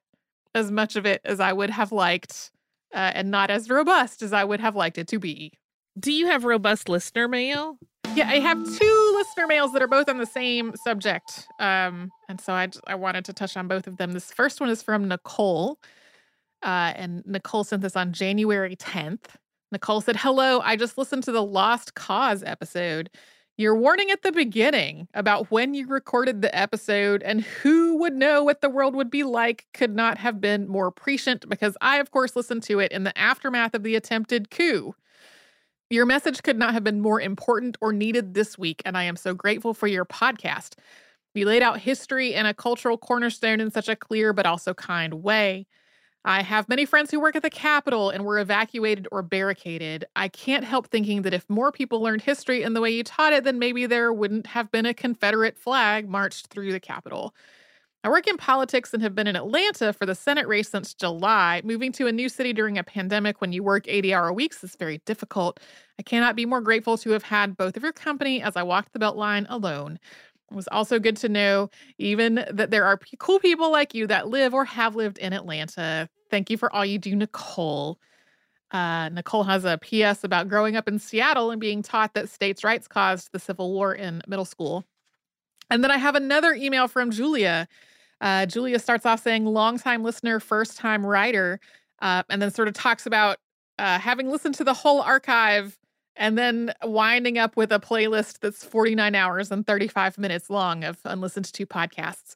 as 0.54 0.70
much 0.70 0.96
of 0.96 1.06
it 1.06 1.22
as 1.24 1.40
I 1.40 1.54
would 1.54 1.70
have 1.70 1.92
liked, 1.92 2.52
uh, 2.94 3.12
and 3.16 3.32
not 3.32 3.50
as 3.50 3.70
robust 3.70 4.22
as 4.22 4.34
I 4.34 4.44
would 4.44 4.60
have 4.60 4.76
liked 4.76 4.98
it 4.98 5.08
to 5.10 5.20
be. 5.20 5.54
Do 6.00 6.12
you 6.12 6.28
have 6.28 6.46
robust 6.46 6.90
listener 6.90 7.28
mail? 7.28 7.78
Yeah, 8.16 8.30
I 8.30 8.40
have 8.40 8.58
two 8.58 9.14
listener 9.16 9.48
mails 9.48 9.72
that 9.74 9.82
are 9.82 9.88
both 9.88 10.10
on 10.10 10.18
the 10.18 10.26
same 10.26 10.74
subject. 10.84 11.48
Um, 11.60 12.12
and 12.28 12.42
so 12.42 12.54
I, 12.54 12.70
I 12.88 12.96
wanted 12.96 13.26
to 13.26 13.34
touch 13.34 13.56
on 13.56 13.68
both 13.68 13.88
of 13.88 13.98
them. 13.98 14.12
This 14.12 14.32
first 14.32 14.60
one 14.60 14.70
is 14.70 14.82
from 14.84 15.08
Nicole. 15.08 15.80
Uh, 16.62 16.94
and 16.96 17.24
Nicole 17.26 17.64
sent 17.64 17.82
this 17.82 17.96
on 17.96 18.14
January 18.14 18.76
10th. 18.76 19.36
Nicole 19.72 20.02
said, 20.02 20.18
Hello, 20.18 20.60
I 20.60 20.76
just 20.76 20.98
listened 20.98 21.24
to 21.24 21.32
the 21.32 21.44
Lost 21.44 21.96
Cause 21.96 22.44
episode. 22.44 23.10
Your 23.58 23.76
warning 23.76 24.12
at 24.12 24.24
the 24.24 24.32
beginning 24.32 25.08
about 25.14 25.52
when 25.52 25.74
you 25.74 25.88
recorded 25.88 26.42
the 26.42 26.56
episode 26.58 27.22
and 27.24 27.42
who 27.42 27.98
would 27.98 28.14
know 28.14 28.44
what 28.44 28.62
the 28.62 28.70
world 28.70 28.96
would 28.96 29.12
be 29.12 29.24
like 29.24 29.68
could 29.74 29.96
not 29.96 30.18
have 30.18 30.42
been 30.42 30.68
more 30.68 30.92
prescient 30.92 31.48
because 31.48 31.78
I, 31.80 31.98
of 31.98 32.12
course, 32.12 32.36
listened 32.36 32.64
to 32.64 32.80
it 32.80 32.92
in 32.92 33.04
the 33.04 33.18
aftermath 33.18 33.74
of 33.74 33.84
the 33.84 33.96
attempted 33.96 34.50
coup. 34.50 34.96
Your 35.92 36.06
message 36.06 36.42
could 36.42 36.58
not 36.58 36.74
have 36.74 36.86
been 36.86 37.02
more 37.02 37.20
important 37.20 37.76
or 37.82 37.92
needed 37.92 38.34
this 38.34 38.58
week, 38.58 38.82
and 38.86 38.98
I 38.98 39.04
am 39.04 39.18
so 39.18 39.34
grateful 39.34 39.74
for 39.74 39.88
your 39.88 40.06
podcast. 40.06 40.76
You 41.34 41.46
laid 41.46 41.62
out 41.62 41.82
history 41.82 42.34
and 42.34 42.48
a 42.48 42.54
cultural 42.54 42.98
cornerstone 42.98 43.60
in 43.60 43.72
such 43.72 43.90
a 43.90 43.96
clear 43.98 44.32
but 44.32 44.46
also 44.46 44.74
kind 44.74 45.16
way. 45.16 45.68
I 46.24 46.44
have 46.44 46.70
many 46.70 46.86
friends 46.86 47.12
who 47.12 47.20
work 47.20 47.36
at 47.36 47.42
the 47.42 47.50
Capitol 47.50 48.10
and 48.10 48.24
were 48.24 48.40
evacuated 48.40 49.10
or 49.12 49.22
barricaded. 49.22 50.06
I 50.16 50.30
can't 50.30 50.64
help 50.64 50.88
thinking 50.88 51.24
that 51.24 51.34
if 51.34 51.50
more 51.50 51.74
people 51.74 52.02
learned 52.02 52.22
history 52.22 52.64
in 52.64 52.74
the 52.74 52.80
way 52.80 52.92
you 52.92 53.04
taught 53.04 53.34
it, 53.34 53.44
then 53.44 53.60
maybe 53.60 53.86
there 53.86 54.14
wouldn't 54.14 54.48
have 54.48 54.72
been 54.72 54.86
a 54.86 54.94
Confederate 54.94 55.58
flag 55.58 56.08
marched 56.08 56.48
through 56.48 56.72
the 56.72 56.80
Capitol. 56.80 57.36
I 58.04 58.10
work 58.10 58.26
in 58.26 58.38
politics 58.38 58.94
and 58.94 59.04
have 59.04 59.14
been 59.14 59.28
in 59.28 59.36
Atlanta 59.36 59.94
for 59.94 60.08
the 60.08 60.16
Senate 60.16 60.48
race 60.48 60.70
since 60.70 60.96
July. 60.96 61.62
Moving 61.64 61.92
to 61.94 62.08
a 62.08 62.12
new 62.12 62.30
city 62.30 62.52
during 62.52 62.80
a 62.80 62.84
pandemic 62.84 63.42
when 63.42 63.52
you 63.52 63.62
work 63.62 63.88
80 63.88 64.14
hour 64.14 64.34
weeks 64.34 64.64
is 64.64 64.76
very 64.76 65.00
difficult. 65.06 65.60
I 66.00 66.02
cannot 66.02 66.36
be 66.36 66.48
more 66.48 66.62
grateful 66.62 66.98
to 66.98 67.12
have 67.12 67.22
had 67.22 67.56
both 67.56 67.78
of 67.78 67.84
your 67.84 67.94
company 67.94 68.42
as 68.42 68.56
I 68.56 68.64
walked 68.64 68.94
the 68.94 69.00
Beltline 69.00 69.46
alone. 69.50 70.00
It 70.50 70.56
was 70.56 70.68
also 70.70 70.98
good 70.98 71.16
to 71.18 71.30
know 71.30 71.70
even 72.00 72.44
that 72.52 72.72
there 72.72 72.86
are 72.86 73.00
cool 73.20 73.40
people 73.40 73.72
like 73.72 73.94
you 73.94 74.08
that 74.08 74.28
live 74.30 74.56
or 74.56 74.66
have 74.66 74.96
lived 74.96 75.20
in 75.20 75.32
Atlanta. 75.32 76.10
Thank 76.32 76.50
you 76.50 76.58
for 76.58 76.74
all 76.74 76.84
you 76.84 76.98
do, 76.98 77.16
Nicole. 77.16 78.00
Uh, 78.72 79.10
Nicole 79.10 79.44
has 79.44 79.64
a 79.64 79.78
PS 79.78 80.24
about 80.24 80.48
growing 80.48 80.76
up 80.76 80.88
in 80.88 80.98
Seattle 80.98 81.52
and 81.52 81.62
being 81.62 81.84
taught 81.84 82.16
that 82.16 82.30
states' 82.30 82.64
rights 82.64 82.88
caused 82.88 83.32
the 83.32 83.40
Civil 83.40 83.72
War 83.74 83.94
in 83.94 84.24
middle 84.28 84.46
school. 84.46 84.86
And 85.70 85.84
then 85.84 85.92
I 85.92 85.98
have 85.98 86.16
another 86.16 86.54
email 86.54 86.88
from 86.88 87.12
Julia. 87.12 87.68
Uh, 88.22 88.46
Julia 88.46 88.80
starts 88.80 89.06
off 89.06 89.22
saying, 89.22 89.46
longtime 89.46 90.04
listener, 90.04 90.40
first 90.40 90.78
time 90.78 91.06
writer, 91.06 91.60
uh, 92.02 92.24
and 92.30 92.42
then 92.42 92.52
sort 92.52 92.68
of 92.68 92.74
talks 92.74 93.06
about 93.06 93.38
uh, 93.80 94.00
having 94.00 94.30
listened 94.30 94.56
to 94.56 94.64
the 94.64 94.74
whole 94.74 95.02
archive 95.02 95.78
and 96.16 96.38
then 96.38 96.74
winding 96.84 97.38
up 97.38 97.58
with 97.58 97.72
a 97.72 97.80
playlist 97.80 98.40
that's 98.40 98.64
49 98.64 99.16
hours 99.16 99.52
and 99.52 99.66
35 99.66 100.18
minutes 100.18 100.50
long 100.50 100.84
of 100.84 101.00
unlistened 101.06 101.52
to 101.52 101.66
podcasts. 101.66 102.36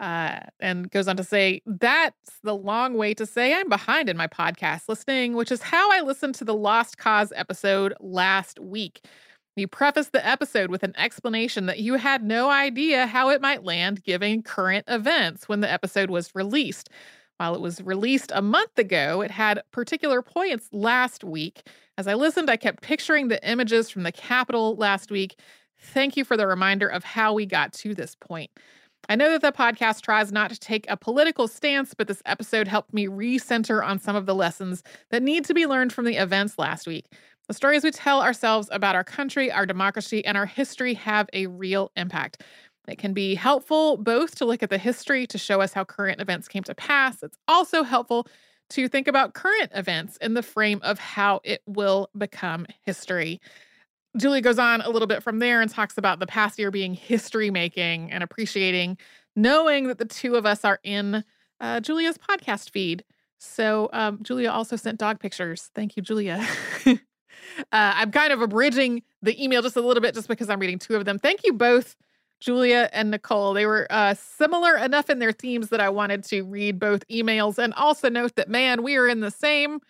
Uh, 0.00 0.38
and 0.60 0.90
goes 0.92 1.08
on 1.08 1.16
to 1.16 1.24
say, 1.24 1.60
that's 1.66 2.38
the 2.44 2.54
long 2.54 2.94
way 2.94 3.12
to 3.14 3.26
say 3.26 3.52
I'm 3.52 3.68
behind 3.68 4.08
in 4.08 4.16
my 4.16 4.28
podcast 4.28 4.88
listening, 4.88 5.34
which 5.34 5.50
is 5.50 5.60
how 5.60 5.90
I 5.90 6.02
listened 6.02 6.36
to 6.36 6.44
the 6.44 6.54
Lost 6.54 6.98
Cause 6.98 7.32
episode 7.34 7.94
last 7.98 8.60
week. 8.60 9.04
You 9.58 9.66
prefaced 9.66 10.12
the 10.12 10.26
episode 10.26 10.70
with 10.70 10.82
an 10.82 10.94
explanation 10.96 11.66
that 11.66 11.80
you 11.80 11.94
had 11.94 12.22
no 12.22 12.48
idea 12.48 13.06
how 13.06 13.28
it 13.30 13.40
might 13.40 13.64
land 13.64 14.04
given 14.04 14.42
current 14.42 14.84
events 14.86 15.48
when 15.48 15.60
the 15.60 15.70
episode 15.70 16.10
was 16.10 16.34
released. 16.34 16.90
While 17.38 17.54
it 17.54 17.60
was 17.60 17.80
released 17.82 18.30
a 18.34 18.42
month 18.42 18.78
ago, 18.78 19.20
it 19.20 19.30
had 19.30 19.62
particular 19.72 20.22
points 20.22 20.68
last 20.72 21.24
week. 21.24 21.68
As 21.96 22.06
I 22.06 22.14
listened, 22.14 22.50
I 22.50 22.56
kept 22.56 22.82
picturing 22.82 23.28
the 23.28 23.48
images 23.48 23.90
from 23.90 24.04
the 24.04 24.12
Capitol 24.12 24.76
last 24.76 25.10
week. 25.10 25.38
Thank 25.78 26.16
you 26.16 26.24
for 26.24 26.36
the 26.36 26.46
reminder 26.46 26.88
of 26.88 27.04
how 27.04 27.32
we 27.32 27.46
got 27.46 27.72
to 27.74 27.94
this 27.94 28.14
point. 28.14 28.50
I 29.08 29.16
know 29.16 29.30
that 29.30 29.42
the 29.42 29.52
podcast 29.52 30.02
tries 30.02 30.32
not 30.32 30.50
to 30.50 30.58
take 30.58 30.84
a 30.88 30.96
political 30.96 31.48
stance, 31.48 31.94
but 31.94 32.08
this 32.08 32.22
episode 32.26 32.68
helped 32.68 32.92
me 32.92 33.06
recenter 33.06 33.84
on 33.84 33.98
some 33.98 34.16
of 34.16 34.26
the 34.26 34.34
lessons 34.34 34.82
that 35.10 35.22
need 35.22 35.44
to 35.46 35.54
be 35.54 35.66
learned 35.66 35.92
from 35.92 36.04
the 36.04 36.16
events 36.16 36.58
last 36.58 36.86
week. 36.86 37.06
The 37.48 37.54
stories 37.54 37.82
we 37.82 37.90
tell 37.90 38.20
ourselves 38.20 38.68
about 38.70 38.94
our 38.94 39.04
country, 39.04 39.50
our 39.50 39.64
democracy, 39.64 40.22
and 40.24 40.36
our 40.36 40.44
history 40.44 40.92
have 40.94 41.30
a 41.32 41.46
real 41.46 41.90
impact. 41.96 42.42
It 42.86 42.98
can 42.98 43.14
be 43.14 43.34
helpful 43.34 43.96
both 43.96 44.34
to 44.36 44.44
look 44.44 44.62
at 44.62 44.68
the 44.68 44.76
history 44.76 45.26
to 45.28 45.38
show 45.38 45.62
us 45.62 45.72
how 45.72 45.84
current 45.84 46.20
events 46.20 46.46
came 46.46 46.62
to 46.64 46.74
pass. 46.74 47.22
It's 47.22 47.38
also 47.48 47.84
helpful 47.84 48.26
to 48.70 48.86
think 48.86 49.08
about 49.08 49.32
current 49.32 49.70
events 49.74 50.18
in 50.18 50.34
the 50.34 50.42
frame 50.42 50.80
of 50.82 50.98
how 50.98 51.40
it 51.42 51.62
will 51.66 52.10
become 52.16 52.66
history. 52.84 53.40
Julie 54.18 54.42
goes 54.42 54.58
on 54.58 54.82
a 54.82 54.90
little 54.90 55.08
bit 55.08 55.22
from 55.22 55.38
there 55.38 55.62
and 55.62 55.70
talks 55.70 55.96
about 55.96 56.18
the 56.18 56.26
past 56.26 56.58
year 56.58 56.70
being 56.70 56.92
history 56.92 57.50
making 57.50 58.10
and 58.12 58.22
appreciating 58.22 58.98
knowing 59.36 59.88
that 59.88 59.96
the 59.98 60.04
two 60.04 60.34
of 60.34 60.44
us 60.44 60.64
are 60.64 60.80
in 60.82 61.24
uh, 61.60 61.80
Julia's 61.80 62.18
podcast 62.18 62.70
feed. 62.70 63.04
So, 63.38 63.88
um, 63.92 64.18
Julia 64.22 64.50
also 64.50 64.76
sent 64.76 64.98
dog 64.98 65.20
pictures. 65.20 65.70
Thank 65.74 65.96
you, 65.96 66.02
Julia. 66.02 66.44
uh, 67.58 67.64
I'm 67.72 68.10
kind 68.10 68.32
of 68.32 68.40
abridging 68.40 69.02
the 69.22 69.42
email 69.42 69.62
just 69.62 69.76
a 69.76 69.80
little 69.80 70.00
bit 70.00 70.14
just 70.14 70.28
because 70.28 70.48
I'm 70.48 70.60
reading 70.60 70.78
two 70.78 70.96
of 70.96 71.04
them. 71.04 71.18
Thank 71.18 71.40
you 71.44 71.52
both, 71.52 71.96
Julia 72.40 72.88
and 72.92 73.10
Nicole. 73.10 73.54
They 73.54 73.66
were 73.66 73.86
uh, 73.90 74.14
similar 74.14 74.76
enough 74.76 75.10
in 75.10 75.18
their 75.18 75.32
themes 75.32 75.70
that 75.70 75.80
I 75.80 75.88
wanted 75.88 76.24
to 76.24 76.42
read 76.42 76.78
both 76.78 77.06
emails 77.08 77.58
and 77.58 77.74
also 77.74 78.08
note 78.08 78.36
that, 78.36 78.48
man, 78.48 78.82
we 78.82 78.96
are 78.96 79.08
in 79.08 79.20
the 79.20 79.30
same 79.30 79.80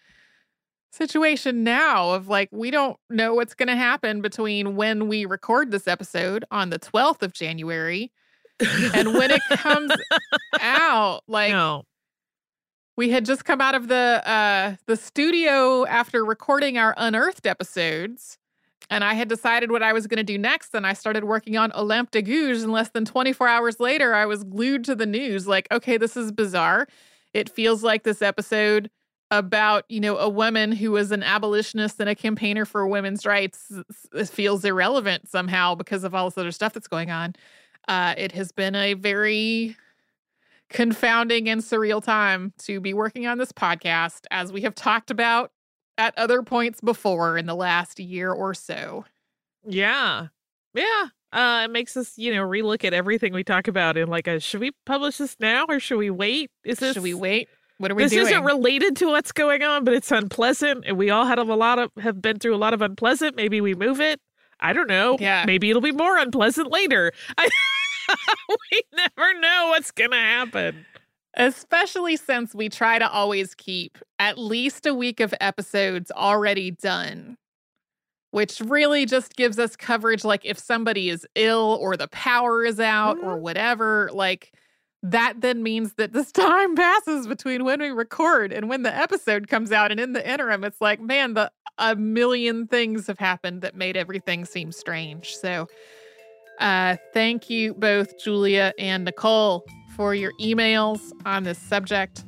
situation 0.90 1.62
now 1.62 2.10
of 2.10 2.28
like 2.28 2.48
we 2.50 2.70
don't 2.70 2.98
know 3.10 3.34
what's 3.34 3.54
going 3.54 3.68
to 3.68 3.76
happen 3.76 4.22
between 4.22 4.74
when 4.74 5.06
we 5.06 5.26
record 5.26 5.70
this 5.70 5.86
episode 5.86 6.44
on 6.50 6.70
the 6.70 6.78
12th 6.78 7.22
of 7.22 7.32
January 7.32 8.10
and 8.94 9.14
when 9.14 9.30
it 9.30 9.42
comes 9.50 9.92
out 10.60 11.22
like 11.28 11.52
no. 11.52 11.84
We 12.98 13.10
had 13.10 13.24
just 13.24 13.44
come 13.44 13.60
out 13.60 13.76
of 13.76 13.86
the 13.86 14.20
uh 14.28 14.74
the 14.86 14.96
studio 14.96 15.86
after 15.86 16.24
recording 16.24 16.76
our 16.76 16.94
unearthed 16.98 17.46
episodes 17.46 18.38
and 18.90 19.04
I 19.04 19.14
had 19.14 19.28
decided 19.28 19.70
what 19.70 19.82
I 19.82 19.92
was 19.92 20.06
going 20.06 20.18
to 20.18 20.24
do 20.24 20.36
next 20.36 20.74
and 20.74 20.86
I 20.86 20.94
started 20.94 21.24
working 21.24 21.56
on 21.56 21.70
Olympe 21.74 22.10
de 22.10 22.22
Gouges 22.22 22.64
and 22.64 22.72
less 22.72 22.90
than 22.90 23.04
24 23.04 23.46
hours 23.46 23.78
later 23.80 24.14
I 24.14 24.26
was 24.26 24.42
glued 24.42 24.84
to 24.84 24.96
the 24.96 25.06
news 25.06 25.46
like 25.46 25.68
okay 25.72 25.96
this 25.96 26.16
is 26.16 26.32
bizarre. 26.32 26.88
It 27.32 27.48
feels 27.48 27.84
like 27.84 28.02
this 28.02 28.20
episode 28.20 28.90
about 29.30 29.84
you 29.88 30.00
know 30.00 30.18
a 30.18 30.28
woman 30.28 30.72
who 30.72 30.90
was 30.90 31.12
an 31.12 31.22
abolitionist 31.22 32.00
and 32.00 32.08
a 32.08 32.16
campaigner 32.16 32.64
for 32.64 32.84
women's 32.88 33.24
rights 33.24 33.72
feels 34.26 34.64
irrelevant 34.64 35.28
somehow 35.28 35.76
because 35.76 36.02
of 36.02 36.16
all 36.16 36.28
this 36.28 36.38
other 36.38 36.50
stuff 36.50 36.72
that's 36.72 36.88
going 36.88 37.12
on. 37.12 37.36
Uh, 37.86 38.14
it 38.18 38.32
has 38.32 38.52
been 38.52 38.74
a 38.74 38.94
very 38.94 39.76
confounding 40.70 41.48
and 41.48 41.60
surreal 41.60 42.02
time 42.02 42.52
to 42.58 42.80
be 42.80 42.92
working 42.94 43.26
on 43.26 43.38
this 43.38 43.52
podcast 43.52 44.26
as 44.30 44.52
we 44.52 44.62
have 44.62 44.74
talked 44.74 45.10
about 45.10 45.50
at 45.96 46.16
other 46.18 46.42
points 46.42 46.80
before 46.80 47.36
in 47.36 47.46
the 47.46 47.54
last 47.54 47.98
year 47.98 48.30
or 48.30 48.54
so. 48.54 49.04
Yeah. 49.66 50.28
Yeah. 50.74 51.06
Uh, 51.32 51.62
it 51.64 51.70
makes 51.70 51.96
us, 51.96 52.16
you 52.16 52.32
know, 52.34 52.42
relook 52.42 52.84
at 52.84 52.94
everything 52.94 53.32
we 53.32 53.44
talk 53.44 53.68
about 53.68 53.96
and 53.96 54.08
like, 54.08 54.26
a, 54.26 54.40
should 54.40 54.60
we 54.60 54.70
publish 54.86 55.18
this 55.18 55.36
now 55.40 55.66
or 55.68 55.80
should 55.80 55.98
we 55.98 56.10
wait? 56.10 56.50
Is 56.64 56.78
this 56.78 56.94
Should 56.94 57.02
we 57.02 57.14
wait? 57.14 57.48
What 57.78 57.90
are 57.90 57.94
we 57.94 58.02
doing? 58.02 58.08
this 58.08 58.28
doing? 58.30 58.42
isn't 58.42 58.44
related 58.44 58.96
to 58.96 59.06
what's 59.06 59.30
going 59.32 59.62
on, 59.62 59.84
but 59.84 59.94
it's 59.94 60.10
unpleasant, 60.10 60.84
and 60.84 60.98
we 60.98 61.10
all 61.10 61.24
had 61.26 61.38
a 61.38 61.44
lot 61.44 61.78
of 61.78 61.92
have 62.00 62.20
been 62.20 62.40
through 62.40 62.56
a 62.56 62.58
lot 62.58 62.74
of 62.74 62.82
unpleasant. 62.82 63.36
Maybe 63.36 63.60
we 63.60 63.74
move 63.74 64.00
it. 64.00 64.20
I 64.58 64.72
don't 64.72 64.88
know. 64.88 65.16
Yeah. 65.20 65.44
Maybe 65.46 65.70
it'll 65.70 65.80
be 65.80 65.92
more 65.92 66.18
unpleasant 66.18 66.72
later. 66.72 67.12
I, 67.36 67.48
we 68.48 68.82
never 68.94 69.38
know 69.40 69.68
what's 69.70 69.90
gonna 69.90 70.16
happen. 70.16 70.86
Especially 71.36 72.16
since 72.16 72.54
we 72.54 72.68
try 72.68 72.98
to 72.98 73.08
always 73.08 73.54
keep 73.54 73.98
at 74.18 74.38
least 74.38 74.86
a 74.86 74.94
week 74.94 75.20
of 75.20 75.32
episodes 75.40 76.10
already 76.10 76.70
done, 76.70 77.36
which 78.30 78.60
really 78.60 79.06
just 79.06 79.36
gives 79.36 79.58
us 79.58 79.76
coverage. 79.76 80.24
Like 80.24 80.44
if 80.44 80.58
somebody 80.58 81.10
is 81.10 81.26
ill 81.34 81.78
or 81.80 81.96
the 81.96 82.08
power 82.08 82.64
is 82.64 82.80
out 82.80 83.18
mm-hmm. 83.18 83.28
or 83.28 83.38
whatever, 83.38 84.10
like 84.12 84.52
that 85.02 85.40
then 85.40 85.62
means 85.62 85.94
that 85.94 86.12
this 86.12 86.32
time 86.32 86.74
passes 86.74 87.26
between 87.26 87.64
when 87.64 87.80
we 87.80 87.90
record 87.90 88.52
and 88.52 88.68
when 88.68 88.82
the 88.82 88.94
episode 88.94 89.48
comes 89.48 89.70
out. 89.70 89.90
And 89.90 90.00
in 90.00 90.12
the 90.12 90.28
interim, 90.28 90.64
it's 90.64 90.80
like, 90.80 91.00
man, 91.00 91.34
the 91.34 91.52
a 91.78 91.94
million 91.94 92.66
things 92.66 93.06
have 93.06 93.20
happened 93.20 93.62
that 93.62 93.76
made 93.76 93.96
everything 93.96 94.44
seem 94.44 94.72
strange. 94.72 95.36
So, 95.36 95.68
uh, 96.60 96.96
thank 97.12 97.50
you 97.50 97.74
both, 97.74 98.18
Julia 98.18 98.72
and 98.78 99.04
Nicole, 99.04 99.64
for 99.96 100.14
your 100.14 100.32
emails 100.40 101.00
on 101.24 101.44
this 101.44 101.58
subject. 101.58 102.24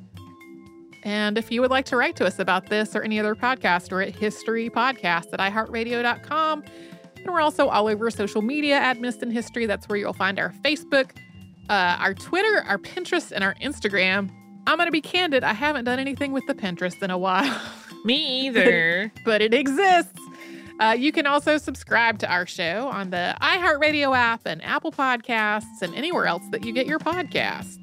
And 1.02 1.38
if 1.38 1.50
you 1.50 1.60
would 1.60 1.70
like 1.70 1.86
to 1.86 1.96
write 1.96 2.16
to 2.16 2.26
us 2.26 2.38
about 2.38 2.68
this 2.68 2.94
or 2.94 3.02
any 3.02 3.18
other 3.18 3.34
podcast, 3.34 3.90
we're 3.90 4.02
at 4.02 4.14
historypodcast 4.14 5.32
at 5.32 5.40
iheartradio.com. 5.40 6.64
And 7.16 7.26
we're 7.26 7.40
also 7.40 7.68
all 7.68 7.86
over 7.86 8.10
social 8.10 8.42
media 8.42 8.76
at 8.76 9.00
Missed 9.00 9.22
in 9.22 9.30
History. 9.30 9.66
That's 9.66 9.88
where 9.88 9.98
you'll 9.98 10.12
find 10.12 10.38
our 10.38 10.52
Facebook, 10.64 11.12
uh, 11.68 11.96
our 11.98 12.14
Twitter, 12.14 12.62
our 12.66 12.78
Pinterest, 12.78 13.32
and 13.32 13.44
our 13.44 13.54
Instagram. 13.56 14.30
I'm 14.66 14.76
going 14.76 14.86
to 14.86 14.92
be 14.92 15.00
candid, 15.00 15.42
I 15.42 15.54
haven't 15.54 15.84
done 15.84 15.98
anything 15.98 16.32
with 16.32 16.46
the 16.46 16.54
Pinterest 16.54 17.02
in 17.02 17.10
a 17.10 17.18
while. 17.18 17.60
Me 18.04 18.46
either. 18.46 19.12
but 19.24 19.42
it 19.42 19.54
exists. 19.54 20.19
Uh, 20.80 20.92
you 20.98 21.12
can 21.12 21.26
also 21.26 21.58
subscribe 21.58 22.18
to 22.18 22.32
our 22.32 22.46
show 22.46 22.88
on 22.88 23.10
the 23.10 23.36
iHeartRadio 23.42 24.16
app 24.16 24.40
and 24.46 24.64
Apple 24.64 24.90
Podcasts 24.90 25.82
and 25.82 25.94
anywhere 25.94 26.26
else 26.26 26.42
that 26.52 26.64
you 26.64 26.72
get 26.72 26.86
your 26.86 26.98
podcasts. 26.98 27.76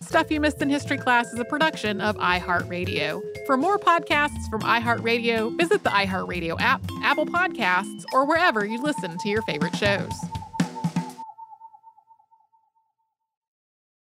Stuff 0.00 0.30
You 0.30 0.40
Missed 0.40 0.60
in 0.60 0.68
History 0.68 0.98
Class 0.98 1.32
is 1.32 1.38
a 1.40 1.44
production 1.46 2.02
of 2.02 2.16
iHeartRadio. 2.18 3.22
For 3.46 3.56
more 3.56 3.78
podcasts 3.78 4.48
from 4.50 4.60
iHeartRadio, 4.60 5.56
visit 5.56 5.82
the 5.82 5.90
iHeartRadio 5.90 6.60
app, 6.60 6.82
Apple 7.02 7.26
Podcasts, 7.26 8.04
or 8.12 8.26
wherever 8.26 8.66
you 8.66 8.82
listen 8.82 9.16
to 9.16 9.28
your 9.30 9.42
favorite 9.42 9.76
shows. 9.76 10.12